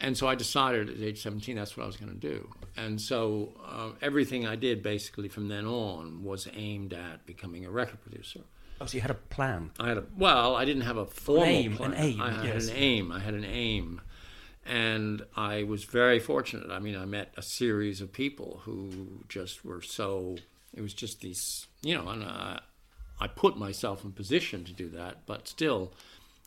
And 0.00 0.16
so 0.16 0.26
I 0.26 0.34
decided 0.34 0.88
at 0.88 1.00
age 1.00 1.22
17 1.22 1.56
that's 1.56 1.76
what 1.76 1.84
I 1.84 1.86
was 1.86 1.96
going 1.96 2.12
to 2.12 2.18
do. 2.18 2.48
And 2.76 3.00
so 3.00 3.52
uh, 3.62 3.90
everything 4.00 4.46
I 4.46 4.56
did 4.56 4.82
basically 4.82 5.28
from 5.28 5.48
then 5.48 5.66
on 5.66 6.24
was 6.24 6.48
aimed 6.54 6.94
at 6.94 7.26
becoming 7.26 7.66
a 7.66 7.70
record 7.70 8.00
producer. 8.00 8.40
Oh, 8.80 8.86
so 8.86 8.96
you 8.96 9.02
had 9.02 9.10
a 9.10 9.14
plan. 9.14 9.72
I 9.78 9.88
had 9.88 9.98
a 9.98 10.04
well, 10.16 10.56
I 10.56 10.64
didn't 10.64 10.82
have 10.82 10.96
a 10.96 11.04
formal 11.04 11.44
aim, 11.44 11.76
plan. 11.76 11.92
an 11.92 11.98
aim, 11.98 12.20
I 12.22 12.30
had 12.30 12.44
yes. 12.46 12.68
an 12.68 12.76
aim. 12.76 13.12
I 13.12 13.20
had 13.20 13.34
an 13.34 13.44
aim, 13.44 14.00
and 14.66 15.22
I 15.36 15.62
was 15.62 15.84
very 15.84 16.18
fortunate. 16.18 16.70
I 16.70 16.78
mean, 16.78 16.96
I 16.96 17.04
met 17.04 17.32
a 17.36 17.42
series 17.42 18.00
of 18.00 18.12
people 18.12 18.60
who 18.64 19.24
just 19.28 19.64
were 19.64 19.82
so. 19.82 20.36
It 20.74 20.82
was 20.82 20.94
just 20.94 21.20
these, 21.20 21.66
you 21.82 21.96
know, 21.96 22.08
and 22.08 22.22
uh, 22.22 22.60
I 23.20 23.26
put 23.26 23.58
myself 23.58 24.04
in 24.04 24.12
position 24.12 24.64
to 24.64 24.72
do 24.72 24.88
that, 24.90 25.26
but 25.26 25.48
still, 25.48 25.92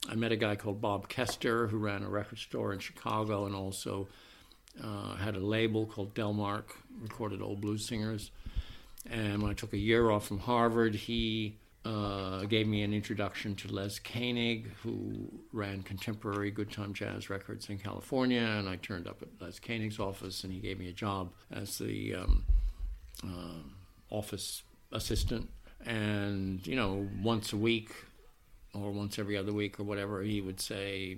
I 0.10 0.16
met 0.16 0.32
a 0.32 0.38
guy 0.38 0.56
called 0.56 0.82
Bob 0.82 1.10
Koester 1.10 1.70
who 1.70 1.78
ran 1.78 2.04
a 2.04 2.10
record 2.10 2.40
store 2.40 2.74
in 2.74 2.80
Chicago 2.80 3.46
and 3.46 3.56
also 3.56 4.08
uh, 4.82 5.16
had 5.16 5.36
a 5.36 5.40
label 5.40 5.86
called 5.86 6.16
Delmark, 6.16 6.66
recorded 7.02 7.42
old 7.42 7.62
blues 7.62 7.88
singers. 7.88 8.32
And 9.10 9.42
when 9.42 9.52
I 9.52 9.54
took 9.54 9.74
a 9.74 9.78
year 9.78 10.10
off 10.10 10.26
from 10.26 10.40
Harvard, 10.40 10.96
he 10.96 11.58
uh, 11.86 12.44
gave 12.46 12.68
me 12.68 12.84
an 12.84 12.94
introduction 12.94 13.56
to 13.56 13.72
Les 13.72 14.00
Koenig, 14.00 14.70
who 14.82 15.30
ran 15.52 15.84
contemporary 15.84 16.50
good 16.50 16.72
time 16.72 16.94
jazz 16.94 17.30
records 17.30 17.70
in 17.70 17.78
California. 17.78 18.42
And 18.42 18.70
I 18.70 18.78
turned 18.78 19.08
up 19.08 19.22
at 19.22 19.30
Les 19.46 19.60
Koenig's 19.60 20.00
office, 20.00 20.44
and 20.44 20.54
he 20.54 20.60
gave 20.60 20.80
me 20.80 20.90
a 20.90 20.94
job 20.94 21.32
as 21.52 21.78
the 21.78 22.16
um, 22.16 22.46
uh, 23.24 24.16
office 24.16 24.64
assistant. 24.92 25.50
And, 25.86 26.66
you 26.66 26.76
know, 26.78 27.08
once 27.22 27.52
a 27.52 27.58
week 27.58 27.94
or 28.74 28.92
once 28.92 29.20
every 29.20 29.38
other 29.38 29.52
week 29.52 29.80
or 29.80 29.84
whatever, 29.84 30.22
he 30.24 30.40
would 30.40 30.62
say, 30.62 31.18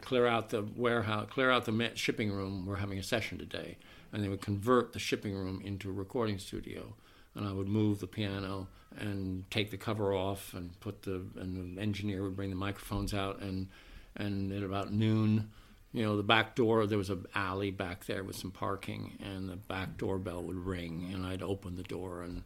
clear 0.00 0.26
out 0.26 0.50
the 0.50 0.64
warehouse, 0.76 1.28
clear 1.30 1.50
out 1.50 1.64
the 1.64 1.90
shipping 1.94 2.30
room. 2.30 2.66
We're 2.66 2.76
having 2.76 2.98
a 2.98 3.02
session 3.02 3.36
today, 3.38 3.78
and 4.12 4.22
they 4.22 4.28
would 4.28 4.40
convert 4.40 4.92
the 4.92 5.00
shipping 5.00 5.34
room 5.34 5.60
into 5.64 5.90
a 5.90 5.92
recording 5.92 6.38
studio. 6.38 6.94
And 7.34 7.46
I 7.46 7.52
would 7.52 7.68
move 7.68 8.00
the 8.00 8.06
piano 8.06 8.68
and 8.98 9.50
take 9.50 9.70
the 9.70 9.76
cover 9.76 10.12
off 10.12 10.52
and 10.54 10.78
put 10.80 11.02
the 11.02 11.22
and 11.36 11.76
the 11.76 11.80
engineer 11.80 12.22
would 12.22 12.36
bring 12.36 12.50
the 12.50 12.56
microphones 12.56 13.14
out 13.14 13.40
and 13.40 13.68
and 14.16 14.52
at 14.52 14.62
about 14.62 14.92
noon, 14.92 15.50
you 15.92 16.02
know, 16.02 16.16
the 16.16 16.22
back 16.22 16.54
door 16.54 16.86
there 16.86 16.98
was 16.98 17.08
an 17.10 17.24
alley 17.34 17.70
back 17.70 18.04
there 18.04 18.22
with 18.22 18.36
some 18.36 18.50
parking 18.50 19.18
and 19.24 19.48
the 19.48 19.56
back 19.56 19.96
doorbell 19.96 20.42
would 20.42 20.56
ring 20.56 21.10
and 21.12 21.24
I'd 21.24 21.42
open 21.42 21.76
the 21.76 21.82
door 21.82 22.22
and 22.22 22.42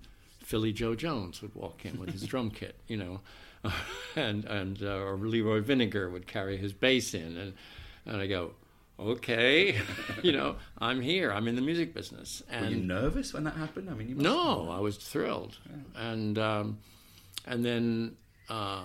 Philly 0.46 0.72
Joe 0.72 0.94
Jones 0.94 1.42
would 1.42 1.57
walk 1.57 1.85
in 1.85 1.99
with 1.99 2.11
his 2.11 2.22
drum 2.27 2.51
kit, 2.51 2.77
you 2.87 2.96
know, 2.96 3.20
and 4.16 4.44
and 4.44 4.81
uh, 4.81 4.99
or 4.99 5.16
Leroy 5.16 5.61
Vinnegar 5.61 6.11
would 6.11 6.29
carry 6.29 6.57
his 6.57 6.72
bass 6.72 7.14
in, 7.14 7.37
and 7.37 7.53
and 8.07 8.20
I 8.20 8.29
go, 8.29 8.53
okay, 8.98 9.78
you 10.22 10.32
know, 10.32 10.56
I'm 10.78 11.00
here, 11.00 11.32
I'm 11.32 11.48
in 11.48 11.56
the 11.56 11.62
music 11.62 11.94
business, 11.94 12.42
Were 12.48 12.56
and 12.56 12.70
you 12.70 12.76
nervous 12.82 13.32
when 13.32 13.44
that 13.44 13.54
happened? 13.54 13.90
I 13.90 13.94
mean, 13.94 14.09
you 14.09 14.16
must 14.16 14.24
no, 14.24 14.70
I 14.70 14.80
was 14.80 14.96
thrilled, 14.96 15.59
and 15.94 16.38
um, 16.38 16.78
and 17.46 17.64
then 17.64 18.16
uh, 18.48 18.80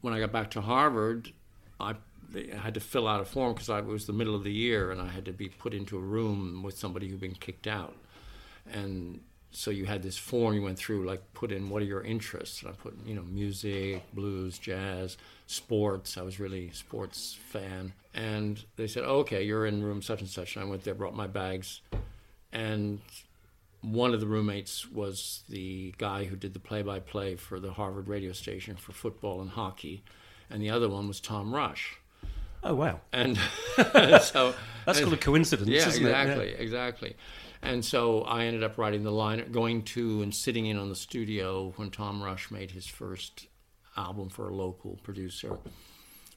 when 0.00 0.14
I 0.14 0.20
got 0.20 0.32
back 0.32 0.50
to 0.52 0.60
Harvard, 0.60 1.32
I, 1.80 1.94
I 2.34 2.56
had 2.56 2.74
to 2.74 2.80
fill 2.80 3.06
out 3.08 3.20
a 3.20 3.24
form 3.24 3.54
because 3.54 3.68
it 3.68 3.84
was 3.84 4.06
the 4.06 4.12
middle 4.12 4.34
of 4.34 4.44
the 4.44 4.52
year, 4.52 4.90
and 4.90 5.00
I 5.00 5.08
had 5.08 5.24
to 5.26 5.32
be 5.32 5.48
put 5.48 5.74
into 5.74 5.96
a 5.96 6.00
room 6.00 6.62
with 6.62 6.78
somebody 6.78 7.08
who'd 7.08 7.20
been 7.20 7.34
kicked 7.34 7.66
out, 7.66 7.96
and 8.72 9.20
so 9.50 9.70
you 9.70 9.86
had 9.86 10.02
this 10.02 10.16
form 10.16 10.54
you 10.54 10.62
went 10.62 10.78
through, 10.78 11.06
like 11.06 11.22
put 11.34 11.52
in 11.52 11.70
what 11.70 11.82
are 11.82 11.86
your 11.86 12.02
interests, 12.02 12.62
and 12.62 12.70
I 12.70 12.74
put 12.74 12.96
you 13.06 13.14
know 13.14 13.22
music, 13.22 14.02
blues, 14.14 14.58
jazz, 14.58 15.16
sports. 15.46 16.16
I 16.18 16.22
was 16.22 16.38
really 16.38 16.68
a 16.68 16.74
sports 16.74 17.36
fan, 17.48 17.92
and 18.14 18.62
they 18.76 18.86
said, 18.86 19.04
oh, 19.06 19.18
okay, 19.20 19.42
you're 19.42 19.66
in 19.66 19.82
room 19.82 20.02
such 20.02 20.20
and 20.20 20.28
such. 20.28 20.56
And 20.56 20.64
I 20.64 20.68
went 20.68 20.84
there, 20.84 20.94
brought 20.94 21.16
my 21.16 21.26
bags, 21.26 21.80
and 22.52 23.00
one 23.80 24.12
of 24.12 24.20
the 24.20 24.26
roommates 24.26 24.90
was 24.90 25.44
the 25.48 25.94
guy 25.98 26.24
who 26.24 26.36
did 26.36 26.52
the 26.52 26.58
play-by-play 26.58 27.36
for 27.36 27.60
the 27.60 27.72
Harvard 27.72 28.08
radio 28.08 28.32
station 28.32 28.76
for 28.76 28.92
football 28.92 29.40
and 29.40 29.50
hockey, 29.50 30.02
and 30.50 30.62
the 30.62 30.70
other 30.70 30.88
one 30.88 31.08
was 31.08 31.20
Tom 31.20 31.54
Rush. 31.54 31.98
Oh 32.62 32.74
wow, 32.74 33.00
And 33.12 33.38
so 34.20 34.52
that's 34.88 35.00
called 35.00 35.14
a 35.14 35.18
coincidence, 35.18 35.68
yeah, 35.68 35.88
isn't 35.88 36.04
it? 36.04 36.08
exactly, 36.08 36.54
exactly. 36.58 37.16
And 37.62 37.84
so 37.84 38.22
I 38.22 38.44
ended 38.44 38.62
up 38.62 38.78
writing 38.78 39.02
the 39.02 39.10
line, 39.10 39.50
going 39.50 39.82
to 39.82 40.22
and 40.22 40.34
sitting 40.34 40.66
in 40.66 40.78
on 40.78 40.88
the 40.88 40.96
studio 40.96 41.72
when 41.76 41.90
Tom 41.90 42.22
Rush 42.22 42.50
made 42.50 42.70
his 42.70 42.86
first 42.86 43.46
album 43.96 44.28
for 44.28 44.48
a 44.48 44.54
local 44.54 44.98
producer, 45.02 45.58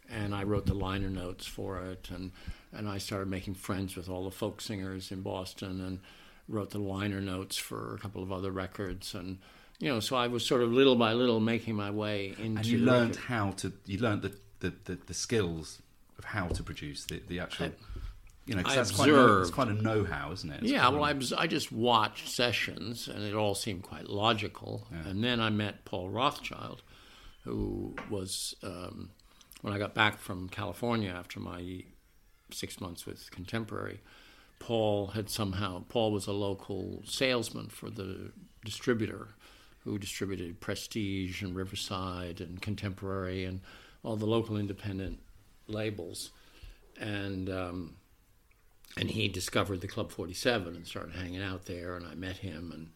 and 0.09 0.33
I 0.33 0.43
wrote 0.43 0.65
the 0.65 0.73
liner 0.73 1.09
notes 1.09 1.45
for 1.45 1.79
it, 1.85 2.09
and 2.09 2.31
and 2.73 2.89
I 2.89 2.97
started 2.97 3.27
making 3.27 3.55
friends 3.55 3.95
with 3.95 4.09
all 4.09 4.25
the 4.25 4.31
folk 4.31 4.61
singers 4.61 5.11
in 5.11 5.21
Boston, 5.21 5.81
and 5.81 5.99
wrote 6.47 6.71
the 6.71 6.79
liner 6.79 7.21
notes 7.21 7.57
for 7.57 7.95
a 7.95 7.99
couple 7.99 8.23
of 8.23 8.31
other 8.31 8.51
records, 8.51 9.13
and 9.13 9.37
you 9.81 9.89
know, 9.89 9.99
so 9.99 10.15
I 10.15 10.27
was 10.27 10.45
sort 10.45 10.61
of 10.61 10.71
little 10.71 10.95
by 10.95 11.13
little 11.13 11.39
making 11.39 11.75
my 11.75 11.89
way 11.89 12.35
into. 12.37 12.59
And 12.59 12.65
you 12.65 12.77
learned 12.77 13.15
record. 13.15 13.25
how 13.25 13.51
to. 13.51 13.73
You 13.85 13.97
learned 13.97 14.21
the, 14.21 14.33
the, 14.59 14.73
the, 14.85 14.97
the 15.07 15.13
skills 15.13 15.81
of 16.19 16.25
how 16.25 16.47
to 16.47 16.63
produce 16.63 17.05
the, 17.05 17.21
the 17.27 17.39
actual. 17.39 17.71
You 18.51 18.57
know, 18.57 18.63
I 18.65 18.75
that's 18.75 18.91
quite, 18.91 19.07
know, 19.07 19.39
it's 19.39 19.49
quite 19.49 19.69
a 19.69 19.73
know-how, 19.73 20.33
isn't 20.33 20.51
it? 20.51 20.63
It's 20.63 20.71
Yeah, 20.71 20.89
well, 20.89 21.05
a- 21.05 21.07
I, 21.07 21.13
was, 21.13 21.31
I 21.31 21.47
just 21.47 21.71
watched 21.71 22.27
sessions, 22.27 23.07
and 23.07 23.23
it 23.23 23.33
all 23.33 23.55
seemed 23.55 23.83
quite 23.83 24.09
logical. 24.09 24.87
And 25.05 25.23
then 25.23 25.39
I 25.39 25.49
met 25.49 25.85
Paul 25.85 26.09
Rothchild, 26.09 26.81
who 27.45 27.95
was 28.09 28.53
um, 28.61 29.11
when 29.61 29.73
I 29.73 29.77
got 29.77 29.93
back 29.95 30.19
from 30.19 30.49
California 30.49 31.11
after 31.11 31.39
my 31.39 31.83
six 32.51 32.81
months 32.81 33.05
with 33.05 33.31
Contemporary. 33.31 34.01
Paul 34.59 35.07
had 35.07 35.29
somehow 35.29 35.83
Paul 35.87 36.11
was 36.11 36.27
a 36.27 36.33
local 36.33 37.01
salesman 37.05 37.69
for 37.69 37.89
the 37.89 38.33
distributor, 38.65 39.29
who 39.85 39.97
distributed 39.97 40.59
Prestige 40.59 41.41
and 41.41 41.55
Riverside 41.55 42.41
and 42.41 42.61
Contemporary 42.61 43.45
and 43.45 43.61
all 44.03 44.17
the 44.17 44.25
local 44.25 44.57
independent 44.57 45.19
labels, 45.67 46.31
and. 46.99 47.49
Um, 47.49 47.95
and 48.97 49.09
he 49.09 49.27
discovered 49.27 49.81
the 49.81 49.87
Club 49.87 50.11
47 50.11 50.75
and 50.75 50.87
started 50.87 51.15
hanging 51.15 51.41
out 51.41 51.65
there, 51.65 51.95
and 51.95 52.05
I 52.05 52.15
met 52.15 52.37
him, 52.37 52.71
and 52.73 52.89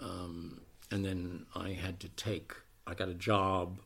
um, 0.00 0.60
and 0.90 1.04
then 1.04 1.46
I 1.54 1.70
had 1.70 2.00
to 2.00 2.08
take. 2.08 2.52
I 2.86 2.94
got 2.94 3.08
a 3.08 3.14
job. 3.14 3.78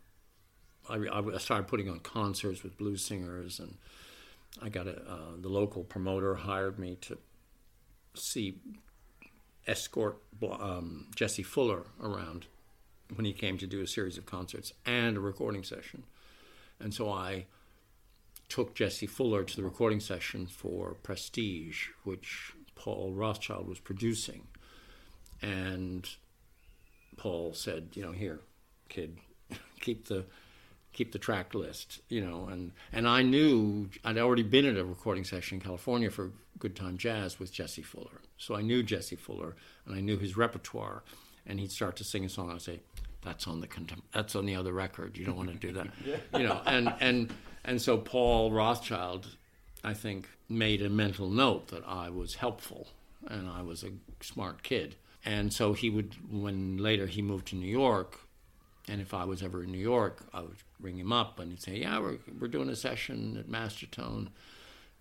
I, 0.88 0.96
I 0.96 1.38
started 1.38 1.68
putting 1.68 1.88
on 1.88 2.00
concerts 2.00 2.62
with 2.62 2.76
blues 2.78 3.04
singers, 3.04 3.60
and 3.60 3.76
I 4.60 4.68
got 4.68 4.86
a 4.86 4.96
uh, 4.96 5.36
the 5.40 5.48
local 5.48 5.84
promoter 5.84 6.34
hired 6.34 6.78
me 6.78 6.96
to 7.02 7.18
see 8.14 8.58
escort 9.66 10.18
um, 10.42 11.06
Jesse 11.14 11.42
Fuller 11.42 11.84
around 12.02 12.46
when 13.14 13.24
he 13.24 13.32
came 13.32 13.58
to 13.58 13.66
do 13.66 13.80
a 13.80 13.86
series 13.86 14.18
of 14.18 14.26
concerts 14.26 14.72
and 14.84 15.16
a 15.16 15.20
recording 15.20 15.62
session, 15.62 16.04
and 16.80 16.92
so 16.92 17.10
I 17.10 17.46
took 18.48 18.74
Jesse 18.74 19.06
Fuller 19.06 19.44
to 19.44 19.56
the 19.56 19.62
recording 19.62 20.00
session 20.00 20.46
for 20.46 20.94
Prestige, 21.02 21.88
which 22.04 22.52
Paul 22.74 23.12
Rothchild 23.12 23.68
was 23.68 23.78
producing, 23.78 24.46
and 25.42 26.08
Paul 27.16 27.52
said, 27.52 27.90
you 27.92 28.02
know, 28.02 28.12
here, 28.12 28.40
kid, 28.88 29.18
keep 29.80 30.08
the 30.08 30.24
keep 30.92 31.12
the 31.12 31.18
track 31.18 31.54
list, 31.54 32.00
you 32.08 32.24
know, 32.24 32.46
and 32.50 32.72
and 32.92 33.06
I 33.06 33.22
knew 33.22 33.90
I'd 34.04 34.18
already 34.18 34.42
been 34.42 34.64
at 34.64 34.76
a 34.76 34.84
recording 34.84 35.24
session 35.24 35.56
in 35.58 35.60
California 35.60 36.10
for 36.10 36.32
Good 36.58 36.74
Time 36.74 36.96
Jazz 36.96 37.38
with 37.38 37.52
Jesse 37.52 37.82
Fuller, 37.82 38.22
so 38.38 38.54
I 38.54 38.62
knew 38.62 38.82
Jesse 38.82 39.16
Fuller 39.16 39.56
and 39.84 39.94
I 39.94 40.00
knew 40.00 40.16
his 40.16 40.36
repertoire, 40.36 41.02
and 41.46 41.60
he'd 41.60 41.72
start 41.72 41.96
to 41.96 42.04
sing 42.04 42.24
a 42.24 42.28
song, 42.28 42.50
I'd 42.50 42.62
say, 42.62 42.80
that's 43.22 43.46
on 43.46 43.60
the 43.60 43.68
contem- 43.68 44.02
that's 44.12 44.34
on 44.34 44.46
the 44.46 44.56
other 44.56 44.72
record, 44.72 45.18
you 45.18 45.26
don't 45.26 45.36
want 45.36 45.50
to 45.50 45.56
do 45.56 45.72
that, 45.72 45.88
you 46.34 46.46
know, 46.46 46.62
and 46.64 46.94
and 47.00 47.32
and 47.64 47.80
so 47.80 47.98
Paul 47.98 48.52
Rothchild, 48.52 49.36
I 49.84 49.94
think, 49.94 50.28
made 50.48 50.82
a 50.82 50.88
mental 50.88 51.28
note 51.28 51.68
that 51.68 51.82
I 51.86 52.10
was 52.10 52.36
helpful 52.36 52.88
and 53.26 53.48
I 53.48 53.62
was 53.62 53.84
a 53.84 53.90
smart 54.20 54.62
kid. 54.62 54.96
And 55.24 55.52
so 55.52 55.72
he 55.72 55.90
would, 55.90 56.14
when 56.30 56.78
later 56.78 57.06
he 57.06 57.20
moved 57.22 57.48
to 57.48 57.56
New 57.56 57.66
York, 57.66 58.20
and 58.88 59.00
if 59.00 59.12
I 59.12 59.24
was 59.24 59.42
ever 59.42 59.62
in 59.62 59.72
New 59.72 59.78
York, 59.78 60.24
I 60.32 60.40
would 60.40 60.56
ring 60.80 60.98
him 60.98 61.12
up 61.12 61.38
and 61.38 61.50
he'd 61.50 61.62
say, 61.62 61.76
"Yeah, 61.78 61.98
we're 61.98 62.18
we're 62.38 62.48
doing 62.48 62.70
a 62.70 62.76
session 62.76 63.36
at 63.36 63.48
Mastertone. 63.48 64.28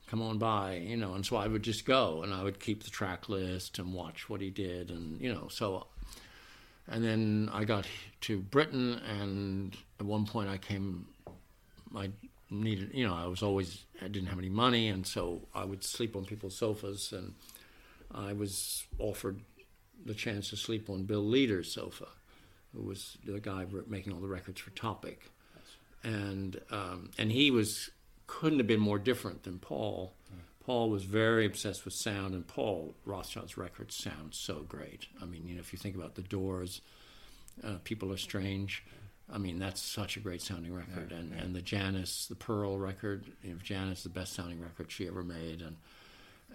Come 0.07 0.21
on 0.21 0.37
by," 0.37 0.75
you 0.75 0.97
know. 0.97 1.13
And 1.13 1.25
so 1.25 1.37
I 1.37 1.47
would 1.47 1.63
just 1.63 1.85
go 1.85 2.23
and 2.23 2.33
I 2.33 2.43
would 2.43 2.59
keep 2.59 2.83
the 2.83 2.89
track 2.89 3.29
list 3.29 3.79
and 3.79 3.93
watch 3.93 4.29
what 4.29 4.41
he 4.41 4.49
did, 4.49 4.91
and 4.91 5.21
you 5.21 5.33
know. 5.33 5.47
So, 5.49 5.87
and 6.87 7.03
then 7.03 7.49
I 7.53 7.63
got 7.63 7.87
to 8.21 8.39
Britain, 8.39 8.99
and 9.07 9.77
at 9.99 10.05
one 10.05 10.25
point 10.25 10.49
I 10.49 10.57
came, 10.57 11.07
I 11.95 12.09
needed, 12.49 12.91
you 12.93 13.07
know, 13.07 13.15
I 13.15 13.27
was 13.27 13.43
always 13.43 13.85
I 14.01 14.07
didn't 14.07 14.29
have 14.29 14.39
any 14.39 14.49
money, 14.49 14.87
and 14.87 15.05
so 15.05 15.41
I 15.53 15.65
would 15.65 15.83
sleep 15.83 16.15
on 16.15 16.25
people's 16.25 16.57
sofas, 16.57 17.11
and 17.11 17.33
I 18.13 18.33
was 18.33 18.85
offered 18.99 19.41
the 20.05 20.13
chance 20.13 20.49
to 20.51 20.57
sleep 20.57 20.89
on 20.89 21.03
Bill 21.03 21.25
Leader's 21.25 21.71
sofa 21.71 22.07
who 22.77 22.83
was 22.83 23.17
the 23.25 23.39
guy 23.39 23.65
making 23.87 24.13
all 24.13 24.19
the 24.19 24.27
records 24.27 24.61
for 24.61 24.69
Topic, 24.71 25.29
and 26.03 26.59
um, 26.71 27.11
and 27.17 27.31
he 27.31 27.51
was 27.51 27.89
couldn't 28.27 28.59
have 28.59 28.67
been 28.67 28.79
more 28.79 28.99
different 28.99 29.43
than 29.43 29.59
Paul. 29.59 30.13
Paul 30.65 30.89
was 30.89 31.03
very 31.03 31.45
obsessed 31.45 31.85
with 31.85 31.93
sound, 31.93 32.33
and 32.33 32.45
Paul 32.45 32.93
Rothchild's 33.05 33.57
records 33.57 33.95
sound 33.95 34.33
so 34.33 34.65
great. 34.67 35.07
I 35.21 35.25
mean, 35.25 35.47
you 35.47 35.55
know, 35.55 35.61
if 35.61 35.71
you 35.71 35.79
think 35.79 35.95
about 35.95 36.15
the 36.15 36.21
Doors, 36.23 36.81
uh, 37.63 37.75
People 37.85 38.11
Are 38.11 38.17
Strange. 38.17 38.83
I 39.31 39.37
mean, 39.37 39.59
that's 39.59 39.81
such 39.81 40.15
a 40.15 40.19
great 40.21 40.41
sounding 40.41 40.73
record, 40.73 41.11
Yeah, 41.11 41.17
and 41.17 41.31
yeah. 41.31 41.41
and 41.43 41.55
the 41.55 41.61
Janis, 41.61 42.27
the 42.27 42.35
Pearl 42.35 42.77
record, 42.77 43.25
you 43.43 43.51
know, 43.51 43.59
Janis, 43.61 44.03
the 44.03 44.09
best 44.09 44.33
sounding 44.33 44.61
record 44.61 44.89
she 44.91 45.07
ever 45.07 45.23
made, 45.23 45.61
and 45.61 45.75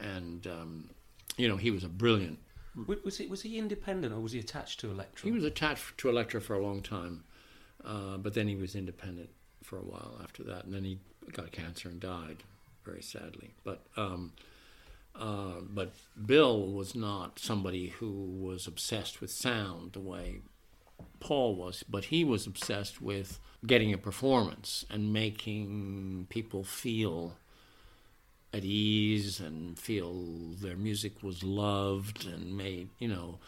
and 0.01 0.47
um, 0.47 0.91
you 1.37 1.49
know, 1.49 1.57
he 1.57 1.71
was 1.71 1.85
a 1.85 1.89
brilliant 1.89 2.39
Was 3.03 3.19
he 3.19 3.27
was 3.27 3.43
he 3.43 3.59
independent 3.59 4.15
or 4.15 4.21
was 4.21 4.33
he 4.33 4.39
attached 4.39 4.81
to 4.81 4.91
Elektra? 4.91 5.27
He 5.27 5.33
was 5.33 5.45
attached 5.45 5.99
to 5.99 6.09
Elektra 6.09 6.41
for 6.41 6.55
a 6.55 6.63
long 6.63 6.81
time, 6.83 7.25
uh, 7.85 8.17
but 8.17 8.33
then 8.35 8.49
he 8.49 8.57
was 8.57 8.75
independent 8.75 9.29
for 9.63 9.77
a 9.79 9.83
while 9.83 10.19
after 10.23 10.43
that, 10.45 10.65
and 10.65 10.73
then 10.75 10.85
he 10.85 10.99
got 11.33 11.53
cancer 11.53 11.89
and 11.91 12.01
died, 12.01 12.39
very 12.85 13.03
sadly. 13.03 13.53
But 13.65 13.85
um, 13.99 14.33
uh, 15.15 15.61
but 15.69 15.93
Bill 16.25 16.67
was 16.69 16.95
not 16.95 17.39
somebody 17.39 17.89
who 17.89 18.11
was 18.11 18.67
obsessed 18.67 19.21
with 19.21 19.31
sound 19.31 19.93
the 19.93 20.01
way 20.01 20.41
Paul 21.23 21.55
was, 21.55 21.85
but 21.89 22.07
he 22.07 22.25
was 22.25 22.49
obsessed 22.49 23.01
with 23.01 23.39
getting 23.65 23.93
a 23.93 23.99
performance 23.99 24.85
and 24.91 25.13
making 25.13 26.27
people 26.31 26.65
feel 26.65 27.37
at 28.53 28.65
ease 28.65 29.39
and 29.39 29.79
feel 29.79 30.13
their 30.61 30.77
music 30.77 31.23
was 31.23 31.45
loved 31.45 32.27
and 32.27 32.57
made, 32.57 32.89
you 32.99 33.07
know, 33.07 33.39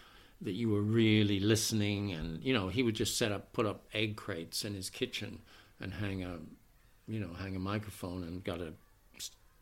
that 0.41 0.53
you 0.53 0.68
were 0.70 0.83
really 0.83 1.41
listening. 1.41 2.12
And, 2.12 2.45
you 2.45 2.55
know, 2.55 2.68
he 2.68 2.85
would 2.85 2.95
just 2.95 3.18
set 3.18 3.33
up, 3.33 3.53
put 3.53 3.66
up 3.66 3.85
egg 3.93 4.14
crates 4.14 4.64
in 4.64 4.75
his 4.75 4.89
kitchen 4.89 5.41
and 5.81 5.95
hang 5.95 6.22
a, 6.22 6.39
you 7.09 7.18
know, 7.18 7.33
hang 7.41 7.57
a 7.57 7.59
microphone 7.59 8.22
and 8.22 8.45
got 8.45 8.61
a 8.61 8.72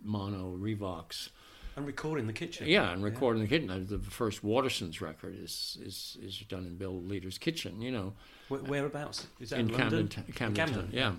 mono 0.02 0.54
Revox. 0.54 1.30
And 1.76 1.86
record 1.86 2.18
in 2.18 2.26
the 2.26 2.32
kitchen. 2.32 2.66
Yeah, 2.66 2.92
and 2.92 3.02
record 3.02 3.36
in 3.36 3.42
the 3.42 3.48
kitchen. 3.48 3.86
The 3.88 3.98
first 3.98 4.42
Watersons 4.42 5.00
record 5.00 5.36
is, 5.38 5.78
is, 5.84 6.16
is 6.22 6.38
done 6.48 6.66
in 6.66 6.76
Bill 6.76 7.00
Leader's 7.02 7.38
kitchen, 7.38 7.80
you 7.80 7.90
know 7.90 8.12
Where, 8.48 8.60
whereabouts? 8.60 9.26
Is 9.40 9.50
that 9.50 9.60
in 9.60 9.68
London? 9.68 10.08
Camden, 10.08 10.32
Camden, 10.34 10.54
Camden, 10.54 10.74
Town, 10.84 10.88
yeah. 10.92 11.12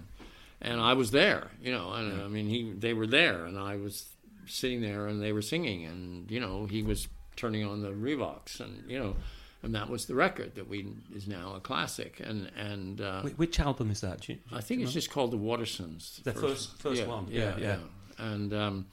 And 0.62 0.80
I 0.80 0.94
was 0.94 1.12
there, 1.12 1.52
you 1.62 1.72
know, 1.72 1.92
and 1.94 2.22
I 2.22 2.28
mean, 2.28 2.48
he 2.48 2.72
they 2.72 2.94
were 2.94 3.08
there, 3.08 3.46
and 3.46 3.58
I 3.58 3.76
was 3.76 4.08
sitting 4.46 4.82
there, 4.82 5.08
and 5.08 5.22
they 5.22 5.34
were 5.34 5.42
singing, 5.42 5.86
and 5.86 6.30
you 6.32 6.40
know, 6.40 6.66
he 6.66 6.84
was 6.84 7.08
turning 7.36 7.66
on 7.66 7.82
the 7.82 7.90
Revox, 7.90 8.60
and 8.62 8.90
you 8.90 8.98
know, 8.98 9.16
and 9.62 9.76
that 9.76 9.90
was 9.90 10.06
the 10.06 10.16
record 10.16 10.56
that 10.56 10.70
we 10.70 10.88
is 11.14 11.28
now 11.28 11.54
a 11.56 11.60
classic, 11.60 12.22
and 12.24 12.50
and 12.56 13.02
uh, 13.02 13.24
Wh- 13.24 13.38
Which 13.40 13.60
album 13.60 13.92
is 13.92 14.00
that? 14.02 14.30
You, 14.30 14.38
I 14.54 14.62
think 14.62 14.82
it's 14.82 14.94
just 14.94 15.10
called 15.10 15.32
the 15.32 15.38
Watersons. 15.38 16.24
The 16.24 16.32
first- 16.32 16.80
first 16.80 17.02
yeah, 17.02 17.08
one, 17.08 17.28
Yeah, 17.30 17.42
yeah, 17.42 17.58
yeah. 17.58 17.78
yeah. 18.20 18.26
And 18.26 18.54
um, 18.54 18.86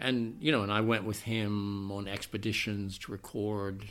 and 0.00 0.36
you 0.40 0.50
know, 0.50 0.62
and 0.62 0.72
I 0.72 0.80
went 0.80 1.04
with 1.04 1.22
him 1.22 1.92
on 1.92 2.08
expeditions 2.08 2.98
to 3.00 3.12
record 3.12 3.84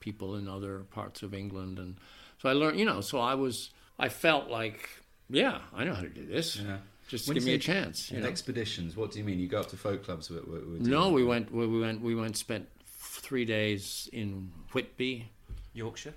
people 0.00 0.36
in 0.36 0.48
other 0.48 0.80
parts 0.90 1.22
of 1.22 1.34
England, 1.34 1.78
and 1.78 1.96
so 2.38 2.48
I 2.48 2.52
learned. 2.52 2.78
You 2.78 2.86
know, 2.86 3.00
so 3.00 3.20
I 3.20 3.34
was, 3.34 3.70
I 3.98 4.08
felt 4.08 4.48
like, 4.48 4.88
yeah, 5.30 5.60
I 5.74 5.84
know 5.84 5.94
how 5.94 6.02
to 6.02 6.08
do 6.08 6.26
this. 6.26 6.56
Yeah. 6.56 6.78
Just 7.06 7.28
When 7.28 7.34
give 7.34 7.44
me 7.44 7.54
a 7.54 7.58
chance. 7.58 8.10
You 8.10 8.20
know? 8.20 8.26
expeditions. 8.26 8.96
What 8.96 9.12
do 9.12 9.18
you 9.18 9.24
mean? 9.24 9.38
You 9.38 9.46
go 9.46 9.60
up 9.60 9.68
to 9.68 9.76
folk 9.76 10.04
clubs? 10.04 10.30
With, 10.30 10.48
with, 10.48 10.64
with 10.64 10.80
No, 10.86 11.10
we 11.10 11.22
went. 11.22 11.52
We 11.52 11.66
we 11.66 11.80
went. 11.80 12.00
We 12.00 12.14
went. 12.14 12.36
Spent 12.36 12.66
three 12.86 13.44
days 13.44 14.08
in 14.12 14.50
Whitby. 14.72 15.30
Yorkshire. 15.74 16.14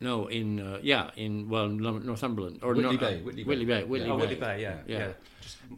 No, 0.00 0.26
in 0.28 0.60
uh, 0.60 0.78
yeah, 0.82 1.10
in 1.16 1.48
well 1.48 1.68
Northumberland 1.68 2.60
or 2.62 2.74
Whitley 2.74 2.96
no, 2.96 2.98
Bay, 2.98 3.20
uh, 3.20 3.24
Whitley 3.24 3.42
Bay. 3.42 3.48
Whitley 3.48 3.64
Bay, 3.64 3.84
Whitley 3.84 4.06
Yeah. 4.06 4.12
Oh, 4.12 4.16
Bay. 4.16 4.20
Whitley 4.22 4.36
Bay, 4.36 4.62
yeah, 4.62 4.76
Yeah. 4.86 4.98
yeah. 4.98 5.12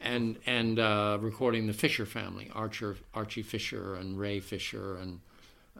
and 0.02 0.36
and 0.46 0.78
uh, 0.78 1.16
recording 1.20 1.66
the 1.66 1.72
Fisher 1.72 2.04
family, 2.06 2.50
Archer, 2.54 2.96
Archie 3.14 3.42
Fisher, 3.42 3.94
and 3.94 4.18
Ray 4.18 4.40
Fisher, 4.40 4.96
and 4.96 5.20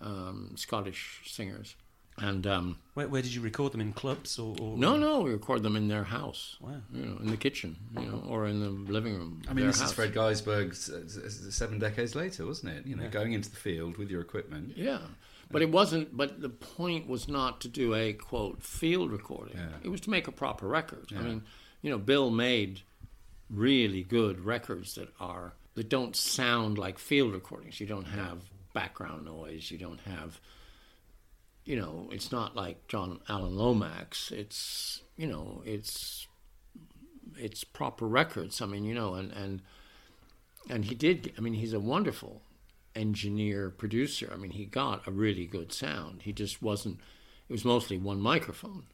um, 0.00 0.52
Scottish 0.56 1.20
singers. 1.26 1.76
And 2.18 2.46
um, 2.46 2.76
Where, 2.94 3.08
where 3.08 3.22
did 3.22 3.32
you 3.34 3.40
record 3.40 3.72
them 3.72 3.80
in 3.80 3.92
clubs 3.94 4.38
or? 4.38 4.54
or 4.60 4.76
no, 4.76 4.96
no, 4.98 5.20
we 5.20 5.30
record 5.30 5.62
them 5.62 5.74
in 5.74 5.88
their 5.88 6.04
house. 6.04 6.56
Wow. 6.60 6.72
You 6.92 7.02
know, 7.06 7.16
in 7.22 7.30
the 7.30 7.36
kitchen, 7.36 7.76
you 7.98 8.04
know, 8.04 8.22
or 8.28 8.46
in 8.46 8.60
the 8.60 8.68
living 8.68 9.14
room. 9.16 9.40
I 9.48 9.54
mean, 9.54 9.66
this 9.66 9.80
house. 9.80 9.88
is 9.90 9.94
Fred 9.94 10.12
Gaisberg 10.12 10.70
s- 10.72 10.90
s- 10.90 11.54
seven 11.54 11.78
decades 11.78 12.14
later, 12.14 12.44
wasn't 12.44 12.74
it? 12.76 12.86
You 12.86 12.96
know, 12.96 13.08
going 13.08 13.32
into 13.32 13.48
the 13.50 13.56
field 13.56 13.96
with 13.96 14.10
your 14.10 14.20
equipment. 14.20 14.76
Yeah, 14.76 14.98
but 15.50 15.62
it 15.62 15.70
wasn't. 15.70 16.16
But 16.16 16.40
the 16.40 16.48
point 16.48 17.08
was 17.08 17.28
not 17.28 17.60
to 17.62 17.68
do 17.68 17.94
a 17.94 18.12
quote 18.12 18.62
field 18.62 19.10
recording. 19.10 19.56
Yeah. 19.56 19.76
It 19.82 19.88
was 19.88 20.00
to 20.02 20.10
make 20.10 20.28
a 20.28 20.32
proper 20.32 20.68
record. 20.68 21.12
I 21.16 21.20
mean, 21.20 21.42
you 21.82 21.90
know, 21.90 21.98
Bill 21.98 22.30
made 22.30 22.82
really 23.48 24.02
good 24.02 24.44
records 24.44 24.94
that 24.94 25.08
are 25.18 25.54
that 25.74 25.88
don't 25.88 26.14
sound 26.14 26.78
like 26.78 26.98
field 26.98 27.32
recordings. 27.32 27.80
You 27.80 27.86
don't 27.86 28.06
have 28.06 28.38
background 28.72 29.24
noise. 29.24 29.70
You 29.70 29.78
don't 29.78 30.00
have, 30.00 30.40
you 31.64 31.76
know, 31.76 32.08
it's 32.12 32.30
not 32.30 32.54
like 32.54 32.86
John 32.86 33.20
Alan 33.28 33.56
Lomax. 33.56 34.30
It's 34.30 35.02
you 35.16 35.26
know, 35.26 35.62
it's 35.66 36.26
it's 37.36 37.64
proper 37.64 38.06
records. 38.06 38.60
I 38.60 38.66
mean, 38.66 38.84
you 38.84 38.94
know, 38.94 39.14
and 39.14 39.32
and 39.32 39.62
and 40.68 40.84
he 40.84 40.94
did. 40.94 41.32
I 41.36 41.40
mean, 41.40 41.54
he's 41.54 41.72
a 41.72 41.80
wonderful 41.80 42.42
engineer 42.94 43.70
producer. 43.70 44.30
I 44.32 44.36
mean, 44.36 44.50
he 44.52 44.64
got 44.64 45.06
a 45.06 45.10
really 45.10 45.46
good 45.46 45.72
sound. 45.72 46.22
He 46.22 46.32
just 46.32 46.62
wasn't. 46.62 46.98
It 47.48 47.52
was 47.52 47.64
mostly 47.64 47.98
one 47.98 48.20
microphone, 48.20 48.84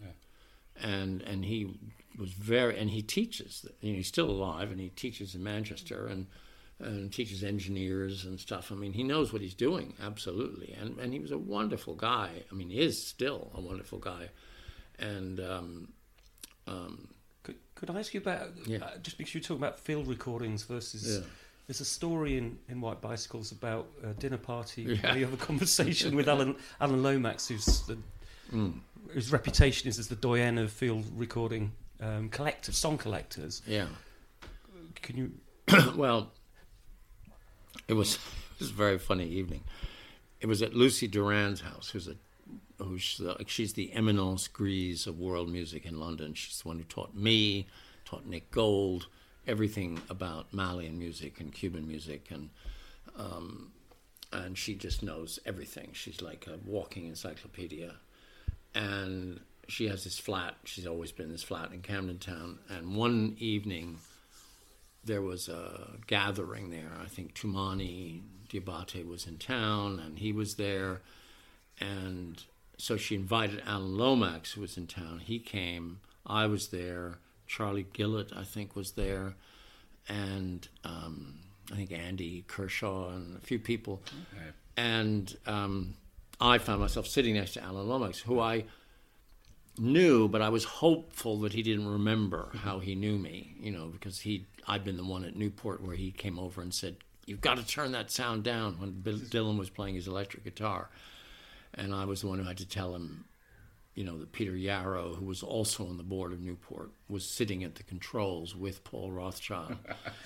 and 0.80 1.22
and 1.22 1.44
he 1.44 1.78
was 2.18 2.32
very. 2.32 2.78
And 2.78 2.90
he 2.90 3.02
teaches. 3.02 3.66
You 3.80 3.92
know, 3.92 3.96
he's 3.96 4.08
still 4.08 4.30
alive, 4.30 4.70
and 4.70 4.80
he 4.80 4.88
teaches 4.90 5.34
in 5.34 5.42
Manchester, 5.42 6.06
and 6.06 6.26
and 6.78 7.10
teaches 7.12 7.42
engineers 7.42 8.24
and 8.26 8.38
stuff. 8.38 8.70
I 8.70 8.74
mean, 8.74 8.92
he 8.92 9.02
knows 9.02 9.32
what 9.32 9.40
he's 9.42 9.54
doing 9.54 9.94
absolutely, 10.02 10.74
and 10.80 10.98
and 10.98 11.12
he 11.12 11.18
was 11.18 11.30
a 11.32 11.38
wonderful 11.38 11.94
guy. 11.94 12.30
I 12.50 12.54
mean, 12.54 12.70
he 12.70 12.80
is 12.80 13.06
still 13.06 13.50
a 13.54 13.60
wonderful 13.60 13.98
guy, 13.98 14.30
and. 14.98 15.40
Um, 15.40 15.88
um, 16.68 17.08
Could, 17.44 17.56
could 17.76 17.90
I 17.90 18.00
ask 18.00 18.12
you 18.12 18.20
about 18.20 18.48
Yeah. 18.66 18.78
uh, 18.78 18.98
just 18.98 19.18
because 19.18 19.34
you 19.36 19.40
talk 19.40 19.56
about 19.56 19.78
field 19.78 20.08
recordings 20.08 20.64
versus? 20.64 21.18
Yeah. 21.20 21.26
There's 21.66 21.80
a 21.80 21.84
story 21.84 22.38
in, 22.38 22.58
in 22.68 22.80
White 22.80 23.00
Bicycles 23.00 23.50
about 23.52 23.88
a 24.04 24.08
dinner 24.14 24.36
party 24.36 24.82
Yeah. 24.82 25.02
where 25.10 25.18
you 25.18 25.24
have 25.24 25.34
a 25.34 25.44
conversation 25.44 26.14
with 26.14 26.28
Alan 26.28 26.54
Alan 26.80 27.02
Lomax, 27.02 27.48
who's 27.48 27.82
the, 27.82 27.98
mm, 28.52 28.78
whose 29.08 29.32
reputation 29.32 29.88
is 29.88 29.98
as 29.98 30.06
the 30.08 30.14
doyen 30.16 30.58
of 30.58 30.70
field 30.70 31.04
recording 31.16 31.72
um, 32.00 32.28
collectors, 32.28 32.76
song 32.76 32.98
collectors. 32.98 33.62
yeah. 33.66 33.86
Can 35.02 35.16
you? 35.16 35.32
well, 35.96 36.30
it 37.88 37.94
was 37.94 38.14
it 38.14 38.60
was 38.60 38.70
a 38.70 38.74
very 38.74 38.98
funny 38.98 39.26
evening. 39.26 39.62
It 40.40 40.46
was 40.46 40.62
at 40.62 40.74
Lucy 40.74 41.06
Duran's 41.08 41.60
house, 41.62 41.90
who's 41.90 42.08
a 42.08 42.14
who's 42.78 43.16
the, 43.18 43.36
she's 43.46 43.72
the 43.72 43.92
eminence 43.92 44.48
grise 44.48 45.06
of 45.06 45.18
world 45.18 45.48
music 45.50 45.84
in 45.84 45.98
London. 45.98 46.34
She's 46.34 46.60
the 46.60 46.68
one 46.68 46.78
who 46.78 46.84
taught 46.84 47.14
me, 47.14 47.66
taught 48.04 48.24
Nick 48.26 48.50
Gold, 48.50 49.08
everything 49.46 50.00
about 50.08 50.52
Malian 50.52 50.98
music 50.98 51.40
and 51.40 51.52
Cuban 51.52 51.86
music, 51.86 52.28
and 52.30 52.50
um, 53.18 53.72
and 54.32 54.58
she 54.58 54.74
just 54.74 55.02
knows 55.02 55.38
everything. 55.46 55.90
She's 55.92 56.20
like 56.20 56.46
a 56.46 56.58
walking 56.68 57.06
encyclopedia, 57.06 57.94
and 58.74 59.40
she 59.68 59.88
has 59.88 60.04
this 60.04 60.18
flat. 60.18 60.54
She's 60.64 60.86
always 60.86 61.12
been 61.12 61.30
this 61.30 61.42
flat 61.42 61.72
in 61.72 61.82
Camden 61.82 62.18
Town, 62.18 62.58
and 62.68 62.96
one 62.96 63.36
evening 63.38 63.98
there 65.04 65.22
was 65.22 65.48
a 65.48 65.92
gathering 66.06 66.70
there. 66.70 66.90
I 67.00 67.06
think 67.06 67.34
Toumani 67.34 68.22
Diabaté 68.48 69.06
was 69.06 69.26
in 69.26 69.38
town, 69.38 70.00
and 70.04 70.18
he 70.18 70.32
was 70.32 70.56
there, 70.56 71.00
and 71.80 72.42
so 72.78 72.96
she 72.96 73.14
invited 73.14 73.62
Alan 73.66 73.96
Lomax, 73.96 74.52
who 74.52 74.60
was 74.60 74.76
in 74.76 74.86
town. 74.86 75.20
He 75.24 75.38
came. 75.38 76.00
I 76.26 76.46
was 76.46 76.68
there. 76.68 77.18
Charlie 77.46 77.86
Gillett, 77.92 78.36
I 78.36 78.44
think, 78.44 78.76
was 78.76 78.92
there, 78.92 79.34
and 80.08 80.66
um, 80.84 81.40
I 81.72 81.76
think 81.76 81.92
Andy 81.92 82.44
Kershaw 82.46 83.10
and 83.10 83.36
a 83.36 83.40
few 83.40 83.58
people. 83.58 84.02
Okay. 84.32 84.46
And 84.76 85.34
um, 85.46 85.94
I 86.40 86.58
found 86.58 86.80
myself 86.80 87.06
sitting 87.06 87.34
next 87.34 87.54
to 87.54 87.62
Alan 87.62 87.88
Lomax, 87.88 88.20
who 88.20 88.40
I 88.40 88.64
knew, 89.78 90.28
but 90.28 90.42
I 90.42 90.48
was 90.48 90.64
hopeful 90.64 91.40
that 91.40 91.52
he 91.52 91.62
didn't 91.62 91.88
remember 91.88 92.50
how 92.54 92.78
he 92.78 92.94
knew 92.94 93.18
me, 93.18 93.54
you 93.60 93.70
know, 93.70 93.86
because 93.86 94.20
he 94.20 94.46
I'd 94.66 94.84
been 94.84 94.96
the 94.96 95.04
one 95.04 95.24
at 95.24 95.36
Newport 95.36 95.82
where 95.82 95.96
he 95.96 96.10
came 96.10 96.38
over 96.38 96.60
and 96.60 96.74
said, 96.74 96.96
"You've 97.24 97.40
got 97.40 97.56
to 97.56 97.66
turn 97.66 97.92
that 97.92 98.10
sound 98.10 98.44
down." 98.44 98.78
When 98.80 98.92
Bill 98.92 99.18
Dylan 99.18 99.58
was 99.58 99.70
playing 99.70 99.94
his 99.94 100.08
electric 100.08 100.44
guitar, 100.44 100.88
and 101.74 101.94
I 101.94 102.04
was 102.04 102.20
the 102.22 102.28
one 102.28 102.38
who 102.38 102.44
had 102.44 102.58
to 102.58 102.68
tell 102.68 102.94
him, 102.94 103.24
you 103.96 104.04
know, 104.04 104.18
that 104.18 104.30
Peter 104.30 104.54
Yarrow, 104.54 105.14
who 105.14 105.24
was 105.24 105.42
also 105.42 105.86
on 105.88 105.96
the 105.96 106.02
board 106.02 106.30
of 106.30 106.40
Newport, 106.40 106.90
was 107.08 107.24
sitting 107.24 107.64
at 107.64 107.76
the 107.76 107.82
controls 107.82 108.54
with 108.54 108.84
Paul 108.84 109.10
Rothchild. 109.10 109.74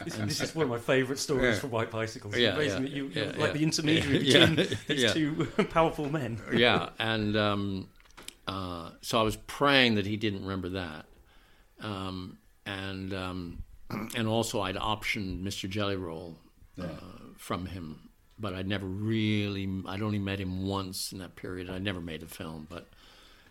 This, 0.05 0.16
this 0.16 0.41
is 0.43 0.55
one 0.57 0.64
of 0.64 0.71
my 0.71 0.79
favourite 0.79 1.21
stories 1.21 1.55
Yeah. 1.55 1.61
from 1.61 1.71
White 1.71 1.89
Bicycles. 1.91 2.37
Yeah, 2.37 2.59
yeah, 2.59 2.81
you, 2.81 3.11
yeah, 3.14 3.27
like 3.27 3.39
yeah. 3.39 3.53
the 3.53 3.62
intermediary 3.62 4.18
between 4.25 4.57
these 4.89 5.12
two 5.12 5.47
powerful 5.71 6.11
men. 6.11 6.41
yeah, 6.53 6.89
and 6.99 7.37
um, 7.37 7.89
uh, 8.49 8.91
so 9.03 9.21
I 9.21 9.23
was 9.23 9.37
praying 9.37 9.95
that 9.95 10.05
he 10.07 10.16
didn't 10.16 10.43
remember 10.43 10.71
that, 10.71 11.05
um, 11.81 12.39
and 12.66 13.14
um, 13.14 13.62
and 14.16 14.27
also 14.27 14.62
I'd 14.62 14.75
optioned 14.75 15.45
Mr. 15.45 15.68
Jelly 15.71 15.95
Roll 15.97 16.37
uh, 16.77 16.87
from 17.37 17.66
him, 17.66 18.09
but 18.37 18.53
I'd 18.53 18.66
never 18.66 18.87
really. 18.87 19.68
I'd 19.87 20.03
only 20.03 20.18
met 20.18 20.41
him 20.41 20.66
once 20.66 21.12
in 21.12 21.18
that 21.18 21.37
period. 21.37 21.71
I 21.71 21.79
never 21.79 22.01
made 22.01 22.25
a 22.25 22.27
film, 22.27 22.66
but 22.68 22.89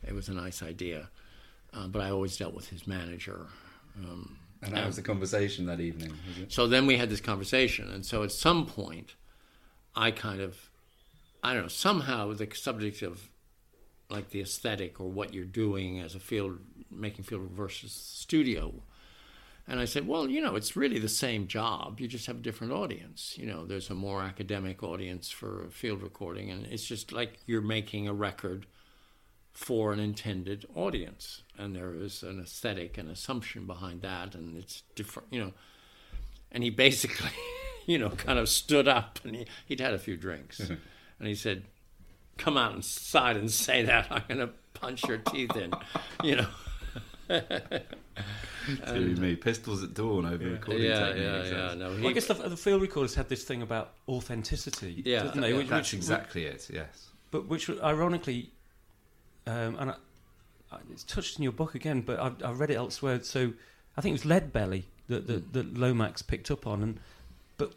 it 0.08 0.14
was 0.14 0.30
a 0.30 0.34
nice 0.34 0.62
idea. 0.62 1.10
Uh, 1.74 1.88
but 1.88 2.02
I 2.02 2.10
always 2.10 2.38
dealt 2.38 2.54
with 2.54 2.70
his 2.70 2.88
manager. 2.88 3.48
Um, 3.98 4.38
And 4.62 4.74
that 4.76 4.86
was 4.86 4.98
the 4.98 5.02
conversation 5.02 5.66
that 5.68 5.80
evening, 5.80 6.14
so 6.50 6.68
then 6.68 6.86
we 6.86 6.98
had 6.98 7.10
this 7.10 7.22
conversation, 7.22 7.90
and 7.90 8.06
so 8.06 8.24
at 8.24 8.32
some 8.32 8.66
point, 8.66 9.16
I 9.96 10.12
kind 10.12 10.42
of, 10.42 10.70
I 11.42 11.54
don't 11.54 11.64
know, 11.64 11.70
somehow 11.70 12.34
the 12.34 12.48
subject 12.54 13.02
of 13.02 13.30
like 14.10 14.32
the 14.32 14.42
aesthetic 14.42 15.00
or 15.00 15.10
what 15.10 15.34
you're 15.34 15.46
doing 15.46 16.00
as 16.02 16.14
a 16.16 16.20
field, 16.20 16.60
making 16.92 17.24
field 17.24 17.50
versus 17.52 17.94
studio. 17.94 18.84
And 19.68 19.80
I 19.80 19.86
said, 19.86 20.08
well, 20.08 20.28
you 20.28 20.42
know, 20.42 20.56
it's 20.56 20.76
really 20.76 21.00
the 21.00 21.08
same 21.08 21.46
job. 21.48 22.00
You 22.00 22.08
just 22.08 22.26
have 22.26 22.38
a 22.38 22.42
different 22.42 22.74
audience. 22.74 23.38
You 23.38 23.46
know, 23.46 23.68
there's 23.68 23.92
a 23.92 23.96
more 23.96 24.24
academic 24.24 24.82
audience 24.82 25.30
for 25.30 25.70
field 25.70 26.02
recording, 26.02 26.50
and 26.50 26.66
it's 26.66 26.86
just 26.86 27.12
like 27.12 27.38
you're 27.46 27.62
making 27.62 28.08
a 28.08 28.14
record 28.14 28.66
for 29.54 29.92
an 29.92 30.00
intended 30.00 30.66
audience. 30.76 31.44
And 31.58 31.76
there 31.76 31.94
is 31.94 32.24
an 32.24 32.40
aesthetic 32.40 32.98
and 32.98 33.10
assumption 33.10 33.66
behind 33.66 34.02
that, 34.04 34.36
and 34.36 34.58
it's 34.58 34.84
different, 34.96 35.28
you 35.32 35.40
know. 35.42 35.54
And 36.52 36.64
he 36.64 36.70
basically, 36.70 37.30
you 37.86 37.98
know, 37.98 38.10
kind 38.10 38.40
of 38.40 38.48
stood 38.50 38.88
up 38.88 39.20
and 39.24 39.36
he, 39.36 39.46
he'd 39.66 39.80
had 39.82 39.94
a 39.94 40.00
few 40.00 40.16
drinks. 40.18 40.60
Mm-hmm. 40.60 40.74
and 41.20 41.28
he 41.28 41.36
said, 41.36 41.64
Come 42.38 42.56
out 42.56 42.74
inside 42.74 43.36
and 43.36 43.52
say 43.52 43.84
that. 43.84 44.08
I'm 44.10 44.24
going 44.30 44.40
to 44.40 44.54
punch 44.74 45.06
your 45.08 45.18
teeth 45.18 45.56
in, 45.58 45.74
you 46.24 46.38
know. 46.38 46.48
Dear 48.88 49.00
me, 49.18 49.36
pistols 49.36 49.84
at 49.84 49.94
dawn 49.94 50.26
over 50.26 50.46
recording 50.46 50.84
yeah, 50.84 51.00
techniques. 51.08 51.50
yeah, 51.52 51.70
yeah. 51.70 51.74
No, 51.76 51.94
he, 51.96 52.02
Well, 52.02 52.10
I 52.10 52.14
guess 52.14 52.28
the, 52.28 52.34
the 52.36 52.58
field 52.58 52.82
recorders 52.82 53.16
had 53.16 53.28
this 53.30 53.44
thing 53.44 53.62
about 53.62 53.94
authenticity, 54.08 55.02
Yeah, 55.06 55.24
didn't 55.24 55.42
they? 55.42 55.52
yeah. 55.52 55.58
Which, 55.58 55.68
That's 55.68 55.92
which- 55.92 55.98
exactly 55.98 56.46
it. 56.46 56.70
Yes. 56.72 57.10
but 57.32 57.48
which 57.48 57.70
ironically, 57.70 58.52
um, 59.50 59.76
and 59.80 59.92
I, 59.92 59.96
I, 60.72 60.78
it's 60.92 61.04
touched 61.04 61.38
in 61.38 61.44
your 61.44 61.52
book 61.52 61.76
again, 61.76 62.02
but 62.02 62.20
I've, 62.20 62.44
I've 62.44 62.60
read 62.60 62.70
it 62.72 62.76
elsewhere. 62.76 63.22
So 63.24 63.54
I 63.98 64.02
think 64.02 64.12
it 64.14 64.20
was 64.20 64.26
Lead 64.26 64.52
Belly 64.54 64.86
that, 65.08 65.28
that, 65.28 65.54
that 65.54 65.78
Lomax 65.78 66.22
picked 66.22 66.52
up 66.52 66.68
on, 66.68 66.84
and 66.84 67.00
but 67.58 67.74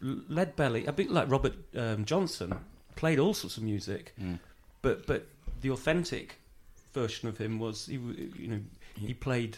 Lead 0.00 0.54
Belly, 0.56 0.86
a 0.86 0.92
bit 0.92 1.10
like 1.10 1.30
Robert 1.30 1.54
um, 1.76 2.04
Johnson, 2.04 2.54
played 2.96 3.18
all 3.18 3.34
sorts 3.34 3.56
of 3.56 3.62
music, 3.62 4.14
but 4.82 5.06
but 5.06 5.26
the 5.60 5.70
authentic 5.70 6.36
version 6.94 7.28
of 7.28 7.38
him 7.38 7.58
was 7.58 7.86
he, 7.86 7.94
you 7.94 8.48
know 8.48 8.60
he 8.94 9.12
played 9.14 9.56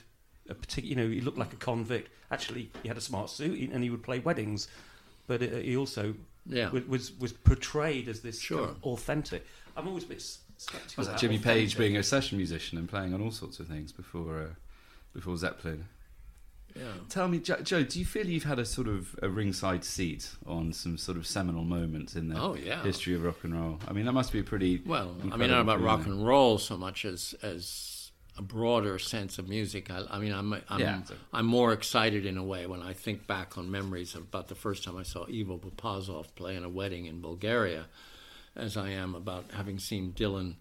a 0.48 0.54
particular 0.54 0.88
you 0.88 0.96
know 0.96 1.08
he 1.14 1.20
looked 1.20 1.38
like 1.38 1.52
a 1.52 1.56
convict. 1.56 2.08
Actually, 2.30 2.70
he 2.82 2.88
had 2.88 2.96
a 2.96 3.00
smart 3.00 3.28
suit 3.30 3.70
and 3.72 3.82
he 3.82 3.90
would 3.90 4.02
play 4.02 4.18
weddings, 4.20 4.68
but 5.26 5.42
uh, 5.42 5.46
he 5.56 5.76
also 5.76 6.14
Yeah. 6.46 6.70
was 6.70 7.12
was 7.18 7.32
portrayed 7.32 8.08
as 8.08 8.20
this 8.20 8.40
Sure. 8.40 8.66
kind 8.66 8.70
of 8.76 8.82
authentic. 8.84 9.44
I'm 9.76 9.86
always 9.88 10.04
a 10.04 10.08
bit. 10.08 10.24
Was 10.96 11.06
that 11.08 11.18
Jimmy 11.18 11.38
Page 11.38 11.76
being 11.78 11.96
a 11.96 12.02
session 12.02 12.36
musician 12.38 12.78
and 12.78 12.88
playing 12.88 13.14
on 13.14 13.20
all 13.22 13.30
sorts 13.30 13.60
of 13.60 13.66
things 13.68 13.92
before 13.92 14.40
uh, 14.42 14.46
before 15.14 15.36
Zeppelin? 15.36 15.86
yeah. 16.76 16.84
Tell 17.08 17.26
me, 17.26 17.38
Jo- 17.40 17.60
Joe, 17.62 17.82
do 17.82 17.98
you 17.98 18.04
feel 18.04 18.26
you've 18.26 18.44
had 18.44 18.58
a 18.60 18.64
sort 18.64 18.86
of 18.86 19.16
a 19.22 19.28
ringside 19.28 19.84
seat 19.84 20.30
on 20.46 20.72
some 20.72 20.96
sort 20.98 21.18
of 21.18 21.26
seminal 21.26 21.64
moments 21.64 22.14
in 22.14 22.28
the 22.28 22.40
Oh, 22.40 22.54
yeah. 22.54 22.82
history 22.84 23.14
of 23.14 23.24
rock 23.24 23.38
and 23.42 23.54
roll? 23.60 23.78
I 23.88 23.92
mean, 23.92 24.04
that 24.06 24.12
must 24.12 24.32
be 24.32 24.38
a 24.38 24.44
pretty 24.44 24.80
Well, 24.86 25.16
I 25.32 25.36
mean, 25.36 25.50
not 25.50 25.62
about 25.62 25.80
rock 25.80 26.06
and 26.06 26.24
roll 26.24 26.58
so 26.58 26.76
much 26.76 27.04
as 27.04 27.34
as 27.42 27.96
a 28.38 28.42
broader 28.42 28.98
sense 29.00 29.38
of 29.38 29.48
music. 29.48 29.90
I, 29.90 30.04
I 30.08 30.18
mean, 30.20 30.32
I'm 30.32 30.52
I'm, 30.68 30.80
Yeah. 30.80 31.00
I'm 31.32 31.46
more 31.46 31.72
excited 31.72 32.24
in 32.24 32.36
a 32.38 32.44
way 32.44 32.66
when 32.66 32.82
I 32.82 32.92
think 32.92 33.26
back 33.26 33.58
on 33.58 33.68
memories 33.70 34.14
about 34.14 34.46
the 34.48 34.54
first 34.54 34.84
time 34.84 34.96
I 34.96 35.02
saw 35.02 35.24
Ivo 35.26 35.58
Papasov 35.58 36.26
play 36.36 36.54
in 36.54 36.62
a 36.64 36.68
wedding 36.68 37.06
in 37.06 37.20
Bulgaria, 37.20 37.86
as 38.56 38.76
I 38.76 38.90
am 38.90 39.14
about 39.14 39.52
having 39.52 39.78
seen 39.78 40.12
Dylan 40.12 40.56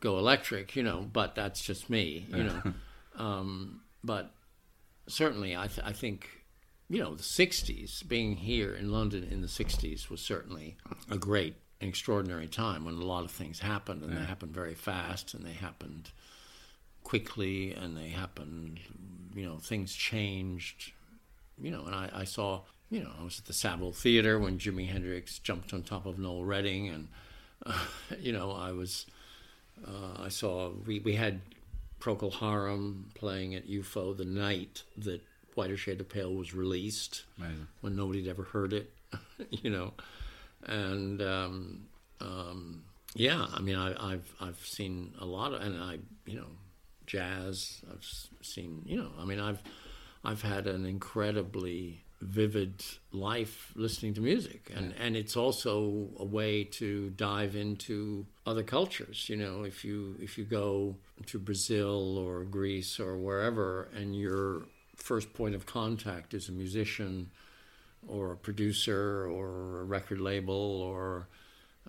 go 0.00 0.18
electric. 0.18 0.76
You 0.76 0.82
know, 0.82 1.08
but 1.12 1.34
that's 1.34 1.62
just 1.62 1.90
me. 1.90 2.26
You 2.30 2.44
know, 2.44 2.62
um, 3.16 3.80
but 4.02 4.32
certainly 5.08 5.56
I, 5.56 5.66
th- 5.66 5.86
I 5.86 5.92
think 5.92 6.44
you 6.88 7.00
know 7.00 7.14
the 7.14 7.22
60s 7.22 8.06
being 8.06 8.36
here 8.36 8.74
in 8.74 8.92
london 8.92 9.26
in 9.30 9.40
the 9.40 9.46
60s 9.46 10.10
was 10.10 10.20
certainly 10.20 10.76
a 11.10 11.16
great 11.16 11.56
and 11.80 11.88
extraordinary 11.88 12.46
time 12.46 12.84
when 12.84 12.94
a 12.94 13.04
lot 13.04 13.24
of 13.24 13.30
things 13.30 13.60
happened 13.60 14.02
and 14.02 14.16
they 14.16 14.22
happened 14.22 14.54
very 14.54 14.74
fast 14.74 15.34
and 15.34 15.44
they 15.44 15.52
happened 15.52 16.10
quickly 17.02 17.72
and 17.72 17.96
they 17.96 18.08
happened 18.08 18.80
you 19.34 19.44
know 19.44 19.58
things 19.58 19.94
changed 19.94 20.92
you 21.60 21.70
know 21.70 21.84
and 21.84 21.94
i, 21.94 22.10
I 22.12 22.24
saw 22.24 22.62
you 22.90 23.02
know 23.02 23.10
i 23.20 23.24
was 23.24 23.38
at 23.38 23.46
the 23.46 23.52
saville 23.52 23.92
theater 23.92 24.38
when 24.38 24.58
jimi 24.58 24.88
hendrix 24.88 25.38
jumped 25.38 25.74
on 25.74 25.82
top 25.82 26.06
of 26.06 26.18
noel 26.18 26.44
redding 26.44 26.88
and 26.88 27.08
you 28.18 28.32
know 28.32 28.52
i 28.52 28.72
was 28.72 29.06
uh, 29.86 30.22
i 30.22 30.28
saw 30.28 30.70
we, 30.86 31.00
we 31.00 31.14
had 31.14 31.40
Procol 32.04 32.34
Harum 32.34 33.06
playing 33.14 33.54
at 33.54 33.66
UFO 33.66 34.14
the 34.14 34.26
night 34.26 34.82
that 34.98 35.22
Whiter 35.54 35.78
Shade 35.78 36.00
of 36.00 36.08
Pale 36.10 36.34
was 36.34 36.52
released, 36.52 37.24
Amazing. 37.38 37.66
when 37.80 37.96
nobody 37.96 38.20
had 38.20 38.28
ever 38.28 38.42
heard 38.42 38.74
it, 38.74 38.92
you 39.50 39.70
know, 39.70 39.94
and 40.64 41.22
um, 41.22 41.86
um, 42.20 42.82
yeah, 43.14 43.46
I 43.54 43.60
mean, 43.60 43.76
I, 43.76 44.12
I've 44.12 44.34
I've 44.38 44.58
seen 44.58 45.14
a 45.18 45.24
lot 45.24 45.54
of, 45.54 45.62
and 45.62 45.82
I 45.82 45.98
you 46.26 46.36
know, 46.36 46.48
jazz. 47.06 47.80
I've 47.90 48.04
seen, 48.42 48.82
you 48.84 48.98
know, 48.98 49.10
I 49.18 49.24
mean, 49.24 49.40
I've 49.40 49.62
I've 50.22 50.42
had 50.42 50.66
an 50.66 50.84
incredibly 50.84 52.04
vivid 52.20 52.84
life 53.12 53.72
listening 53.74 54.14
to 54.14 54.20
music. 54.20 54.70
And 54.74 54.94
and 54.98 55.16
it's 55.16 55.36
also 55.36 56.08
a 56.18 56.24
way 56.24 56.64
to 56.64 57.10
dive 57.10 57.56
into 57.56 58.26
other 58.46 58.62
cultures 58.62 59.28
you 59.28 59.36
know 59.36 59.64
if 59.64 59.84
you 59.84 60.16
if 60.20 60.36
you 60.38 60.44
go 60.44 60.96
to 61.26 61.38
Brazil 61.38 62.18
or 62.18 62.44
Greece 62.44 63.00
or 63.00 63.16
wherever 63.16 63.88
and 63.94 64.14
your 64.14 64.62
first 64.96 65.32
point 65.34 65.54
of 65.54 65.66
contact 65.66 66.34
is 66.34 66.48
a 66.48 66.52
musician 66.52 67.30
or 68.06 68.32
a 68.32 68.36
producer 68.36 69.26
or 69.28 69.80
a 69.80 69.84
record 69.84 70.20
label 70.20 70.82
or 70.82 71.28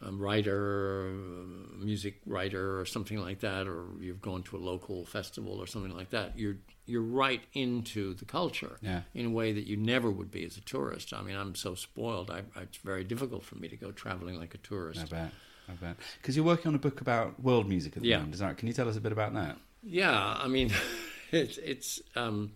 a 0.01 0.11
writer, 0.11 1.07
a 1.07 1.83
music 1.83 2.19
writer, 2.25 2.79
or 2.79 2.85
something 2.85 3.17
like 3.17 3.39
that, 3.39 3.67
or 3.67 3.85
you've 3.99 4.21
gone 4.21 4.43
to 4.43 4.57
a 4.57 4.59
local 4.59 5.05
festival 5.05 5.53
or 5.53 5.67
something 5.67 5.95
like 5.95 6.09
that, 6.09 6.37
you're 6.37 6.57
you're 6.85 7.01
right 7.01 7.41
into 7.53 8.13
the 8.13 8.25
culture 8.25 8.77
Yeah. 8.81 9.01
in 9.13 9.25
a 9.25 9.29
way 9.29 9.51
that 9.53 9.65
you 9.65 9.75
never 9.77 10.09
would 10.11 10.29
be 10.31 10.45
as 10.45 10.55
a 10.57 10.61
tourist. 10.61 11.13
I 11.13 11.21
mean, 11.21 11.35
I'm 11.35 11.55
so 11.55 11.73
spoiled. 11.75 12.29
I, 12.29 12.43
it's 12.61 12.77
very 12.77 13.03
difficult 13.03 13.43
for 13.43 13.55
me 13.55 13.67
to 13.69 13.75
go 13.75 13.91
traveling 13.91 14.37
like 14.39 14.53
a 14.53 14.59
tourist. 14.59 15.01
I 15.01 15.05
bet. 15.05 15.31
I 15.67 15.73
bet. 15.73 15.95
Because 16.21 16.35
you're 16.35 16.45
working 16.45 16.67
on 16.69 16.75
a 16.75 16.79
book 16.79 17.01
about 17.01 17.39
world 17.41 17.67
music 17.67 17.97
at 17.97 18.03
the 18.03 18.09
Yeah. 18.09 18.17
moment. 18.17 18.35
Is 18.35 18.39
that? 18.41 18.57
Can 18.57 18.67
you 18.67 18.73
tell 18.73 18.87
us 18.87 18.97
a 18.97 19.01
bit 19.01 19.11
about 19.11 19.33
that? 19.33 19.57
Yeah, 19.83 20.13
I 20.39 20.47
mean, 20.47 20.71
it's 21.31 21.57
it's 21.57 22.01
um, 22.15 22.51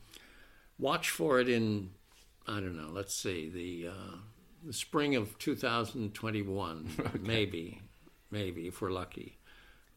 watch 0.77 1.09
for 1.09 1.39
it 1.39 1.49
in 1.49 1.91
I 2.47 2.59
don't 2.59 2.75
know. 2.77 2.89
Let's 2.91 3.15
see 3.15 3.49
the 3.49 3.89
uh, 3.89 4.15
the 4.63 4.73
spring 4.73 5.15
of 5.15 5.37
2021, 5.39 6.89
maybe, 7.21 7.81
maybe 8.31 8.67
if 8.67 8.81
we're 8.81 8.91
lucky, 8.91 9.37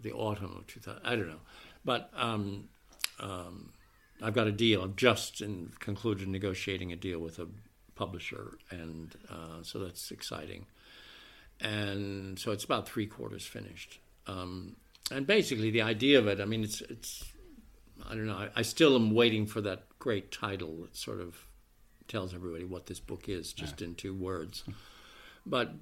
the 0.01 0.13
autumn 0.13 0.55
of 0.57 0.67
2000. 0.67 1.01
I 1.05 1.17
don't 1.17 1.29
know, 1.29 1.41
but 1.85 2.11
um, 2.15 2.69
um, 3.21 3.73
I've 4.23 4.35
got 4.35 4.47
a 4.47 4.53
deal. 4.53 4.83
I've 4.83 4.97
just 4.97 5.41
in, 5.41 5.73
concluded 5.81 6.29
negotiating 6.29 6.93
a 6.93 6.97
deal 6.97 7.19
with 7.19 7.39
a 7.39 7.49
publisher, 7.95 8.59
and 8.71 9.15
uh, 9.29 9.63
so 9.63 9.79
that's 9.79 10.11
exciting. 10.11 10.67
And 11.61 12.39
so 12.39 12.53
it's 12.53 12.65
about 12.65 12.89
three 12.89 13.07
quarters 13.07 13.47
finished. 13.47 13.99
Um, 14.27 14.77
and 15.11 15.27
basically, 15.27 15.71
the 15.71 15.83
idea 15.83 16.19
of 16.19 16.27
it, 16.29 16.41
I 16.41 16.45
mean, 16.45 16.65
it's 16.65 16.81
it's 16.83 17.25
I 18.09 18.15
don't 18.15 18.27
know. 18.27 18.37
I, 18.37 18.49
I 18.57 18.63
still 18.63 18.97
am 18.97 19.13
waiting 19.13 19.47
for 19.47 19.61
that 19.63 19.85
great 19.99 20.33
title 20.33 20.83
that 20.83 20.97
sort 20.97 21.21
of 21.21 21.47
tells 22.09 22.35
everybody 22.35 22.65
what 22.65 22.87
this 22.87 23.01
book 23.01 23.29
is, 23.29 23.53
just 23.53 23.83
in 23.83 23.95
two 23.95 24.15
words. 24.15 24.65
But 25.47 25.73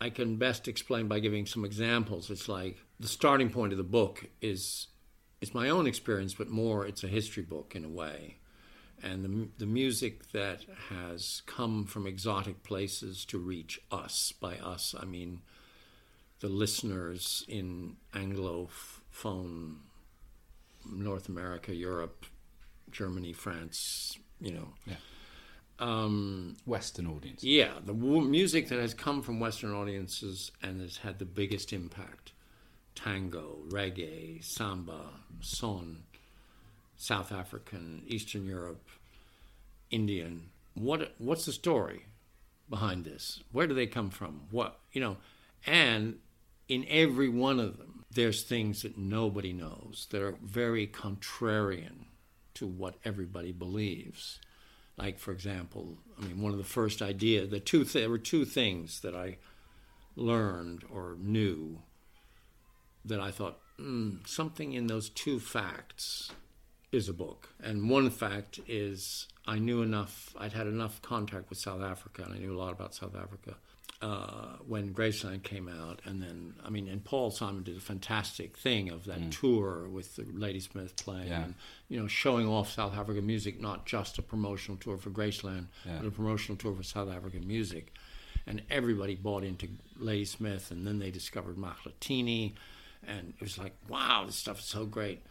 I 0.00 0.10
can 0.10 0.36
best 0.36 0.68
explain 0.68 1.08
by 1.08 1.20
giving 1.20 1.46
some 1.46 1.64
examples. 1.64 2.30
It's 2.30 2.48
like 2.48 2.78
the 2.98 3.08
starting 3.08 3.50
point 3.50 3.72
of 3.72 3.78
the 3.78 3.84
book 3.84 4.26
is 4.40 4.88
it's 5.42 5.52
my 5.52 5.68
own 5.68 5.88
experience, 5.88 6.34
but 6.34 6.48
more 6.48 6.86
it's 6.86 7.02
a 7.02 7.08
history 7.08 7.42
book 7.42 7.74
in 7.74 7.84
a 7.84 7.88
way. 7.88 8.36
And 9.02 9.24
the, 9.24 9.48
the 9.58 9.66
music 9.66 10.30
that 10.30 10.60
has 10.88 11.42
come 11.46 11.84
from 11.84 12.06
exotic 12.06 12.62
places 12.62 13.24
to 13.26 13.38
reach 13.38 13.80
us, 13.90 14.32
by 14.40 14.56
us, 14.58 14.94
I 14.98 15.04
mean 15.04 15.42
the 16.38 16.48
listeners 16.48 17.44
in 17.48 17.96
Anglophone 18.14 19.78
North 20.88 21.28
America, 21.28 21.74
Europe, 21.74 22.26
Germany, 22.92 23.32
France, 23.32 24.18
you 24.40 24.52
know. 24.52 24.68
Yeah. 24.86 24.94
Um, 25.78 26.56
Western 26.64 27.08
audience. 27.08 27.42
yeah, 27.42 27.72
the 27.84 27.94
w- 27.94 28.20
music 28.20 28.68
that 28.68 28.78
has 28.78 28.94
come 28.94 29.20
from 29.20 29.40
Western 29.40 29.72
audiences 29.72 30.52
and 30.62 30.80
has 30.80 30.98
had 30.98 31.18
the 31.18 31.24
biggest 31.24 31.72
impact 31.72 32.21
tango, 32.94 33.58
reggae, 33.68 34.42
samba, 34.44 35.00
son, 35.40 36.04
South 36.96 37.32
African, 37.32 38.02
Eastern 38.06 38.46
Europe, 38.46 38.88
Indian. 39.90 40.50
What 40.74 41.14
what's 41.18 41.46
the 41.46 41.52
story 41.52 42.06
behind 42.70 43.04
this? 43.04 43.42
Where 43.52 43.66
do 43.66 43.74
they 43.74 43.86
come 43.86 44.10
from? 44.10 44.42
What 44.50 44.78
you 44.92 45.00
know? 45.00 45.16
And 45.66 46.18
in 46.68 46.86
every 46.88 47.28
one 47.28 47.60
of 47.60 47.78
them, 47.78 48.04
there's 48.10 48.42
things 48.42 48.82
that 48.82 48.96
nobody 48.96 49.52
knows 49.52 50.06
that 50.10 50.22
are 50.22 50.36
very 50.42 50.86
contrarian 50.86 52.06
to 52.54 52.66
what 52.66 52.94
everybody 53.04 53.52
believes. 53.52 54.38
Like, 54.96 55.18
for 55.18 55.32
example, 55.32 55.98
I 56.18 56.26
mean, 56.26 56.42
one 56.42 56.52
of 56.52 56.58
the 56.58 56.64
first 56.64 57.02
idea, 57.02 57.46
the 57.46 57.60
two 57.60 57.84
th- 57.84 57.94
there 57.94 58.10
were 58.10 58.18
two 58.18 58.44
things 58.44 59.00
that 59.00 59.14
I 59.14 59.38
learned 60.16 60.84
or 60.92 61.16
knew 61.18 61.80
that 63.04 63.20
I 63.20 63.30
thought 63.30 63.58
mm, 63.80 64.26
something 64.26 64.72
in 64.72 64.86
those 64.86 65.08
two 65.10 65.38
facts 65.40 66.32
is 66.90 67.08
a 67.08 67.12
book. 67.12 67.48
And 67.62 67.88
one 67.88 68.10
fact 68.10 68.60
is 68.68 69.26
I 69.46 69.58
knew 69.58 69.82
enough, 69.82 70.34
I'd 70.38 70.52
had 70.52 70.66
enough 70.66 71.00
contact 71.02 71.48
with 71.50 71.58
South 71.58 71.82
Africa, 71.82 72.22
and 72.24 72.34
I 72.34 72.38
knew 72.38 72.54
a 72.54 72.58
lot 72.58 72.72
about 72.72 72.94
South 72.94 73.16
Africa 73.16 73.56
uh, 74.02 74.56
when 74.66 74.92
Graceland 74.92 75.42
came 75.42 75.68
out. 75.68 76.00
And 76.04 76.20
then, 76.22 76.54
I 76.64 76.68
mean, 76.70 76.88
and 76.88 77.02
Paul 77.02 77.30
Simon 77.30 77.62
did 77.62 77.76
a 77.76 77.80
fantastic 77.80 78.56
thing 78.58 78.90
of 78.90 79.04
that 79.06 79.30
tour 79.32 79.88
with 79.88 80.16
the 80.16 80.26
Ladysmith 80.32 80.96
playing, 80.96 81.28
Yeah. 81.28 81.44
and, 81.44 81.54
you 81.88 81.98
know, 81.98 82.08
showing 82.08 82.46
off 82.46 82.72
South 82.72 82.94
African 82.96 83.26
music, 83.26 83.60
not 83.60 83.86
just 83.86 84.18
a 84.18 84.22
promotional 84.22 84.76
tour 84.76 84.98
for 84.98 85.10
Graceland, 85.10 85.68
Yeah. 85.86 85.98
but 85.98 86.08
a 86.08 86.10
promotional 86.10 86.56
tour 86.58 86.74
for 86.74 86.82
South 86.82 87.08
African 87.10 87.46
music. 87.46 87.94
And 88.46 88.62
everybody 88.70 89.14
bought 89.14 89.44
into 89.44 89.68
Ladysmith, 89.98 90.70
and 90.72 90.84
then 90.86 90.98
they 90.98 91.10
discovered 91.12 91.56
Mahlathini, 91.56 92.54
and 93.06 93.34
it 93.36 93.40
was 93.40 93.58
like, 93.58 93.74
wow, 93.88 94.24
this 94.26 94.36
stuff 94.36 94.60
is 94.60 94.64
so 94.64 94.86
great. 94.86 95.22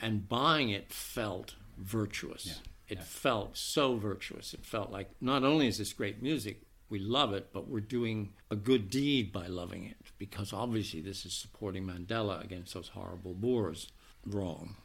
And 0.00 0.28
buying 0.28 0.70
it 0.70 0.92
felt 0.92 1.54
virtuous. 1.78 2.60
It 2.88 3.02
felt 3.02 3.56
so 3.56 3.96
virtuous. 3.96 4.52
It 4.52 4.64
felt 4.64 4.90
like 4.90 5.10
not 5.20 5.44
only 5.44 5.68
is 5.68 5.78
this 5.78 5.92
great 5.92 6.22
music, 6.22 6.62
we 6.90 6.98
love 6.98 7.32
it, 7.32 7.48
but 7.52 7.68
we're 7.68 7.80
doing 7.80 8.34
a 8.50 8.56
good 8.56 8.90
deed 8.90 9.32
by 9.32 9.46
loving 9.46 9.84
it 9.86 9.96
because 10.18 10.52
obviously 10.52 11.00
this 11.00 11.24
is 11.24 11.32
supporting 11.32 11.86
Mandela 11.86 12.44
against 12.44 12.74
those 12.74 12.88
horrible 12.88 13.34
Boers. 13.34 13.88
Wrong. 14.26 14.76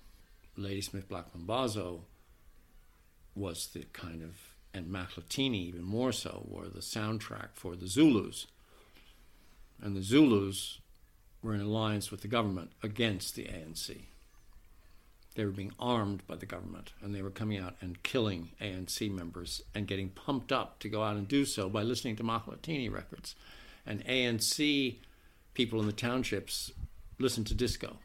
Ladysmith 0.56 1.08
Black 1.08 1.26
Mambazo 1.34 2.02
was 3.36 3.68
the 3.68 3.84
kind 3.94 4.24
of, 4.24 4.36
and 4.74 4.88
Mahlathini 4.88 5.68
even 5.68 5.84
more 5.84 6.12
so, 6.12 6.46
were 6.50 6.68
the 6.68 6.80
soundtrack 6.80 7.50
for 7.54 7.76
the 7.76 7.88
Zulus. 7.88 8.48
And 9.82 9.96
the 9.96 10.02
Zulus 10.02 10.80
were 11.42 11.54
in 11.54 11.62
alliance 11.62 12.12
with 12.12 12.22
the 12.22 12.28
government 12.28 12.72
against 12.84 13.36
the 13.36 13.46
ANC. 13.46 14.06
They 15.36 15.46
were 15.46 15.52
being 15.52 15.74
armed 15.80 16.26
by 16.28 16.36
the 16.36 16.46
government, 16.46 16.92
and 17.02 17.14
they 17.16 17.22
were 17.22 17.30
coming 17.30 17.60
out 17.60 17.76
and 17.82 18.02
killing 18.04 18.50
ANC 18.60 19.10
members 19.10 19.62
and 19.74 19.88
getting 19.88 20.10
pumped 20.10 20.52
up 20.52 20.80
to 20.80 20.90
go 20.90 21.04
out 21.04 21.16
and 21.16 21.28
do 21.28 21.46
so 21.46 21.70
by 21.70 21.82
listening 21.82 22.16
to 22.18 22.24
Mahlathini 22.24 22.92
records. 22.92 23.36
And 23.86 24.06
ANC 24.06 24.98
people 25.54 25.80
in 25.80 25.86
the 25.86 25.94
townships 25.94 26.72
listened 27.20 27.48
to 27.48 27.54
disco. 27.54 27.98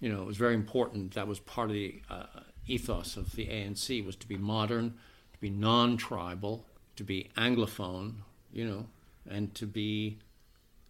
You 0.00 0.10
know, 0.10 0.22
it 0.22 0.26
was 0.26 0.36
very 0.36 0.54
important. 0.54 1.14
That 1.14 1.26
was 1.26 1.40
part 1.40 1.70
of 1.70 1.74
the 1.74 2.00
uh, 2.08 2.24
ethos 2.66 3.16
of 3.16 3.32
the 3.32 3.46
ANC 3.46 4.04
was 4.04 4.16
to 4.16 4.28
be 4.28 4.36
modern, 4.36 4.94
to 5.32 5.40
be 5.40 5.50
non-tribal, 5.50 6.64
to 6.96 7.04
be 7.04 7.30
anglophone. 7.36 8.14
You 8.52 8.66
know, 8.66 8.86
and 9.28 9.54
to 9.54 9.66
be 9.66 10.18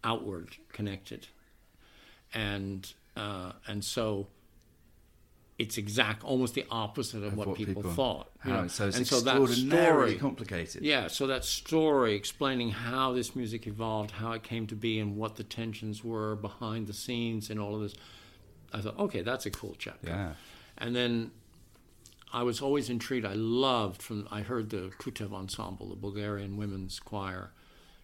outward 0.03 0.57
connected. 0.71 1.27
And 2.33 2.91
uh, 3.15 3.53
and 3.67 3.83
so 3.83 4.27
it's 5.59 5.77
exact, 5.77 6.23
almost 6.23 6.55
the 6.55 6.65
opposite 6.71 7.19
of, 7.19 7.33
Of 7.33 7.37
what, 7.37 7.55
people, 7.55 7.83
thought. 7.83 8.31
you 8.43 8.51
know. 8.51 8.67
so 8.67 8.87
it's 8.87 8.97
and 8.97 9.05
so 9.05 9.19
that 9.21 9.35
extraordinarily 9.39 10.11
story, 10.11 10.19
complicated. 10.19 10.81
yeah, 10.81 11.07
so 11.07 11.27
that 11.27 11.45
story 11.45 12.15
explaining 12.15 12.71
how 12.71 13.11
this 13.13 13.35
music 13.35 13.67
evolved, 13.67 14.09
how 14.11 14.31
it 14.31 14.41
came 14.41 14.65
to 14.67 14.75
be, 14.75 14.97
and 14.99 15.15
what 15.17 15.35
the 15.35 15.43
tensions 15.43 16.03
were 16.03 16.35
behind 16.35 16.87
the 16.87 16.93
scenes 16.93 17.51
and 17.51 17.59
all 17.59 17.75
of 17.75 17.81
this, 17.81 17.93
I 18.73 18.81
thought, 18.81 18.97
okay, 18.97 19.21
that's 19.21 19.45
a 19.45 19.51
cool 19.51 19.75
chapter. 19.77 20.07
Yeah. 20.09 20.33
And 20.79 20.95
then 20.95 21.29
I 22.33 22.41
was 22.41 22.59
always 22.59 22.89
intrigued. 22.89 23.25
I 23.25 23.33
loved 23.33 24.01
from 24.01 24.27
I 24.31 24.41
heard 24.41 24.71
the 24.71 24.91
Kutev 24.97 25.31
ensemble, 25.31 25.89
the 25.89 25.95
Bulgarian 25.95 26.57
women's 26.57 26.99
choir, 26.99 27.51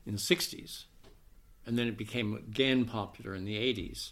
in 0.05 0.11
the 0.13 0.19
'60s, 0.19 0.83
and 1.67 1.77
then 1.77 1.87
it 1.87 1.97
became 1.97 2.33
again 2.33 2.85
popular 2.85 3.35
in 3.35 3.45
the 3.45 3.55
'80s 3.55 4.11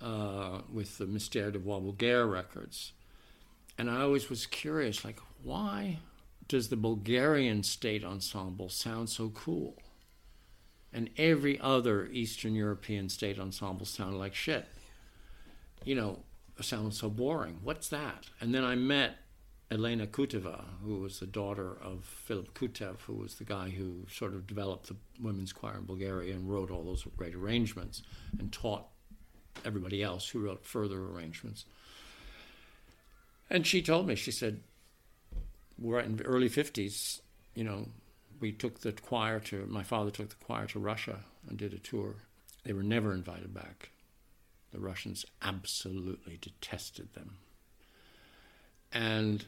uh, 0.00 0.60
with 0.72 0.96
the 0.98 1.04
Mystère 1.04 1.52
de 1.52 1.58
Bulgaire 1.58 2.26
records. 2.26 2.92
And 3.76 3.90
I 3.90 4.00
always 4.00 4.30
was 4.30 4.46
curious, 4.46 5.04
like, 5.04 5.20
why 5.42 5.98
does 6.48 6.68
the 6.68 6.76
Bulgarian 6.76 7.62
state 7.62 8.04
ensemble 8.04 8.68
sound 8.68 9.10
so 9.10 9.28
cool? 9.30 9.76
And 10.92 11.10
every 11.16 11.60
other 11.60 12.06
Eastern 12.06 12.54
European 12.54 13.08
state 13.08 13.38
ensemble 13.38 13.86
sounded 13.86 14.16
like 14.16 14.34
shit. 14.34 14.66
You 15.84 15.94
know, 15.94 16.20
it 16.58 16.64
sounds 16.64 16.98
so 16.98 17.10
boring. 17.10 17.58
What's 17.62 17.88
that? 17.90 18.24
And 18.40 18.54
then 18.54 18.64
I 18.64 18.74
met 18.74 19.16
Elena 19.70 20.06
Kuteva, 20.06 20.64
who 20.82 21.00
was 21.00 21.20
the 21.20 21.26
daughter 21.26 21.76
of 21.82 22.04
Philip 22.04 22.54
Kutev, 22.54 23.00
who 23.02 23.14
was 23.14 23.34
the 23.34 23.44
guy 23.44 23.68
who 23.68 24.06
sort 24.10 24.32
of 24.34 24.46
developed 24.46 24.88
the 24.88 24.96
women's 25.20 25.52
choir 25.52 25.76
in 25.76 25.84
Bulgaria 25.84 26.34
and 26.34 26.48
wrote 26.48 26.70
all 26.70 26.84
those 26.84 27.04
great 27.16 27.34
arrangements 27.34 28.02
and 28.38 28.50
taught 28.50 28.86
everybody 29.64 30.02
else 30.02 30.28
who 30.30 30.40
wrote 30.40 30.64
further 30.64 30.98
arrangements. 30.98 31.66
And 33.50 33.66
she 33.66 33.82
told 33.82 34.06
me, 34.06 34.14
she 34.14 34.30
said, 34.30 34.60
we're 35.78 36.00
in 36.00 36.16
the 36.16 36.24
early 36.24 36.48
50s, 36.48 37.20
you 37.54 37.64
know, 37.64 37.88
we 38.40 38.52
took 38.52 38.80
the 38.80 38.92
choir 38.92 39.40
to, 39.40 39.66
my 39.66 39.82
father 39.82 40.10
took 40.10 40.30
the 40.30 40.44
choir 40.44 40.66
to 40.66 40.78
Russia 40.78 41.20
and 41.48 41.58
did 41.58 41.74
a 41.74 41.78
tour. 41.78 42.14
They 42.64 42.72
were 42.72 42.82
never 42.82 43.12
invited 43.12 43.52
back. 43.52 43.90
The 44.72 44.80
Russians 44.80 45.24
absolutely 45.42 46.38
detested 46.40 47.14
them. 47.14 47.36
And 48.92 49.46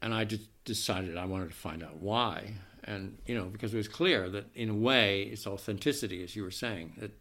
and 0.00 0.14
I 0.14 0.24
just 0.24 0.48
decided 0.64 1.16
I 1.16 1.24
wanted 1.24 1.48
to 1.48 1.54
find 1.54 1.82
out 1.82 1.96
why. 1.96 2.54
And, 2.84 3.18
you 3.26 3.34
know, 3.34 3.44
because 3.44 3.74
it 3.74 3.76
was 3.76 3.88
clear 3.88 4.28
that 4.30 4.46
in 4.54 4.70
a 4.70 4.74
way, 4.74 5.22
it's 5.22 5.46
authenticity, 5.46 6.22
as 6.22 6.34
you 6.36 6.42
were 6.42 6.50
saying, 6.50 6.94
that 6.98 7.12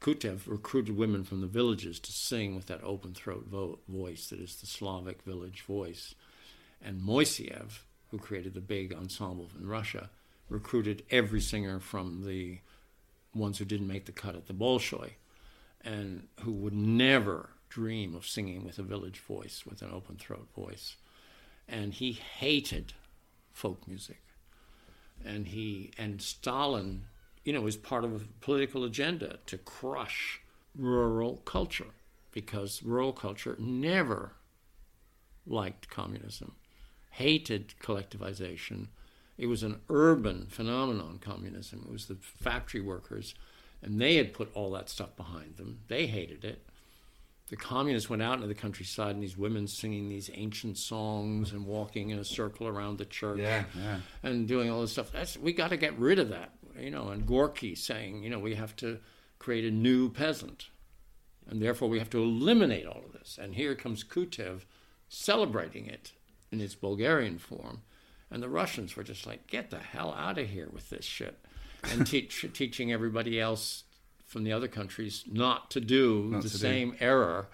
Kutev 0.00 0.46
recruited 0.46 0.96
women 0.96 1.24
from 1.24 1.40
the 1.40 1.46
villages 1.46 1.98
to 2.00 2.12
sing 2.12 2.54
with 2.54 2.66
that 2.66 2.84
open 2.84 3.12
throat 3.12 3.46
vo- 3.48 3.78
voice 3.88 4.28
that 4.28 4.40
is 4.40 4.56
the 4.56 4.66
Slavic 4.66 5.22
village 5.22 5.62
voice. 5.62 6.14
And 6.80 7.00
Moiseev, 7.00 7.80
who 8.10 8.18
created 8.18 8.54
the 8.54 8.60
big 8.60 8.94
ensemble 8.94 9.50
in 9.58 9.66
Russia, 9.66 10.10
recruited 10.48 11.02
every 11.10 11.40
singer 11.40 11.80
from 11.80 12.24
the 12.24 12.60
ones 13.34 13.58
who 13.58 13.64
didn't 13.64 13.88
make 13.88 14.06
the 14.06 14.12
cut 14.12 14.36
at 14.36 14.46
the 14.46 14.54
Bolshoi 14.54 15.10
and 15.82 16.28
who 16.40 16.52
would 16.52 16.74
never 16.74 17.50
dream 17.68 18.14
of 18.14 18.26
singing 18.26 18.64
with 18.64 18.78
a 18.78 18.82
village 18.82 19.18
voice, 19.20 19.64
with 19.68 19.82
an 19.82 19.90
open 19.92 20.16
throat 20.16 20.48
voice. 20.54 20.96
And 21.68 21.94
he 21.94 22.12
hated 22.12 22.92
folk 23.52 23.86
music. 23.88 24.20
And 25.24 25.48
he 25.48 25.90
and 25.98 26.22
Stalin, 26.22 27.04
you 27.44 27.52
know, 27.52 27.60
was 27.60 27.76
part 27.76 28.04
of 28.04 28.14
a 28.14 28.24
political 28.40 28.84
agenda 28.84 29.38
to 29.46 29.58
crush 29.58 30.40
rural 30.76 31.38
culture 31.44 31.86
because 32.32 32.82
rural 32.82 33.12
culture 33.12 33.56
never 33.58 34.32
liked 35.46 35.88
communism, 35.88 36.52
hated 37.12 37.74
collectivization. 37.82 38.88
It 39.38 39.46
was 39.46 39.62
an 39.62 39.80
urban 39.88 40.46
phenomenon, 40.50 41.18
communism. 41.20 41.84
It 41.86 41.92
was 41.92 42.06
the 42.06 42.16
factory 42.20 42.80
workers, 42.80 43.34
and 43.82 44.00
they 44.00 44.16
had 44.16 44.34
put 44.34 44.54
all 44.54 44.70
that 44.72 44.90
stuff 44.90 45.16
behind 45.16 45.56
them. 45.56 45.80
They 45.88 46.06
hated 46.06 46.44
it. 46.44 46.66
The 47.48 47.56
communists 47.56 48.10
went 48.10 48.22
out 48.22 48.34
into 48.34 48.48
the 48.48 48.54
countryside, 48.54 49.14
and 49.14 49.22
these 49.22 49.36
women 49.38 49.68
singing 49.68 50.08
these 50.08 50.30
ancient 50.34 50.78
songs 50.78 51.52
and 51.52 51.64
walking 51.64 52.10
in 52.10 52.18
a 52.18 52.24
circle 52.24 52.66
around 52.66 52.98
the 52.98 53.04
church 53.04 53.38
Yeah, 53.38 53.64
yeah. 53.76 54.00
and 54.24 54.48
doing 54.48 54.68
all 54.68 54.80
this 54.80 54.92
stuff. 54.92 55.12
That's 55.12 55.36
we 55.36 55.52
got 55.52 55.68
to 55.70 55.76
get 55.76 55.96
rid 55.98 56.18
of 56.18 56.30
that, 56.30 56.50
you 56.78 56.90
know. 56.90 57.08
And 57.10 57.24
Gorky 57.24 57.76
saying, 57.76 58.24
you 58.24 58.30
know, 58.30 58.40
we 58.40 58.56
have 58.56 58.74
to 58.76 58.98
create 59.38 59.64
a 59.64 59.70
new 59.70 60.10
peasant, 60.10 60.70
and 61.48 61.62
therefore 61.62 61.88
we 61.88 62.00
have 62.00 62.10
to 62.10 62.18
eliminate 62.22 62.86
all 62.86 63.02
of 63.06 63.12
this. 63.12 63.38
And 63.40 63.54
here 63.54 63.76
comes 63.76 64.02
Kutev 64.02 64.62
celebrating 65.08 65.86
it 65.86 66.12
in 66.50 66.60
its 66.60 66.74
Bulgarian 66.74 67.38
form, 67.38 67.82
and 68.28 68.42
the 68.42 68.48
Russians 68.48 68.96
were 68.96 69.04
just 69.04 69.24
like, 69.24 69.46
get 69.46 69.70
the 69.70 69.78
hell 69.78 70.12
out 70.18 70.38
of 70.38 70.48
here 70.48 70.68
with 70.72 70.90
this 70.90 71.04
shit, 71.04 71.38
and 71.84 72.04
teach, 72.08 72.44
teaching 72.54 72.92
everybody 72.92 73.40
else 73.40 73.84
from 74.26 74.44
the 74.44 74.52
other 74.52 74.68
countries 74.68 75.24
not 75.30 75.70
to 75.70 75.80
do 75.80 76.24
Not 76.30 76.42
the 76.42 76.48
to 76.48 76.54
do. 76.54 76.60
same 76.60 76.96
error 77.00 77.48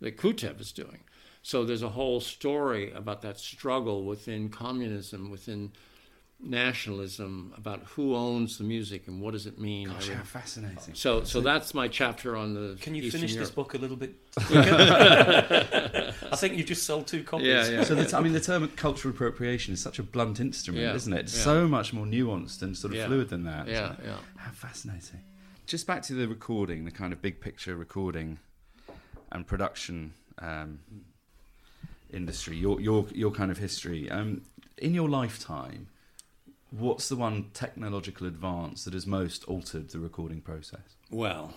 that 0.00 0.16
Kutev 0.18 0.60
is 0.60 0.72
doing. 0.72 1.00
So 1.42 1.64
there's 1.64 1.82
a 1.82 1.88
whole 1.90 2.20
story 2.20 2.92
about 2.92 3.22
that 3.22 3.38
struggle 3.38 4.04
within 4.04 4.48
communism, 4.48 5.30
within 5.30 5.70
nationalism, 6.38 7.54
about 7.56 7.82
who 7.94 8.14
owns 8.14 8.58
the 8.58 8.64
music 8.64 9.06
and 9.06 9.20
what 9.22 9.30
does 9.32 9.46
it 9.46 9.58
mean. 9.58 9.88
Gosh, 9.88 10.08
how 10.08 10.22
fascinating. 10.24 10.94
so, 10.94 11.24
so 11.24 11.40
that's 11.40 11.72
my 11.72 11.88
chapter 11.88 12.36
on 12.36 12.54
the. 12.54 12.76
Can 12.80 12.94
you 12.94 13.04
Eastern 13.04 13.20
finish 13.20 13.36
this 13.36 13.50
book 13.50 13.74
a 13.74 13.78
little 13.78 13.96
bit? 13.96 14.14
I 14.38 16.12
think 16.36 16.56
you 16.58 16.64
just 16.64 16.82
sold 16.84 17.06
two 17.06 17.22
copies. 17.22 17.46
Yeah, 17.46 17.68
yeah. 17.68 17.84
So, 17.84 17.94
the, 17.94 18.16
I 18.16 18.20
mean, 18.20 18.32
the 18.32 18.40
term 18.40 18.66
cultural 18.76 19.14
appropriation 19.14 19.72
is 19.74 19.80
such 19.80 19.98
a 19.98 20.02
blunt 20.02 20.40
instrument, 20.40 20.84
Yeah, 20.84 20.94
isn't 20.94 21.12
it? 21.12 21.20
It's 21.20 21.36
yeah. 21.38 21.44
so 21.44 21.68
much 21.68 21.92
more 21.92 22.04
nuanced 22.06 22.62
and 22.62 22.76
sort 22.76 22.92
of 22.92 22.98
Yeah. 22.98 23.06
fluid 23.06 23.28
than 23.30 23.44
that. 23.44 23.68
Yeah, 23.68 23.94
yeah. 24.04 24.16
How 24.36 24.50
fascinating. 24.50 25.20
Just 25.66 25.84
back 25.88 26.02
to 26.02 26.14
the 26.14 26.28
recording, 26.28 26.84
the 26.84 26.92
kind 26.92 27.12
of 27.12 27.20
big 27.20 27.40
picture 27.40 27.74
recording 27.74 28.38
and 29.32 29.44
production 29.44 30.14
um, 30.38 30.78
industry, 32.12 32.56
your, 32.56 32.80
your, 32.80 33.04
your 33.12 33.32
kind 33.32 33.50
of 33.50 33.58
history. 33.58 34.08
Um, 34.08 34.42
in 34.78 34.94
your 34.94 35.08
lifetime, 35.08 35.88
what's 36.70 37.08
the 37.08 37.16
one 37.16 37.50
technological 37.52 38.28
advance 38.28 38.84
that 38.84 38.94
has 38.94 39.08
most 39.08 39.42
altered 39.46 39.90
the 39.90 39.98
recording 39.98 40.40
process? 40.40 40.94
Well, 41.10 41.52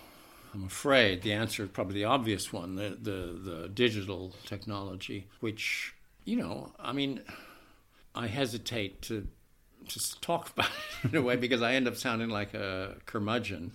I'm 0.55 0.65
afraid 0.65 1.21
the 1.21 1.33
answer 1.33 1.61
is 1.61 1.69
probably 1.69 1.93
the 1.93 2.05
obvious 2.05 2.51
one 2.51 2.77
the, 2.77 2.97
the, 2.99 3.39
the 3.51 3.69
digital 3.71 4.33
technology, 4.43 5.27
which, 5.39 5.93
you 6.25 6.37
know, 6.37 6.71
I 6.79 6.93
mean, 6.93 7.21
I 8.15 8.25
hesitate 8.25 9.03
to 9.03 9.27
just 9.85 10.19
talk 10.23 10.49
about 10.57 10.71
it 11.03 11.11
in 11.11 11.15
a 11.15 11.21
way 11.21 11.35
because 11.35 11.61
I 11.61 11.75
end 11.75 11.87
up 11.87 11.95
sounding 11.95 12.29
like 12.29 12.55
a 12.55 12.95
curmudgeon 13.05 13.71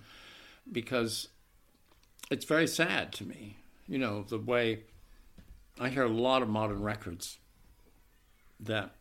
because 0.71 1.29
it's 2.31 2.45
very 2.45 2.67
sad 2.67 3.11
to 3.13 3.23
me, 3.23 3.57
you 3.87 3.97
know, 3.97 4.23
the 4.23 4.37
way 4.37 4.83
I 5.79 5.89
hear 5.89 6.03
a 6.03 6.09
lot 6.09 6.41
of 6.41 6.49
modern 6.49 6.81
records 6.81 7.37
that 8.59 8.91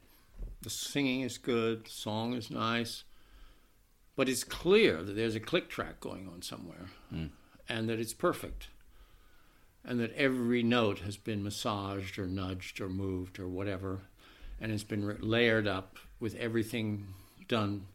the 0.62 0.70
singing 0.70 1.20
is 1.20 1.38
good, 1.38 1.86
the 1.86 1.90
song 1.90 2.34
is 2.34 2.50
nice, 2.50 3.04
but 4.16 4.28
it's 4.28 4.44
clear 4.44 5.02
that 5.02 5.14
there's 5.14 5.34
a 5.34 5.40
click 5.40 5.68
track 5.68 6.00
going 6.00 6.28
on 6.28 6.42
somewhere 6.42 6.86
hmm. 7.10 7.26
and 7.68 7.88
that 7.88 8.00
it's 8.00 8.14
perfect 8.14 8.68
and 9.84 10.00
that 10.00 10.14
every 10.14 10.62
note 10.62 11.00
has 11.00 11.16
been 11.16 11.42
massaged 11.42 12.18
or 12.18 12.26
nudged 12.26 12.80
or 12.80 12.88
moved 12.88 13.38
or 13.38 13.48
whatever 13.48 14.00
and 14.60 14.72
it's 14.72 14.84
been 14.84 15.04
re- 15.04 15.16
layered 15.20 15.66
up 15.66 15.98
with 16.20 16.34
everything 16.36 17.06
done 17.48 17.86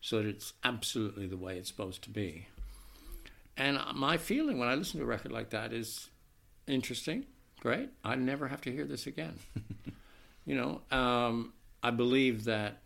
so 0.00 0.18
that 0.18 0.28
it's 0.28 0.52
absolutely 0.62 1.26
the 1.26 1.36
way 1.36 1.56
it's 1.56 1.68
supposed 1.68 2.02
to 2.02 2.10
be 2.10 2.46
and 3.56 3.78
my 3.94 4.16
feeling 4.16 4.58
when 4.58 4.68
i 4.68 4.74
listen 4.74 4.98
to 4.98 5.04
a 5.04 5.08
record 5.08 5.32
like 5.32 5.50
that 5.50 5.72
is 5.72 6.08
interesting 6.66 7.24
great. 7.60 7.90
I 8.02 8.16
never 8.16 8.48
have 8.48 8.60
to 8.62 8.72
hear 8.72 8.84
this 8.84 9.06
again. 9.06 9.38
You 10.44 10.56
know 10.56 10.80
um, 10.90 11.52
i 11.82 11.90
believe 11.90 12.44
that 12.44 12.82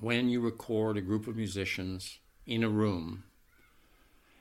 when 0.00 0.28
you 0.28 0.40
record 0.40 0.96
a 0.96 1.00
group 1.00 1.26
of 1.26 1.36
musicians 1.36 2.18
in 2.46 2.62
a 2.62 2.68
room 2.68 3.24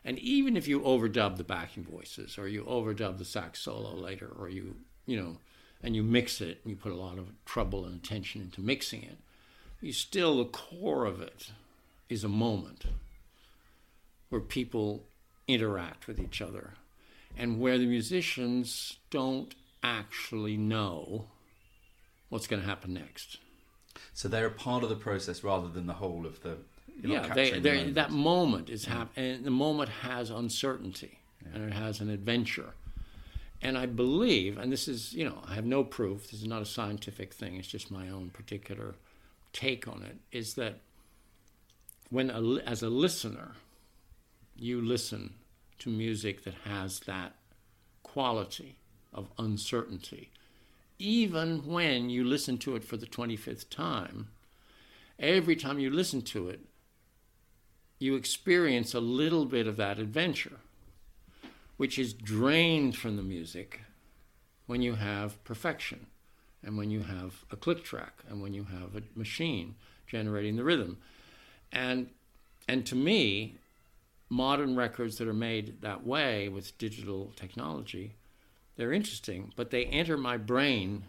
and 0.04 0.18
even 0.20 0.58
if 0.58 0.68
you 0.68 0.82
overdub 0.82 1.38
the 1.38 1.44
backing 1.44 1.84
voices 1.84 2.38
or 2.38 2.48
you 2.48 2.64
overdub 2.64 3.18
the 3.18 3.26
sax 3.26 3.62
solo 3.62 3.96
later 3.96 4.30
or 4.38 4.50
you 4.50 4.76
you 5.06 5.22
know 5.22 5.38
and 5.82 5.96
you 5.96 6.04
mix 6.04 6.42
it 6.42 6.60
and 6.64 6.72
you 6.72 6.76
put 6.76 6.92
a 6.92 6.96
lot 6.96 7.18
of 7.18 7.32
trouble 7.46 7.86
and 7.86 7.96
attention 7.96 8.42
into 8.42 8.62
mixing 8.62 9.04
it 9.04 9.18
you 9.80 9.94
still 9.94 10.38
the 10.38 10.46
core 10.46 11.06
of 11.06 11.22
it 11.22 11.52
is 12.10 12.24
a 12.24 12.30
moment 12.30 12.86
where 14.30 14.42
people 14.42 15.06
interact 15.52 16.08
with 16.08 16.20
each 16.20 16.42
other 16.42 16.74
and 17.38 17.60
where 17.60 17.78
the 17.78 17.86
musicians 17.86 18.98
don't 19.10 19.56
actually 19.84 20.58
know 20.58 21.26
what's 22.30 22.48
going 22.48 22.62
to 22.62 22.68
happen 22.68 22.94
next 22.94 23.38
So 24.14 24.28
they're 24.28 24.48
a 24.48 24.52
part 24.52 24.84
of 24.84 24.90
the 24.90 24.96
process 24.96 25.44
rather 25.44 25.68
than 25.68 25.88
the 25.88 25.94
whole 25.94 26.26
of 26.26 26.42
the. 26.42 26.58
yeah, 27.04 27.34
they, 27.34 27.60
the 27.60 27.92
that 27.92 28.12
moment 28.12 28.70
is 28.70 28.86
mm. 28.86 28.90
happening, 28.90 29.32
and 29.32 29.46
the 29.46 29.52
moment 29.52 29.90
has 29.90 30.30
uncertainty 30.30 31.20
and 31.54 31.64
it 31.64 31.74
has 31.74 32.00
an 32.00 32.10
adventure. 32.10 32.74
And 33.62 33.78
I 33.78 33.86
believe, 33.86 34.58
and 34.58 34.72
this 34.72 34.88
is, 34.88 35.14
you 35.14 35.24
know, 35.24 35.40
I 35.48 35.54
have 35.54 35.66
no 35.66 35.84
proof, 35.84 36.32
this 36.32 36.42
is 36.42 36.48
not 36.48 36.62
a 36.62 36.66
scientific 36.66 37.34
thing, 37.34 37.58
it's 37.58 37.68
just 37.68 37.92
my 37.92 38.10
own 38.10 38.32
particular 38.32 38.96
take 39.54 39.88
on 39.88 40.04
it, 40.04 40.18
is 40.32 40.56
that 40.56 40.80
when, 42.10 42.32
a, 42.32 42.42
as 42.68 42.82
a 42.82 42.90
listener, 42.90 43.52
you 44.56 44.82
listen 44.82 45.36
to 45.82 45.90
music 45.90 46.44
that 46.44 46.54
has 46.66 47.02
that 47.02 47.34
quality 48.04 48.78
of 49.14 49.32
uncertainty, 49.38 50.30
even 51.00 51.66
when 51.66 52.10
you 52.10 52.24
listen 52.24 52.58
to 52.60 52.76
it 52.76 52.84
for 52.84 52.98
the 52.98 53.08
25th 53.08 53.70
time, 53.70 54.30
every 55.18 55.56
time 55.56 55.80
you 55.80 55.90
listen 55.90 56.22
to 56.22 56.50
it, 56.50 56.60
you 57.98 58.16
experience 58.16 58.94
a 58.94 59.00
little 59.00 59.46
bit 59.46 59.68
of 59.68 59.78
that 59.78 59.98
adventure, 60.00 60.60
which 61.78 61.98
is 61.98 62.14
drained 62.14 62.96
from 62.96 63.18
the 63.18 63.24
music 63.24 63.82
when 64.68 64.82
you 64.82 64.96
have 64.96 65.44
perfection 65.44 66.06
and 66.64 66.78
when 66.78 66.92
you 66.92 67.02
have 67.02 67.44
a 67.52 67.56
click 67.56 67.84
track 67.84 68.20
and 68.30 68.42
when 68.42 68.54
you 68.54 68.66
have 68.66 68.96
a 68.96 69.02
machine 69.16 69.76
generating 70.06 70.56
the 70.56 70.64
rhythm. 70.64 70.98
And, 71.72 72.10
and 72.68 72.86
to 72.86 72.96
me, 72.96 73.58
modern 74.32 74.76
records 74.76 75.18
that 75.18 75.28
are 75.28 75.34
made 75.34 75.82
that 75.82 76.06
way 76.08 76.50
with 76.50 76.78
digital 76.78 77.34
technology, 77.36 78.16
they're 78.78 78.94
interesting, 78.94 79.52
but 79.56 79.70
they 79.70 79.86
enter 79.86 80.18
my 80.18 80.38
brain 80.38 81.04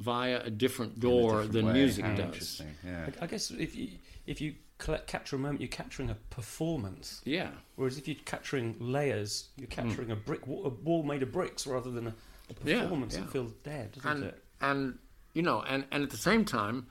via 0.00 0.42
a 0.42 0.50
different 0.50 0.92
In 0.94 0.98
a 0.98 1.00
door 1.00 1.30
different 1.30 1.52
than 1.52 1.66
way. 1.66 1.72
music 1.72 2.04
How 2.04 2.14
does. 2.16 2.62
Yeah. 2.84 3.10
I, 3.20 3.24
I 3.24 3.26
guess 3.28 3.50
if 3.50 3.74
you 3.74 3.88
if 4.26 4.40
you 4.40 4.56
collect, 4.78 5.06
capture 5.06 5.36
a 5.36 5.38
moment, 5.38 5.60
you're 5.60 5.68
capturing 5.68 6.10
a 6.10 6.16
performance. 6.28 7.22
Yeah. 7.24 7.50
Whereas 7.76 7.96
if 7.96 8.08
you're 8.08 8.16
capturing 8.24 8.76
layers, 8.80 9.48
you're 9.56 9.68
hmm. 9.68 9.72
capturing 9.88 10.10
a 10.10 10.16
brick 10.16 10.46
wa- 10.46 10.64
a 10.66 10.68
wall 10.68 11.02
made 11.04 11.22
of 11.22 11.32
bricks 11.32 11.66
rather 11.66 11.90
than 11.90 12.08
a, 12.08 12.10
a 12.10 12.54
Yeah, 12.64 12.82
performance 12.82 13.14
yeah. 13.14 13.20
that 13.20 13.30
feels 13.30 13.52
dead, 13.62 13.92
doesn't 13.92 14.10
and 14.10 14.24
it? 14.24 14.42
and 14.60 14.98
you 15.32 15.42
know 15.42 15.62
and 15.62 15.84
and 15.92 16.02
at 16.02 16.10
the 16.10 16.16
same 16.16 16.44
time 16.46 16.86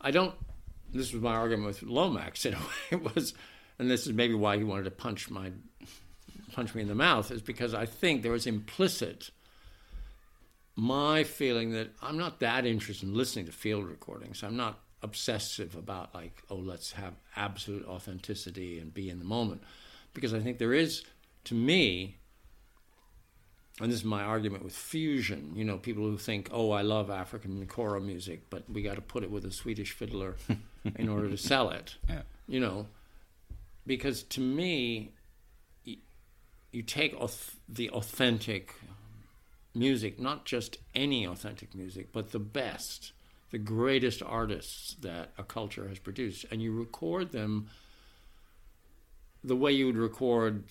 i 0.00 0.10
don't 0.10 0.34
this 0.92 1.12
was 1.12 1.22
my 1.22 1.32
argument 1.34 1.66
with 1.66 1.82
lomax 1.84 2.44
in 2.44 2.54
a 2.54 2.58
way 2.58 2.64
it 2.90 3.14
was 3.14 3.34
and 3.78 3.90
this 3.90 4.06
is 4.06 4.12
maybe 4.12 4.34
why 4.34 4.56
he 4.56 4.64
wanted 4.64 4.84
to 4.84 4.90
punch 4.90 5.30
my 5.30 5.50
punch 6.52 6.74
me 6.74 6.82
in 6.82 6.88
the 6.88 6.94
mouth 6.94 7.30
is 7.30 7.42
because 7.42 7.74
i 7.74 7.84
think 7.84 8.22
there 8.22 8.32
was 8.32 8.46
implicit 8.46 9.30
my 10.76 11.24
feeling 11.24 11.72
that 11.72 11.90
I'm 12.02 12.18
not 12.18 12.40
that 12.40 12.66
interested 12.66 13.08
in 13.08 13.14
listening 13.14 13.46
to 13.46 13.52
field 13.52 13.86
recordings. 13.86 14.42
I'm 14.42 14.56
not 14.56 14.80
obsessive 15.02 15.76
about 15.76 16.14
like, 16.14 16.42
oh, 16.50 16.56
let's 16.56 16.92
have 16.92 17.14
absolute 17.36 17.86
authenticity 17.86 18.78
and 18.78 18.92
be 18.92 19.10
in 19.10 19.18
the 19.18 19.24
moment, 19.24 19.62
because 20.14 20.34
I 20.34 20.40
think 20.40 20.58
there 20.58 20.72
is, 20.72 21.04
to 21.44 21.54
me, 21.54 22.16
and 23.80 23.90
this 23.90 24.00
is 24.00 24.04
my 24.04 24.22
argument 24.22 24.64
with 24.64 24.74
fusion. 24.74 25.52
You 25.54 25.64
know, 25.64 25.78
people 25.78 26.04
who 26.04 26.16
think, 26.16 26.48
oh, 26.52 26.70
I 26.70 26.82
love 26.82 27.10
African 27.10 27.66
choral 27.66 28.00
music, 28.00 28.44
but 28.50 28.68
we 28.70 28.82
got 28.82 28.94
to 28.96 29.02
put 29.02 29.22
it 29.22 29.30
with 29.30 29.44
a 29.44 29.50
Swedish 29.50 29.92
fiddler 29.92 30.36
in 30.96 31.08
order 31.08 31.28
to 31.28 31.36
sell 31.36 31.70
it. 31.70 31.96
Yeah. 32.08 32.22
You 32.46 32.60
know, 32.60 32.86
because 33.86 34.22
to 34.24 34.40
me, 34.40 35.12
you 36.74 36.82
take 36.82 37.16
the 37.68 37.88
authentic 37.90 38.74
um, 38.82 38.96
music, 39.74 40.18
not 40.18 40.44
just 40.44 40.78
any 40.94 41.24
authentic 41.24 41.74
music, 41.74 42.08
but 42.12 42.32
the 42.32 42.40
best, 42.40 43.12
the 43.50 43.58
greatest 43.58 44.22
artists 44.22 44.96
that 45.00 45.30
a 45.38 45.44
culture 45.44 45.88
has 45.88 46.00
produced, 46.00 46.44
and 46.50 46.60
you 46.60 46.72
record 46.72 47.30
them 47.30 47.68
the 49.44 49.54
way 49.54 49.70
you 49.70 49.86
would 49.86 49.96
record 49.96 50.64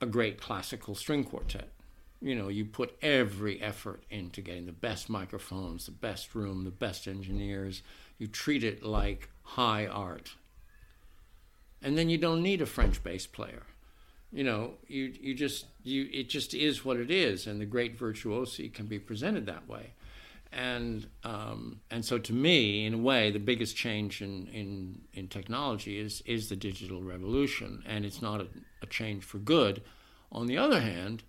a 0.00 0.06
great 0.06 0.40
classical 0.40 0.94
string 0.94 1.24
quartet. 1.24 1.72
You 2.20 2.36
know, 2.36 2.48
you 2.48 2.64
put 2.64 2.96
every 3.02 3.60
effort 3.60 4.04
into 4.10 4.40
getting 4.40 4.66
the 4.66 4.72
best 4.72 5.08
microphones, 5.08 5.86
the 5.86 5.92
best 5.92 6.34
room, 6.34 6.64
the 6.64 6.70
best 6.70 7.08
engineers. 7.08 7.82
You 8.18 8.28
treat 8.28 8.62
it 8.62 8.82
like 8.82 9.30
high 9.42 9.86
art. 9.86 10.34
And 11.84 11.96
then 11.98 12.08
you 12.08 12.18
don't 12.18 12.42
need 12.42 12.60
a 12.62 12.66
French 12.66 13.02
bass 13.04 13.26
player. 13.26 13.62
You 14.32 14.42
know, 14.42 14.72
you 14.88 15.12
you 15.20 15.34
just 15.34 15.66
you 15.84 16.08
it 16.12 16.28
just 16.28 16.54
is 16.54 16.84
what 16.84 16.96
it 16.96 17.10
is, 17.10 17.46
and 17.46 17.60
the 17.60 17.66
great 17.66 17.98
virtuosi 17.98 18.72
can 18.72 18.86
be 18.86 18.98
presented 18.98 19.46
that 19.46 19.68
way. 19.68 19.92
And 20.52 21.06
um, 21.24 21.80
and 21.90 22.04
so 22.04 22.18
to 22.18 22.32
me, 22.32 22.86
in 22.86 22.94
a 22.94 22.98
way, 22.98 23.30
the 23.30 23.38
biggest 23.38 23.76
change 23.76 24.22
in, 24.22 24.46
in, 24.48 25.00
in 25.12 25.28
technology 25.28 25.98
is 25.98 26.22
is 26.26 26.48
the 26.48 26.56
digital 26.56 27.02
revolution, 27.02 27.82
and 27.86 28.04
it's 28.04 28.22
not 28.22 28.40
a, 28.40 28.46
a 28.82 28.86
change 28.86 29.22
for 29.24 29.38
good. 29.38 29.82
On 30.32 30.46
the 30.46 30.58
other 30.58 30.80
hand, 30.80 31.22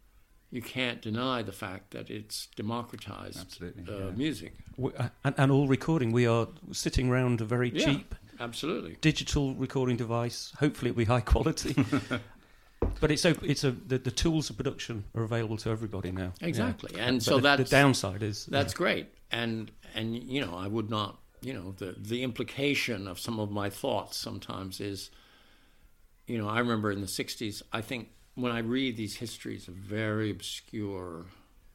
you 0.51 0.61
can't 0.61 1.01
deny 1.01 1.43
the 1.43 1.51
fact 1.51 1.91
that 1.91 2.09
it's 2.09 2.47
democratized 2.55 3.61
uh, 3.61 3.67
yeah. 3.87 4.11
music. 4.15 4.53
W- 4.77 4.95
uh, 4.97 5.09
And, 5.23 5.35
and 5.37 5.51
all 5.51 5.67
recording, 5.67 6.11
we 6.13 6.25
are 6.27 6.47
sitting 6.71 7.09
around 7.09 7.41
a 7.41 7.45
very 7.45 7.69
Yeah. 7.69 7.85
cheap 7.85 8.15
Absolutely. 8.39 8.97
digital 9.01 9.53
recording 9.55 9.97
device. 9.97 10.53
Hopefully, 10.59 10.91
it'll 10.91 10.99
be 10.99 11.05
high 11.05 11.21
quality. 11.21 11.75
but 12.99 13.11
it's 13.11 13.25
op- 13.25 13.43
it's 13.43 13.63
a 13.63 13.71
the, 13.71 13.97
the 13.97 14.11
tools 14.11 14.49
of 14.49 14.57
production 14.57 15.05
are 15.15 15.23
available 15.23 15.57
to 15.57 15.69
everybody 15.69 16.11
now. 16.11 16.33
Yeah. 16.41 16.47
Exactly. 16.47 16.99
And 16.99 17.17
But 17.17 17.23
so 17.23 17.35
the, 17.37 17.41
that's 17.41 17.69
the 17.69 17.75
downside 17.75 18.23
is 18.23 18.45
That's 18.45 18.73
great, 18.73 19.07
and 19.31 19.71
and 19.93 20.15
you 20.15 20.45
know 20.45 20.55
I 20.55 20.67
would 20.67 20.89
not 20.89 21.19
you 21.41 21.53
know 21.53 21.73
the 21.77 21.95
the 21.97 22.23
implication 22.23 23.07
of 23.07 23.19
some 23.19 23.39
of 23.39 23.51
my 23.51 23.69
thoughts 23.69 24.17
sometimes 24.17 24.79
is, 24.79 25.11
you 26.27 26.37
know 26.37 26.47
I 26.47 26.59
remember 26.59 26.91
in 26.91 27.01
the 27.01 27.07
'60s 27.07 27.61
I 27.71 27.81
think 27.81 28.09
when 28.35 28.51
I 28.51 28.59
read 28.59 28.97
these 28.97 29.17
histories 29.17 29.67
of 29.67 29.75
very 29.75 30.29
obscure 30.29 31.25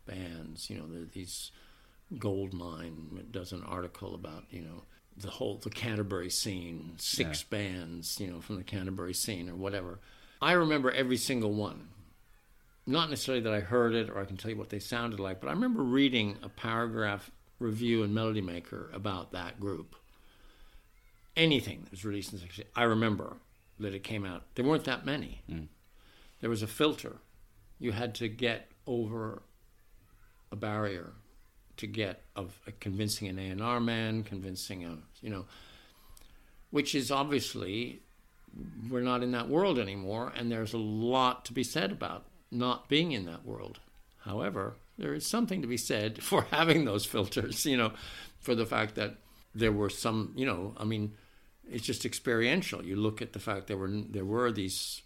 bands, 0.06 0.68
you 0.68 0.78
know 0.78 0.86
the, 0.86 1.06
these 1.10 1.50
Goldmine 2.18 3.28
does 3.30 3.52
an 3.52 3.62
article 3.62 4.14
about 4.14 4.44
you 4.50 4.62
know 4.62 4.82
the 5.16 5.30
whole 5.30 5.56
the 5.56 5.70
Canterbury 5.70 6.30
scene, 6.30 6.94
six 6.98 7.42
bands 7.42 8.18
you 8.20 8.28
know 8.28 8.40
from 8.40 8.56
the 8.56 8.64
Canterbury 8.64 9.14
scene 9.14 9.48
or 9.48 9.54
whatever. 9.54 9.98
I 10.42 10.52
remember 10.52 10.90
every 10.90 11.18
single 11.18 11.52
one 11.52 11.88
not 12.90 13.10
necessarily 13.10 13.42
that 13.42 13.52
I 13.52 13.60
heard 13.60 13.94
it 13.94 14.10
or 14.10 14.18
I 14.18 14.24
can 14.24 14.36
tell 14.36 14.50
you 14.50 14.56
what 14.56 14.70
they 14.70 14.78
sounded 14.78 15.20
like, 15.20 15.40
but 15.40 15.48
I 15.48 15.52
remember 15.52 15.82
reading 15.82 16.36
a 16.42 16.48
paragraph 16.48 17.30
review 17.58 18.02
in 18.02 18.12
Melody 18.12 18.40
Maker 18.40 18.90
about 18.92 19.32
that 19.32 19.60
group. 19.60 19.94
Anything 21.36 21.82
that 21.82 21.92
was 21.92 22.04
released 22.04 22.32
in 22.32 22.40
the 22.40 22.46
60s, 22.46 22.64
I 22.74 22.82
remember 22.82 23.36
that 23.78 23.94
it 23.94 24.02
came 24.02 24.24
out. 24.24 24.42
There 24.54 24.64
weren't 24.64 24.84
that 24.84 25.06
many. 25.06 25.42
Mm. 25.48 25.68
There 26.40 26.50
was 26.50 26.62
a 26.62 26.66
filter. 26.66 27.16
You 27.78 27.92
had 27.92 28.14
to 28.16 28.28
get 28.28 28.70
over 28.86 29.42
a 30.50 30.56
barrier 30.56 31.12
to 31.80 31.86
get 31.86 32.22
of 32.36 32.58
uh, 32.66 32.70
convincing 32.80 33.28
an 33.28 33.60
A&R 33.60 33.80
man, 33.80 34.22
convincing 34.22 34.84
a, 34.84 34.98
you 35.20 35.30
know, 35.30 35.46
which 36.70 36.94
is 36.94 37.10
obviously 37.10 38.02
we're 38.88 39.00
not 39.00 39.22
in 39.22 39.32
that 39.32 39.48
world 39.48 39.78
anymore, 39.78 40.32
and 40.36 40.50
there's 40.50 40.72
a 40.72 40.78
lot 40.78 41.44
to 41.46 41.52
be 41.52 41.62
said 41.62 41.92
about 41.92 42.26
not 42.50 42.88
being 42.88 43.12
in 43.12 43.26
that 43.26 43.44
world. 43.44 43.80
However, 44.24 44.76
there 44.98 45.14
is 45.14 45.26
something 45.26 45.62
to 45.62 45.68
be 45.68 45.76
said 45.76 46.22
for 46.22 46.42
having 46.50 46.84
those 46.84 47.04
filters, 47.04 47.64
you 47.66 47.76
know, 47.76 47.92
for 48.40 48.54
the 48.54 48.66
fact 48.66 48.94
that 48.96 49.16
there 49.54 49.72
were 49.72 49.90
some, 49.90 50.32
you 50.36 50.46
know, 50.46 50.74
I 50.76 50.84
mean, 50.84 51.14
it's 51.68 51.84
just 51.84 52.04
experiential. 52.04 52.84
You 52.84 52.96
look 52.96 53.22
at 53.22 53.32
the 53.32 53.38
fact 53.38 53.66
there 53.66 53.76
were 53.76 53.90
there 53.90 54.24
were 54.24 54.50
these 54.50 55.02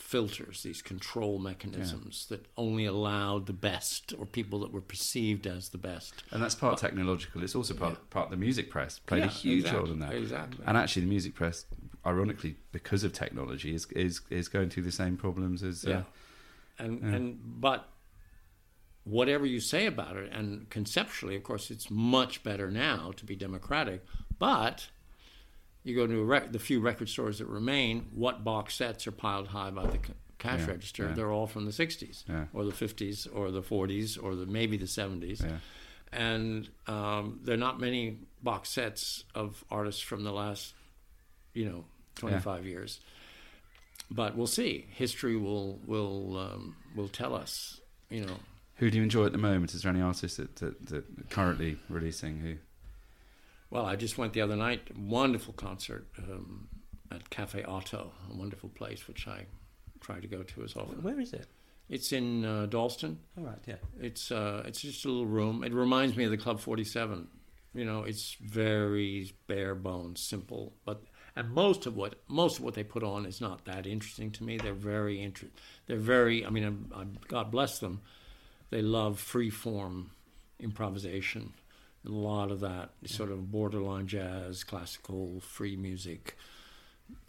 filters, 0.00 0.62
these 0.62 0.82
control 0.82 1.38
mechanisms 1.38 2.26
that 2.26 2.46
only 2.56 2.84
allowed 2.84 3.46
the 3.46 3.52
best 3.52 4.12
or 4.18 4.26
people 4.26 4.60
that 4.60 4.72
were 4.72 4.80
perceived 4.80 5.46
as 5.46 5.70
the 5.70 5.78
best. 5.78 6.22
And 6.30 6.42
that's 6.42 6.54
part 6.54 6.78
technological. 6.78 7.42
It's 7.42 7.54
also 7.54 7.74
part 7.74 8.10
part 8.10 8.26
of 8.26 8.30
the 8.30 8.36
music 8.36 8.70
press 8.70 8.98
played 8.98 9.24
a 9.24 9.28
huge 9.28 9.60
exactly, 9.60 9.80
role 9.80 9.92
in 9.92 9.98
that. 10.00 10.14
exactly. 10.14 10.64
And 10.66 10.76
actually, 10.76 11.02
the 11.02 11.08
music 11.08 11.34
press, 11.34 11.66
ironically, 12.04 12.56
because 12.72 13.04
of 13.04 13.12
technology, 13.12 13.74
is 13.74 13.86
is 13.92 14.20
is 14.30 14.48
going 14.48 14.70
through 14.70 14.84
the 14.84 14.92
same 14.92 15.16
problems 15.16 15.62
as. 15.62 15.84
Uh, 15.84 15.90
Yeah. 15.90 16.02
And 16.78 17.02
and 17.02 17.38
but 17.60 17.88
whatever 19.04 19.46
you 19.46 19.60
say 19.60 19.86
about 19.86 20.16
it, 20.16 20.30
and 20.32 20.68
conceptually, 20.68 21.36
of 21.36 21.42
course, 21.42 21.70
it's 21.70 21.90
much 21.90 22.42
better 22.42 22.70
now 22.70 23.12
to 23.16 23.24
be 23.24 23.36
democratic. 23.36 24.04
But 24.38 24.88
you 25.86 25.94
go 25.96 26.06
to 26.06 26.20
a 26.20 26.24
rec- 26.24 26.52
the 26.52 26.58
few 26.58 26.80
record 26.80 27.08
stores 27.08 27.38
that 27.38 27.46
remain. 27.46 28.06
What 28.14 28.44
box 28.44 28.74
sets 28.74 29.06
are 29.06 29.12
piled 29.12 29.48
high 29.48 29.70
by 29.70 29.86
the 29.86 29.98
c- 30.06 30.12
cash 30.38 30.60
Yeah, 30.60 30.66
register? 30.66 31.04
yeah. 31.08 31.14
They're 31.14 31.30
all 31.32 31.46
from 31.46 31.64
the 31.64 31.72
'60s, 31.72 32.24
Yeah. 32.28 32.46
or 32.52 32.64
the 32.64 32.72
'50s, 32.72 33.26
or 33.32 33.50
the 33.50 33.62
'40s, 33.62 34.18
or 34.22 34.34
the 34.34 34.46
maybe 34.46 34.76
the 34.76 34.86
'70s. 34.86 35.42
Yeah. 35.42 35.58
And 36.12 36.68
um, 36.86 37.40
there 37.42 37.54
are 37.54 37.58
not 37.58 37.80
many 37.80 38.18
box 38.42 38.68
sets 38.70 39.24
of 39.34 39.64
artists 39.70 40.00
from 40.00 40.24
the 40.24 40.32
last, 40.32 40.74
you 41.54 41.64
know, 41.66 41.84
25 42.16 42.64
years 42.66 43.00
but 44.10 44.36
we'll 44.36 44.46
see. 44.46 44.86
History 44.90 45.36
will 45.36 45.80
will 45.84 46.36
um, 46.38 46.76
will 46.94 47.08
tell 47.08 47.34
us. 47.34 47.80
You 48.08 48.24
know, 48.24 48.36
Who 48.76 48.88
do 48.88 48.98
you 48.98 49.02
enjoy 49.02 49.26
at 49.26 49.32
the 49.32 49.38
moment? 49.38 49.74
Is 49.74 49.82
there 49.82 49.90
any 49.90 50.00
artist 50.00 50.36
that, 50.36 50.54
that, 50.56 50.86
that 50.86 51.28
currently 51.30 51.76
releasing 51.88 52.38
who? 52.38 52.54
Well, 53.70 53.84
I 53.84 53.96
just 53.96 54.16
went 54.16 54.32
the 54.32 54.40
other 54.40 54.56
night. 54.56 54.96
Wonderful 54.96 55.54
concert 55.54 56.06
um, 56.18 56.68
at 57.10 57.28
Cafe 57.30 57.62
Oto, 57.64 58.12
a 58.30 58.36
wonderful 58.36 58.68
place 58.70 59.08
which 59.08 59.26
I 59.26 59.46
try 60.00 60.20
to 60.20 60.26
go 60.26 60.42
to 60.42 60.62
as 60.62 60.76
often. 60.76 61.02
Where 61.02 61.20
is 61.20 61.32
it? 61.32 61.46
It's 61.88 62.12
in 62.12 62.44
uh, 62.44 62.66
Dalston. 62.66 63.18
All 63.38 63.44
right, 63.44 63.58
yeah. 63.66 63.76
It's 64.00 64.30
uh, 64.32 64.62
it's 64.66 64.80
just 64.80 65.04
a 65.04 65.08
little 65.08 65.26
room. 65.26 65.62
It 65.62 65.72
reminds 65.72 66.16
me 66.16 66.24
of 66.24 66.30
the 66.30 66.36
Club 66.36 66.60
Forty 66.60 66.84
Seven. 66.84 67.28
You 67.74 67.84
know, 67.84 68.02
it's 68.02 68.36
very 68.40 69.32
bare 69.46 69.74
bones, 69.74 70.20
simple, 70.20 70.72
but 70.84 71.02
and 71.36 71.50
most 71.50 71.86
of 71.86 71.94
what 71.96 72.14
most 72.26 72.58
of 72.58 72.64
what 72.64 72.74
they 72.74 72.82
put 72.82 73.02
on 73.02 73.26
is 73.26 73.40
not 73.40 73.66
that 73.66 73.86
interesting 73.86 74.30
to 74.32 74.44
me. 74.44 74.56
They're 74.56 74.72
very 74.72 75.22
inter- 75.22 75.48
They're 75.86 75.98
very. 75.98 76.44
I 76.44 76.50
mean, 76.50 76.64
I'm, 76.64 76.92
I'm, 76.94 77.18
God 77.28 77.50
bless 77.50 77.78
them. 77.78 78.00
They 78.70 78.82
love 78.82 79.20
free 79.20 79.50
form 79.50 80.10
improvisation. 80.58 81.52
A 82.06 82.10
lot 82.10 82.50
of 82.50 82.60
that 82.60 82.90
sort 83.06 83.30
of 83.30 83.50
borderline 83.50 84.06
jazz, 84.06 84.62
classical, 84.64 85.40
free 85.40 85.76
music. 85.76 86.36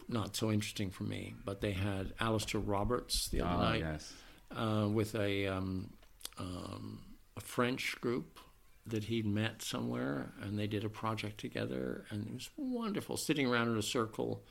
Not 0.08 0.36
so 0.36 0.50
interesting 0.52 0.90
for 0.90 1.04
me. 1.04 1.34
But 1.44 1.60
they 1.60 1.72
had 1.72 2.16
Alasdair 2.18 2.62
Roberts 2.64 3.28
the 3.28 3.40
other 3.42 3.50
Ah, 3.50 3.70
night 3.70 3.80
yes. 3.80 4.12
uh, 4.54 4.88
with 4.90 5.14
a 5.14 5.46
um, 5.48 5.90
um, 6.38 7.00
a 7.36 7.40
French 7.40 7.96
group 8.00 8.38
that 8.86 9.04
he'd 9.04 9.26
met 9.26 9.60
somewhere, 9.62 10.32
and 10.40 10.58
they 10.58 10.66
did 10.66 10.84
a 10.84 10.88
project 10.88 11.38
together, 11.38 12.04
and 12.10 12.26
it 12.26 12.32
was 12.32 12.48
wonderful. 12.56 13.16
Sitting 13.18 13.46
around 13.46 13.68
in 13.68 13.76
a 13.76 13.82
circle, 13.82 14.44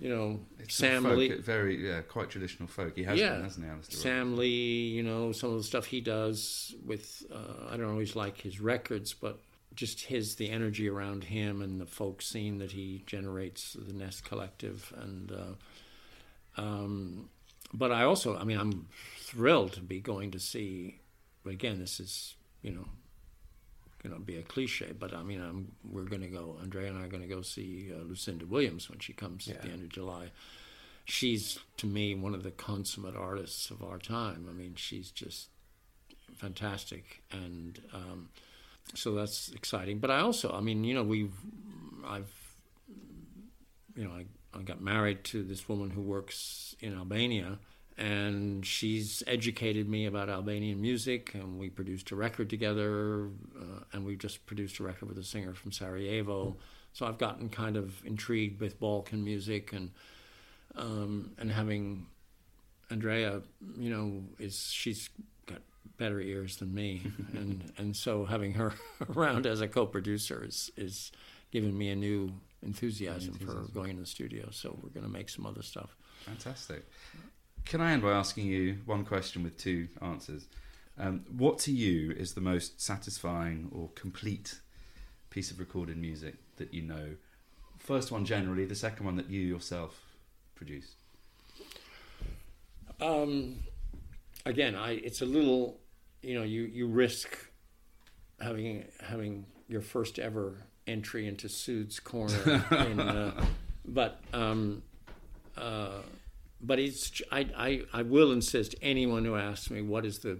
you 0.00 0.08
know, 0.08 0.40
It's 0.58 0.74
Sam 0.74 1.04
folk, 1.04 1.16
Lee, 1.18 1.32
very 1.38 1.86
yeah, 1.88 2.00
quite 2.02 2.28
traditional 2.30 2.68
folk. 2.68 2.96
He 2.96 3.04
has 3.04 3.18
Yeah. 3.18 3.34
been, 3.34 3.44
hasn't 3.44 3.64
he, 3.66 3.70
Alasdair 3.72 3.92
Sam 4.02 4.36
Lee, 4.36 4.88
you 4.88 5.02
know, 5.02 5.32
some 5.32 5.50
of 5.50 5.56
the 5.58 5.62
stuff 5.64 5.86
he 5.86 6.00
does 6.00 6.74
with 6.84 7.24
uh, 7.32 7.68
I 7.70 7.76
don't 7.76 7.90
always 7.90 8.16
like 8.16 8.40
his 8.40 8.60
records, 8.60 9.14
but 9.14 9.38
just 9.74 10.00
his 10.02 10.36
the 10.36 10.50
energy 10.50 10.88
around 10.88 11.24
him 11.24 11.60
and 11.62 11.80
the 11.80 11.86
folk 11.86 12.22
scene 12.22 12.58
that 12.58 12.72
he 12.72 13.02
generates, 13.06 13.72
the 13.74 13.92
Nest 13.92 14.24
Collective, 14.24 14.92
and 14.96 15.32
uh, 15.32 16.60
um, 16.60 17.28
but 17.72 17.90
I 17.90 18.04
also, 18.04 18.36
I 18.36 18.44
mean, 18.44 18.58
I'm 18.58 18.86
thrilled 19.18 19.72
to 19.74 19.80
be 19.80 20.00
going 20.00 20.30
to 20.32 20.38
see. 20.40 21.00
Again, 21.46 21.78
this 21.78 22.00
is 22.00 22.34
you 22.62 22.70
know 22.72 22.86
going 24.04 24.14
to 24.14 24.20
be 24.20 24.36
a 24.36 24.42
cliche, 24.42 24.92
but 24.98 25.12
I 25.12 25.22
mean, 25.22 25.40
I'm, 25.40 25.72
we're 25.90 26.04
going 26.04 26.22
to 26.22 26.28
go. 26.28 26.56
Andrea 26.62 26.90
and 26.90 26.98
I 26.98 27.04
are 27.04 27.08
going 27.08 27.22
to 27.22 27.28
go 27.28 27.42
see 27.42 27.90
uh, 27.92 28.04
Lucinda 28.04 28.46
Williams 28.46 28.88
when 28.88 29.00
she 29.00 29.12
comes 29.12 29.48
at 29.48 29.62
the 29.62 29.68
end 29.70 29.82
of 29.82 29.88
July 29.88 30.30
she's 31.04 31.58
to 31.76 31.86
me 31.86 32.14
one 32.14 32.34
of 32.34 32.42
the 32.42 32.50
consummate 32.50 33.16
artists 33.16 33.70
of 33.70 33.82
our 33.82 33.98
time. 33.98 34.46
I 34.48 34.52
mean, 34.52 34.74
she's 34.76 35.10
just 35.10 35.48
fantastic, 36.36 37.22
and 37.30 37.80
um, 37.92 38.28
so 38.94 39.14
that's 39.14 39.50
exciting. 39.52 39.98
But 39.98 40.10
I 40.10 40.20
also, 40.20 40.52
I 40.52 40.60
mean, 40.60 40.84
you 40.84 40.94
know, 40.94 41.02
we've, 41.04 41.34
I've, 42.06 42.32
you 43.94 44.04
know, 44.04 44.10
I, 44.10 44.24
I 44.58 44.62
got 44.62 44.80
married 44.80 45.24
to 45.24 45.42
this 45.42 45.68
woman 45.68 45.90
who 45.90 46.00
works 46.00 46.74
in 46.80 46.94
Albania, 46.94 47.58
and 47.96 48.66
she's 48.66 49.22
educated 49.26 49.88
me 49.88 50.06
about 50.06 50.28
Albanian 50.28 50.80
music, 50.80 51.32
and 51.34 51.58
we 51.58 51.70
produced 51.70 52.10
a 52.10 52.16
record 52.16 52.50
together, 52.50 53.28
uh, 53.56 53.84
and 53.92 54.04
we 54.04 54.16
just 54.16 54.44
produced 54.46 54.80
a 54.80 54.82
record 54.82 55.08
with 55.08 55.18
a 55.18 55.22
singer 55.22 55.54
from 55.54 55.70
Sarajevo. 55.70 56.56
So 56.92 57.06
I've 57.06 57.18
gotten 57.18 57.48
kind 57.48 57.76
of 57.76 58.04
intrigued 58.04 58.60
with 58.60 58.80
Balkan 58.80 59.22
music, 59.22 59.72
and 59.72 59.90
um, 60.76 61.32
and 61.38 61.50
having 61.50 62.06
Andrea, 62.90 63.42
you 63.78 63.90
know, 63.90 64.24
is 64.38 64.70
she's 64.72 65.08
got 65.46 65.60
better 65.96 66.20
ears 66.20 66.56
than 66.56 66.74
me, 66.74 67.02
and 67.34 67.72
and 67.78 67.96
so 67.96 68.24
having 68.24 68.54
her 68.54 68.72
around 69.16 69.46
as 69.46 69.60
a 69.60 69.68
co-producer 69.68 70.44
is 70.44 70.70
is 70.76 71.12
giving 71.52 71.76
me 71.78 71.90
a 71.90 71.96
new 71.96 72.32
enthusiasm, 72.62 73.34
for 73.34 73.72
going 73.72 73.90
in 73.90 74.00
the 74.00 74.06
studio. 74.06 74.48
So 74.50 74.76
we're 74.82 74.88
going 74.88 75.06
to 75.06 75.12
make 75.12 75.28
some 75.28 75.46
other 75.46 75.62
stuff. 75.62 75.96
Fantastic. 76.24 76.84
Can 77.64 77.80
I 77.80 77.92
end 77.92 78.02
by 78.02 78.12
asking 78.12 78.46
you 78.46 78.78
one 78.84 79.04
question 79.04 79.42
with 79.42 79.56
two 79.56 79.88
answers? 80.02 80.46
Um, 80.98 81.24
what 81.36 81.58
to 81.60 81.72
you 81.72 82.12
is 82.12 82.34
the 82.34 82.40
most 82.40 82.80
satisfying 82.80 83.70
or 83.72 83.88
complete 83.94 84.60
piece 85.30 85.50
of 85.50 85.58
recorded 85.58 85.96
music 85.96 86.36
that 86.56 86.72
you 86.72 86.82
know? 86.82 87.16
First 87.78 88.12
one 88.12 88.24
generally, 88.24 88.64
the 88.64 88.74
second 88.74 89.06
one 89.06 89.16
that 89.16 89.28
you 89.28 89.40
yourself 89.40 90.00
produce. 90.54 90.94
Um, 93.00 93.56
again, 94.46 94.74
I 94.74 94.92
it's 94.92 95.20
a 95.20 95.26
little, 95.26 95.80
you 96.22 96.34
know, 96.34 96.44
you 96.44 96.62
you 96.62 96.86
risk 96.86 97.36
having 98.40 98.84
having 99.00 99.46
your 99.68 99.82
first 99.82 100.18
ever 100.18 100.54
entry 100.86 101.26
into 101.26 101.48
Sood's 101.48 101.98
corner, 101.98 102.64
in, 102.70 103.00
uh, 103.00 103.44
but 103.84 104.20
um, 104.32 104.82
uh, 105.56 106.02
but 106.66 106.78
it's 106.78 107.22
I, 107.30 107.48
I 107.56 107.82
I 107.92 108.02
will 108.02 108.32
insist 108.32 108.74
anyone 108.80 109.24
who 109.24 109.36
asks 109.36 109.70
me 109.70 109.82
what 109.82 110.04
is 110.04 110.20
the 110.20 110.38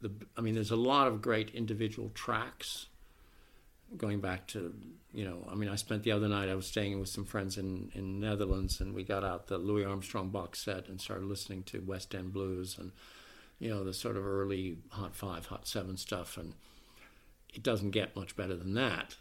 the 0.00 0.10
I 0.36 0.40
mean, 0.40 0.54
there's 0.54 0.70
a 0.70 0.76
lot 0.76 1.08
of 1.08 1.22
great 1.22 1.50
individual 1.50 2.10
tracks 2.14 2.86
going 3.96 4.20
back 4.20 4.46
to 4.46 4.74
you 5.12 5.22
know 5.22 5.46
i 5.50 5.54
mean 5.54 5.68
i 5.68 5.76
spent 5.76 6.02
the 6.02 6.12
other 6.12 6.28
night 6.28 6.48
i 6.48 6.54
was 6.54 6.66
staying 6.66 6.98
with 6.98 7.10
some 7.10 7.26
friends 7.26 7.58
in 7.58 7.90
in 7.94 8.18
netherlands 8.18 8.80
and 8.80 8.94
we 8.94 9.04
got 9.04 9.22
out 9.22 9.48
the 9.48 9.58
louis 9.58 9.84
armstrong 9.84 10.30
box 10.30 10.64
set 10.64 10.88
and 10.88 10.98
started 10.98 11.26
listening 11.26 11.62
to 11.62 11.78
west 11.80 12.14
end 12.14 12.32
blues 12.32 12.78
and 12.78 12.90
you 13.58 13.68
know 13.68 13.84
the 13.84 13.92
sort 13.92 14.16
of 14.16 14.26
early 14.26 14.78
hot 14.90 15.14
five 15.14 15.44
hot 15.46 15.68
seven 15.68 15.96
stuff 15.96 16.38
and 16.38 16.54
it 17.52 17.62
doesn't 17.62 17.90
get 17.90 18.16
much 18.16 18.34
better 18.34 18.56
than 18.56 18.72
that 18.72 19.16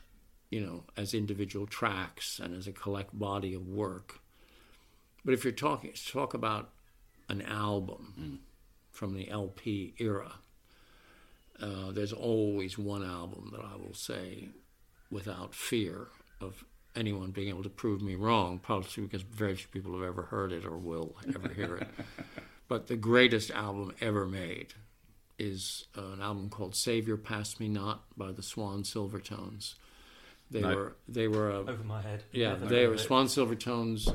you 0.50 0.62
know 0.62 0.86
as 0.96 1.14
individual 1.14 1.68
tracks 1.68 2.40
and 2.42 2.56
as 2.56 2.66
a 2.66 2.72
collect 2.72 3.18
body 3.18 3.54
of 3.54 3.68
work 3.68 4.21
but 5.26 5.34
if 5.34 5.44
you're 5.44 5.54
talking 5.54 5.92
talk 6.08 6.34
about 6.34 6.70
an 7.30 7.42
album 7.44 8.40
from 8.92 9.14
the 9.14 9.30
lp 9.30 9.94
era 10.00 10.34
uh, 11.62 11.92
there's 11.92 12.14
always 12.14 12.78
one 12.78 13.04
album 13.06 13.52
that 13.54 13.62
I 13.64 13.76
will 13.76 13.94
say 13.94 14.50
without 15.12 15.54
fear 15.54 16.08
of 16.40 16.64
anyone 16.96 17.30
being 17.32 17.50
able 17.50 17.62
to 17.64 17.70
prove 17.70 18.02
me 18.02 18.16
wrong, 18.16 18.58
probably 18.58 19.04
because 19.04 19.22
very 19.22 19.54
few 19.56 19.68
people 19.70 19.94
have 19.94 20.02
ever 20.08 20.24
heard 20.24 20.52
it 20.52 20.66
or 20.66 20.76
will 20.78 21.16
ever 21.28 21.50
hear 21.54 21.78
it. 21.78 21.88
But 22.68 22.88
the 22.88 22.96
greatest 22.96 23.52
album 23.52 23.94
ever 24.02 24.26
made 24.26 24.74
is 25.38 25.86
uh, 25.98 26.02
an 26.14 26.22
album 26.22 26.50
called 26.50 26.74
"Savior 26.74 27.18
Pass 27.18 27.60
Me 27.60 27.68
Not" 27.68 28.04
by 28.18 28.32
the 28.32 28.42
Swan 28.42 28.84
Silvertones. 28.84 29.76
They 30.50 30.62
No. 30.62 30.76
were 30.76 30.96
they 31.08 31.28
were 31.28 31.50
a 31.52 31.58
Over 31.60 31.84
my 31.84 32.02
head. 32.02 32.24
yeah, 32.32 32.54
Never 32.54 32.66
they 32.68 32.88
were. 32.88 32.98
Swan 32.98 33.26
Silvertones. 33.28 34.08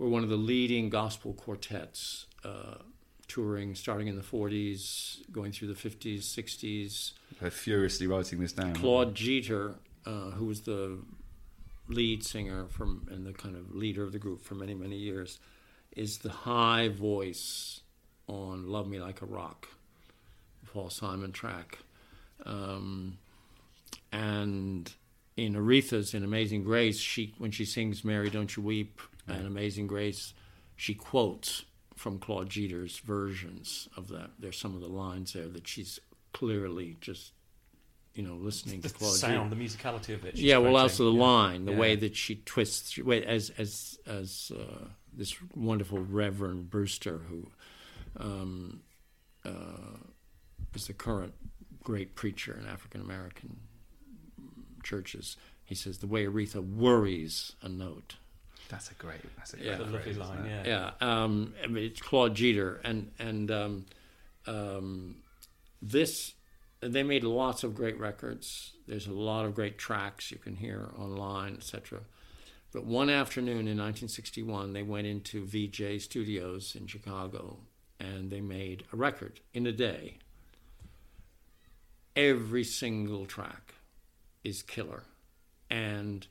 Were 0.00 0.08
one 0.08 0.22
of 0.22 0.30
the 0.30 0.36
leading 0.36 0.88
gospel 0.88 1.34
quartets, 1.34 2.24
uh, 2.42 2.76
touring 3.28 3.74
starting 3.74 4.08
in 4.08 4.16
the 4.16 4.22
40s, 4.22 5.18
going 5.30 5.52
through 5.52 5.68
the 5.68 5.74
50s, 5.74 6.20
60s. 6.20 7.12
They're 7.38 7.50
furiously 7.50 8.06
writing 8.06 8.40
this 8.40 8.52
down. 8.52 8.74
Claude 8.74 9.14
Jeter, 9.14 9.74
uh, 10.06 10.30
who 10.30 10.46
was 10.46 10.62
the 10.62 10.98
lead 11.86 12.24
singer 12.24 12.64
from 12.70 13.06
and 13.10 13.26
the 13.26 13.34
kind 13.34 13.56
of 13.56 13.74
leader 13.74 14.02
of 14.02 14.12
the 14.12 14.18
group 14.18 14.42
for 14.42 14.54
many 14.54 14.74
many 14.74 14.96
years, 14.96 15.38
is 15.94 16.18
the 16.18 16.30
high 16.30 16.88
voice 16.88 17.80
on 18.26 18.68
"Love 18.68 18.88
Me 18.88 18.98
Like 18.98 19.20
a 19.20 19.26
Rock," 19.26 19.68
the 20.62 20.70
Paul 20.70 20.88
Simon 20.88 21.32
track, 21.32 21.78
um, 22.46 23.18
and 24.12 24.90
in 25.36 25.54
Aretha's 25.54 26.14
in 26.14 26.24
Amazing 26.24 26.64
Grace, 26.64 26.98
she 26.98 27.34
when 27.38 27.50
she 27.50 27.66
sings 27.66 28.02
"Mary, 28.02 28.30
Don't 28.30 28.56
You 28.56 28.62
Weep" 28.62 29.00
and 29.30 29.46
Amazing 29.46 29.86
Grace, 29.86 30.34
she 30.76 30.94
quotes 30.94 31.64
from 31.96 32.18
Claude 32.18 32.48
Jeter's 32.50 32.98
versions 32.98 33.88
of 33.96 34.08
that. 34.08 34.30
There's 34.38 34.58
some 34.58 34.74
of 34.74 34.80
the 34.80 34.88
lines 34.88 35.32
there 35.32 35.48
that 35.48 35.68
she's 35.68 35.98
clearly 36.32 36.96
just, 37.00 37.32
you 38.14 38.22
know, 38.22 38.34
listening 38.34 38.76
to 38.76 38.82
Just 38.88 38.94
the 38.94 38.98
Claude 39.00 39.14
Jeter. 39.20 39.32
sound, 39.34 39.52
the 39.52 39.56
musicality 39.56 40.14
of 40.14 40.24
it. 40.24 40.36
Yeah, 40.36 40.56
well, 40.58 40.72
quoting. 40.72 40.76
also 40.82 41.04
the 41.10 41.16
Yeah. 41.16 41.22
line, 41.24 41.64
the 41.66 41.72
Yeah. 41.72 41.78
way 41.78 41.96
that 41.96 42.16
she 42.16 42.36
twists, 42.36 42.96
wait, 42.98 43.24
as 43.24 43.50
as 43.50 43.98
as 44.06 44.50
uh, 44.56 44.88
this 45.12 45.36
wonderful 45.54 45.98
Reverend 45.98 46.70
Brewster, 46.70 47.18
who 47.18 47.50
um, 48.16 48.82
uh, 49.44 49.98
is 50.74 50.86
the 50.86 50.94
current 50.94 51.34
great 51.82 52.14
preacher 52.14 52.56
in 52.58 52.66
African 52.66 53.00
American 53.00 53.60
churches. 54.82 55.36
He 55.64 55.74
says 55.74 55.98
the 55.98 56.06
way 56.06 56.24
Aretha 56.26 56.60
worries 56.64 57.54
a 57.62 57.68
note. 57.68 58.16
That's 58.70 58.90
a 58.90 58.94
great. 58.94 59.20
That's 59.36 59.52
a 59.54 59.56
great. 59.56 59.66
Yeah. 59.66 59.78
A 59.78 59.84
lovely 59.84 60.14
line, 60.14 60.46
yeah. 60.46 60.62
Yeah, 61.00 61.22
um, 61.22 61.54
I 61.62 61.66
mean, 61.66 61.84
it's 61.84 62.00
Claude 62.00 62.34
Jeter, 62.34 62.80
and 62.84 63.10
and 63.18 63.50
um, 63.50 63.86
um, 64.46 65.16
this 65.82 66.34
they 66.80 67.02
made 67.02 67.24
lots 67.24 67.62
of 67.62 67.74
great 67.74 67.98
records. 67.98 68.72
There's 68.86 69.06
a 69.06 69.12
lot 69.12 69.44
of 69.44 69.54
great 69.54 69.76
tracks 69.76 70.30
you 70.30 70.38
can 70.38 70.56
hear 70.56 70.90
online, 70.96 71.54
etc. 71.54 72.00
But 72.72 72.84
one 72.84 73.10
afternoon 73.10 73.66
in 73.66 73.76
1961, 73.76 74.72
they 74.72 74.82
went 74.82 75.06
into 75.06 75.44
Vee-Jay 75.44 75.98
Studios 75.98 76.76
in 76.78 76.86
Chicago, 76.86 77.58
and 77.98 78.30
they 78.30 78.40
made 78.40 78.84
a 78.92 78.96
record 78.96 79.40
in 79.52 79.66
a 79.66 79.72
day. 79.72 80.18
Every 82.14 82.64
single 82.64 83.26
track 83.26 83.74
is 84.44 84.62
killer, 84.62 85.02
and 85.68 86.26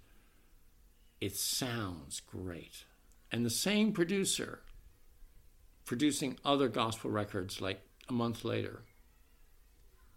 it 1.21 1.35
sounds 1.35 2.21
great. 2.21 2.85
And 3.31 3.45
the 3.45 3.49
same 3.49 3.91
producer 3.91 4.61
producing 5.85 6.37
other 6.45 6.67
gospel 6.67 7.09
records 7.11 7.61
like 7.61 7.81
a 8.07 8.13
month 8.13 8.43
later 8.45 8.81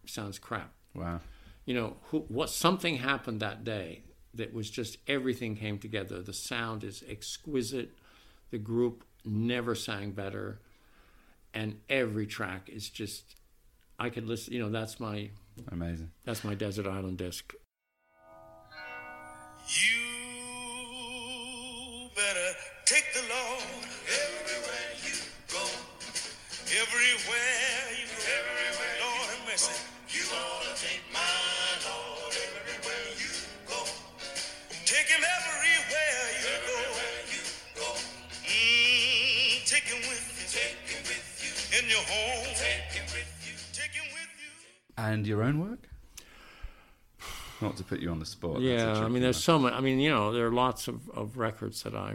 sounds 0.07 0.39
crap. 0.39 0.73
Wow. 0.95 1.21
You 1.65 1.75
know, 1.75 1.97
who, 2.05 2.21
what 2.29 2.51
something 2.51 2.97
happened 2.97 3.41
that 3.41 3.65
day 3.65 4.03
that 4.35 4.53
was 4.53 4.71
just 4.71 4.99
everything 5.07 5.57
came 5.57 5.79
together. 5.79 6.21
The 6.23 6.33
sound 6.33 6.85
is 6.85 7.05
exquisite. 7.09 7.93
The 8.51 8.59
group 8.59 9.05
never 9.25 9.75
sang 9.75 10.13
better, 10.13 10.61
and 11.55 11.79
every 11.89 12.27
track 12.27 12.69
is 12.69 12.89
just. 12.89 13.37
I 13.99 14.11
could 14.11 14.27
listen. 14.27 14.53
You 14.53 14.61
know, 14.61 14.71
that's 14.71 14.99
my 14.99 15.31
Amazing. 15.71 16.11
that's 16.25 16.45
my 16.45 16.55
desert 16.55 16.87
island 16.87 17.19
disc. 17.19 17.55
You 19.69 20.02
Everywhere 26.73 27.85
you 28.01 28.09
go. 28.09 28.17
Everywhere 28.33 28.97
Lord 29.05 29.29
have 29.29 29.45
mercy. 29.45 29.77
You 30.09 30.25
ought 30.33 30.65
to 30.65 30.73
take 30.81 31.05
my 31.13 31.21
Lord 31.85 32.33
everywhere 32.33 33.13
you 33.21 33.29
go. 33.69 33.85
Take 34.89 35.05
him 35.05 35.21
everywhere 35.21 35.69
you 35.69 35.83
go. 35.93 36.01
Everywhere 36.49 37.21
you 37.29 37.43
go. 37.77 37.89
Mm, 38.49 39.69
take 39.69 39.85
him 39.85 40.01
with 40.09 40.25
you. 40.33 40.49
Take 40.49 40.81
him 40.89 41.03
with 41.05 41.29
you. 41.45 41.53
In 41.77 41.91
your 41.91 42.05
home. 42.09 42.55
Take 42.57 42.89
him 42.97 43.05
with 43.13 43.31
you. 43.45 43.55
Take 43.75 43.93
him 43.93 44.09
with 44.15 44.33
you. 44.41 44.53
And 44.97 45.27
your 45.27 45.43
own 45.43 45.61
work? 45.61 45.91
Not 47.61 47.77
to 47.77 47.85
put 47.85 48.01
you 48.01 48.11
on 48.11 48.19
the 48.19 48.25
spot. 48.25 48.63
Yeah, 48.63 48.95
I 48.95 49.09
mean, 49.09 49.21
there's 49.21 49.37
one. 49.37 49.43
so 49.43 49.59
much. 49.59 49.75
I 49.75 49.81
mean, 49.81 50.01
you 50.01 50.09
know, 50.09 50.33
there 50.33 50.47
are 50.47 50.53
lots 50.53 50.89
of, 50.89 51.07
of 51.11 51.37
records 51.37 51.83
that 51.83 51.95
I. 51.95 52.15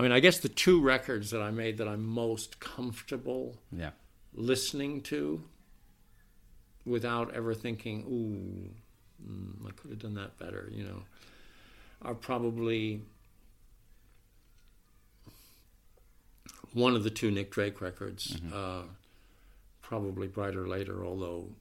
I 0.00 0.02
mean, 0.02 0.12
I 0.12 0.20
guess 0.20 0.38
the 0.38 0.48
two 0.48 0.80
records 0.80 1.30
that 1.30 1.42
I 1.42 1.50
made 1.50 1.76
that 1.76 1.86
I'm 1.86 2.06
most 2.06 2.58
comfortable 2.58 3.58
Yeah. 3.70 3.90
listening 4.32 5.02
to 5.02 5.44
without 6.86 7.34
ever 7.34 7.52
thinking, 7.52 8.06
ooh, 8.08 8.74
mm, 9.22 9.68
I 9.68 9.72
could 9.72 9.90
have 9.90 9.98
done 9.98 10.14
that 10.14 10.38
better, 10.38 10.70
you 10.72 10.84
know, 10.84 11.02
are 12.00 12.14
probably 12.14 13.02
one 16.72 16.96
of 16.96 17.04
the 17.04 17.10
two 17.10 17.30
Nick 17.30 17.50
Drake 17.50 17.82
records, 17.82 18.40
uh, 18.54 18.84
probably 19.82 20.28
Bryter 20.28 20.66
Layter, 20.66 21.04
although 21.04 21.54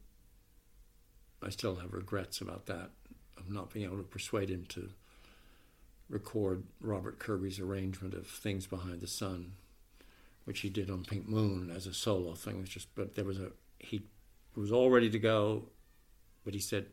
I 1.42 1.50
still 1.50 1.76
have 1.76 1.92
regrets 1.92 2.40
about 2.40 2.68
that 2.68 2.92
of 3.36 3.50
not 3.50 3.74
being 3.74 3.84
able 3.84 3.98
to 3.98 4.04
persuade 4.04 4.48
him 4.50 4.66
to 4.70 4.92
record 6.10 6.64
Robert 6.82 7.20
Kirby's 7.20 7.60
arrangement 7.60 8.14
of 8.14 8.28
Things 8.28 8.68
Behind 8.68 9.00
the 9.00 9.08
Sun, 9.08 9.54
which 10.46 10.62
he 10.62 10.70
did 10.70 10.90
on 10.90 11.04
Pink 11.04 11.28
Moon 11.28 11.72
as 11.74 11.86
a 11.88 11.94
solo 11.94 12.34
thing. 12.34 12.58
It 12.58 12.62
was 12.62 12.70
just, 12.70 12.94
but 12.96 13.16
there 13.16 13.26
was 13.26 13.40
a 13.40 13.52
he 13.78 14.02
was 14.56 14.72
all 14.72 14.90
ready 14.90 15.10
to 15.10 15.20
go, 15.20 15.66
but 16.44 16.54
he 16.54 16.60
said, 16.60 16.88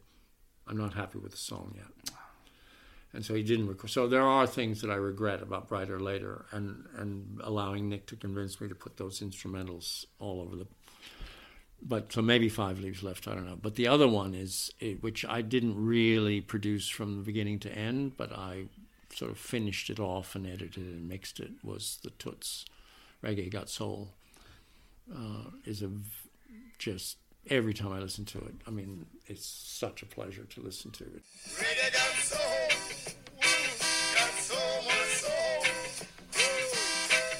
"I'm 0.66 0.76
not 0.76 0.94
happy 0.94 1.18
with 1.18 1.32
the 1.32 1.38
song 1.38 1.74
yet." 1.76 2.12
And 3.12 3.24
so 3.24 3.34
he 3.34 3.42
didn't 3.42 3.68
record. 3.68 3.90
So 3.90 4.06
there 4.06 4.22
are 4.22 4.46
things 4.46 4.82
that 4.82 4.90
I 4.90 4.96
regret 4.96 5.40
about 5.40 5.68
Bryter 5.68 6.00
Layter, 6.00 6.44
and 6.52 6.86
and 6.96 7.40
allowing 7.42 7.88
Nick 7.88 8.06
to 8.08 8.16
convince 8.16 8.60
me 8.60 8.68
to 8.68 8.74
put 8.74 8.98
those 8.98 9.20
instrumentals 9.20 10.04
all 10.18 10.40
over 10.42 10.56
the 10.56 10.66
but 11.82 12.12
so 12.12 12.22
maybe 12.22 12.48
five 12.48 12.80
leaves 12.80 13.02
left. 13.02 13.28
I 13.28 13.34
don't 13.34 13.46
know. 13.46 13.58
But 13.60 13.74
the 13.74 13.88
other 13.88 14.08
one 14.08 14.34
is 14.34 14.70
it, 14.80 15.02
which 15.02 15.24
I 15.24 15.42
didn't 15.42 15.76
really 15.76 16.40
produce 16.40 16.88
from 16.88 17.16
the 17.16 17.22
beginning 17.22 17.58
to 17.60 17.70
end, 17.72 18.16
but 18.16 18.32
I 18.32 18.66
sort 19.16 19.30
of 19.30 19.38
finished 19.38 19.88
it 19.88 19.98
off 19.98 20.34
and 20.34 20.46
edited 20.46 20.76
and 20.84 21.08
mixed 21.08 21.40
it. 21.40 21.50
Was 21.64 21.98
the 22.02 22.10
Toots 22.10 22.66
Reggae 23.24 23.50
Got 23.50 23.70
Soul? 23.70 24.10
Uh, 25.10 25.50
is 25.64 25.82
a 25.82 25.86
v- 25.88 26.10
just 26.78 27.16
every 27.48 27.72
time 27.72 27.92
I 27.92 28.00
listen 28.00 28.24
to 28.26 28.38
it. 28.38 28.54
I 28.66 28.70
mean, 28.70 29.06
it's 29.26 29.46
such 29.46 30.02
a 30.02 30.06
pleasure 30.06 30.44
to 30.44 30.60
listen 30.60 30.90
to 30.92 31.04
it. 31.04 31.22
Reggae 31.48 31.92
got 31.92 32.14
soul, 32.16 32.68
Ooh, 33.38 34.16
got 34.16 34.32
so 34.34 34.82
much 34.84 35.12
soul. 35.24 35.64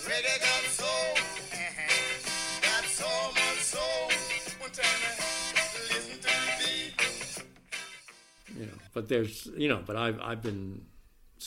Reggae 0.08 0.40
got 0.40 0.64
soul, 0.70 1.12
uh-huh. 1.52 2.62
got 2.62 2.84
so 2.84 3.32
much 3.32 3.60
soul. 3.74 4.10
One 4.60 4.70
time 4.70 5.00
I 5.04 5.14
listen 5.92 6.18
to 6.20 6.28
the 6.28 6.64
beat. 6.64 8.58
you 8.60 8.66
know 8.66 8.72
but 8.94 9.08
there's 9.08 9.46
you 9.56 9.68
know 9.68 9.82
but 9.84 9.96
i've 9.96 10.18
i've 10.20 10.42
been 10.42 10.80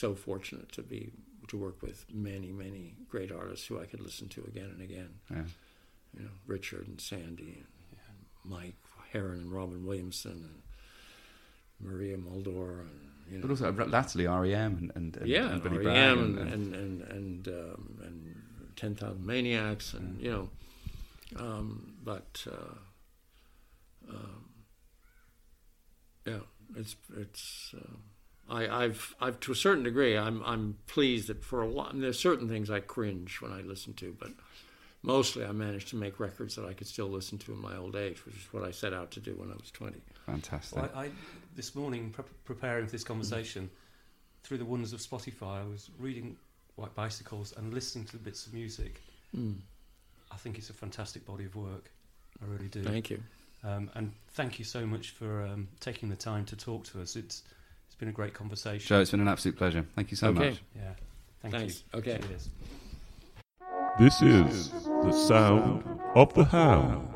so 0.00 0.14
fortunate 0.14 0.72
to 0.72 0.82
be 0.82 1.12
to 1.48 1.58
work 1.58 1.82
with 1.82 2.06
many 2.10 2.50
many 2.52 2.94
great 3.08 3.30
artists 3.30 3.66
who 3.66 3.78
i 3.78 3.84
could 3.84 4.00
listen 4.00 4.28
to 4.28 4.40
again 4.44 4.70
and 4.74 4.80
again. 4.80 5.10
Yeah. 5.30 5.42
you 6.16 6.22
know 6.24 6.30
richard 6.46 6.88
and 6.88 7.00
sandy 7.00 7.62
and 8.08 8.18
mike 8.44 8.76
heron 9.12 9.40
and 9.40 9.52
robin 9.52 9.84
williamson 9.84 10.38
and 10.48 10.62
maria 11.86 12.16
muldaur 12.16 12.80
and 12.80 13.10
you 13.30 13.36
know. 13.36 13.42
But 13.42 13.50
also 13.50 13.72
latterly 13.72 14.26
REM 14.26 14.76
and, 14.80 14.92
and, 14.94 15.16
and, 15.18 15.28
yeah 15.28 15.52
and 15.52 15.62
Billy 15.62 15.84
REM 15.86 16.18
and 16.18 16.38
and 16.38 16.74
and 16.74 17.02
and, 17.02 17.48
um, 17.48 17.98
and 18.02 18.36
ten 18.76 18.94
thousand 18.94 19.24
maniacs 19.24 19.92
and 19.94 20.20
you 20.20 20.30
know 20.30 20.48
um, 21.36 21.94
but 22.02 22.44
uh, 22.50 22.78
um, 24.08 24.44
yeah 26.26 26.44
it's 26.76 26.96
it's 27.16 27.74
uh, 27.76 27.96
I, 28.50 28.84
I've 28.84 29.14
I've 29.20 29.40
to 29.40 29.52
a 29.52 29.54
certain 29.54 29.84
degree 29.84 30.16
I'm 30.16 30.42
I'm 30.44 30.76
pleased 30.86 31.28
that 31.28 31.44
for 31.44 31.62
a 31.62 31.68
lot 31.68 31.92
and 31.92 32.02
there's 32.02 32.18
certain 32.18 32.48
things 32.48 32.70
I 32.70 32.80
cringe 32.80 33.40
when 33.40 33.52
I 33.52 33.60
listen 33.62 33.94
to 33.94 34.16
but 34.18 34.30
mostly 35.02 35.44
I 35.44 35.52
managed 35.52 35.88
to 35.88 35.96
make 35.96 36.20
records 36.20 36.56
that 36.56 36.66
I 36.66 36.72
could 36.72 36.86
still 36.86 37.08
listen 37.08 37.38
to 37.38 37.52
in 37.52 37.60
my 37.60 37.76
old 37.76 37.96
age 37.96 38.24
which 38.26 38.34
is 38.34 38.52
what 38.52 38.64
I 38.64 38.70
set 38.70 38.92
out 38.92 39.10
to 39.12 39.20
do 39.20 39.32
when 39.32 39.50
I 39.50 39.54
was 39.54 39.70
20 39.70 39.96
fantastic. 40.26 40.78
Well, 40.78 40.90
I, 40.94 41.04
I, 41.04 41.10
this 41.56 41.74
morning, 41.74 42.10
pre- 42.10 42.24
preparing 42.44 42.86
for 42.86 42.92
this 42.92 43.04
conversation, 43.04 43.68
through 44.44 44.58
the 44.58 44.64
wonders 44.64 44.92
of 44.92 45.00
Spotify, 45.00 45.62
I 45.62 45.64
was 45.64 45.90
reading 45.98 46.36
White 46.76 46.94
Bicycles 46.94 47.52
and 47.56 47.74
listening 47.74 48.04
to 48.06 48.12
the 48.12 48.22
bits 48.22 48.46
of 48.46 48.54
music. 48.54 49.00
I 50.32 50.36
think 50.36 50.58
it's 50.58 50.70
a 50.70 50.72
fantastic 50.72 51.26
body 51.26 51.44
of 51.44 51.56
work. 51.56 51.90
I 52.42 52.46
really 52.46 52.68
do. 52.68 52.82
thank 52.82 53.10
you 53.10 53.20
Um, 53.64 53.90
and 53.94 54.12
thank 54.30 54.58
you 54.58 54.64
so 54.64 54.86
much 54.86 55.10
for 55.10 55.42
um, 55.42 55.68
taking 55.80 56.08
the 56.08 56.16
time 56.16 56.44
to 56.46 56.56
talk 56.56 56.84
to 56.84 57.02
us. 57.02 57.16
It's 57.16 57.42
it's 57.90 57.96
been 57.96 58.08
a 58.08 58.12
great 58.12 58.32
conversation. 58.34 58.86
Joe, 58.86 59.00
it's 59.00 59.10
been 59.10 59.18
an 59.20 59.26
absolute 59.26 59.56
pleasure. 59.58 59.84
Thank 59.96 60.12
you 60.12 60.16
so 60.16 60.28
Okay. 60.28 60.50
much. 60.50 60.62
Yeah. 60.76 60.92
Thank 61.42 61.54
Thanks. 61.54 61.82
you. 61.92 61.98
Okay. 61.98 62.20
Cheers. 62.28 62.48
This 63.98 64.22
is 64.22 64.70
the 64.70 65.10
sound 65.12 65.84
of 66.14 66.32
the 66.34 66.44
hound. 66.44 67.08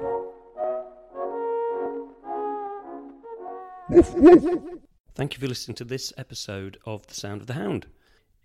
Thank 5.15 5.35
you 5.35 5.41
for 5.41 5.47
listening 5.47 5.77
to 5.77 5.85
this 5.85 6.13
episode 6.17 6.79
of 6.85 7.07
The 7.07 7.15
Sound 7.15 7.41
of 7.41 7.47
the 7.47 7.53
Hound. 7.55 7.87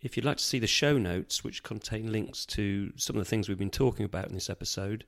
If 0.01 0.15
you'd 0.15 0.25
like 0.25 0.37
to 0.37 0.43
see 0.43 0.59
the 0.59 0.67
show 0.67 0.97
notes, 0.97 1.43
which 1.43 1.63
contain 1.63 2.11
links 2.11 2.45
to 2.47 2.93
some 2.95 3.15
of 3.17 3.21
the 3.23 3.29
things 3.29 3.49
we've 3.49 3.57
been 3.57 3.69
talking 3.71 4.05
about 4.05 4.27
in 4.27 4.33
this 4.35 4.49
episode, 4.49 5.05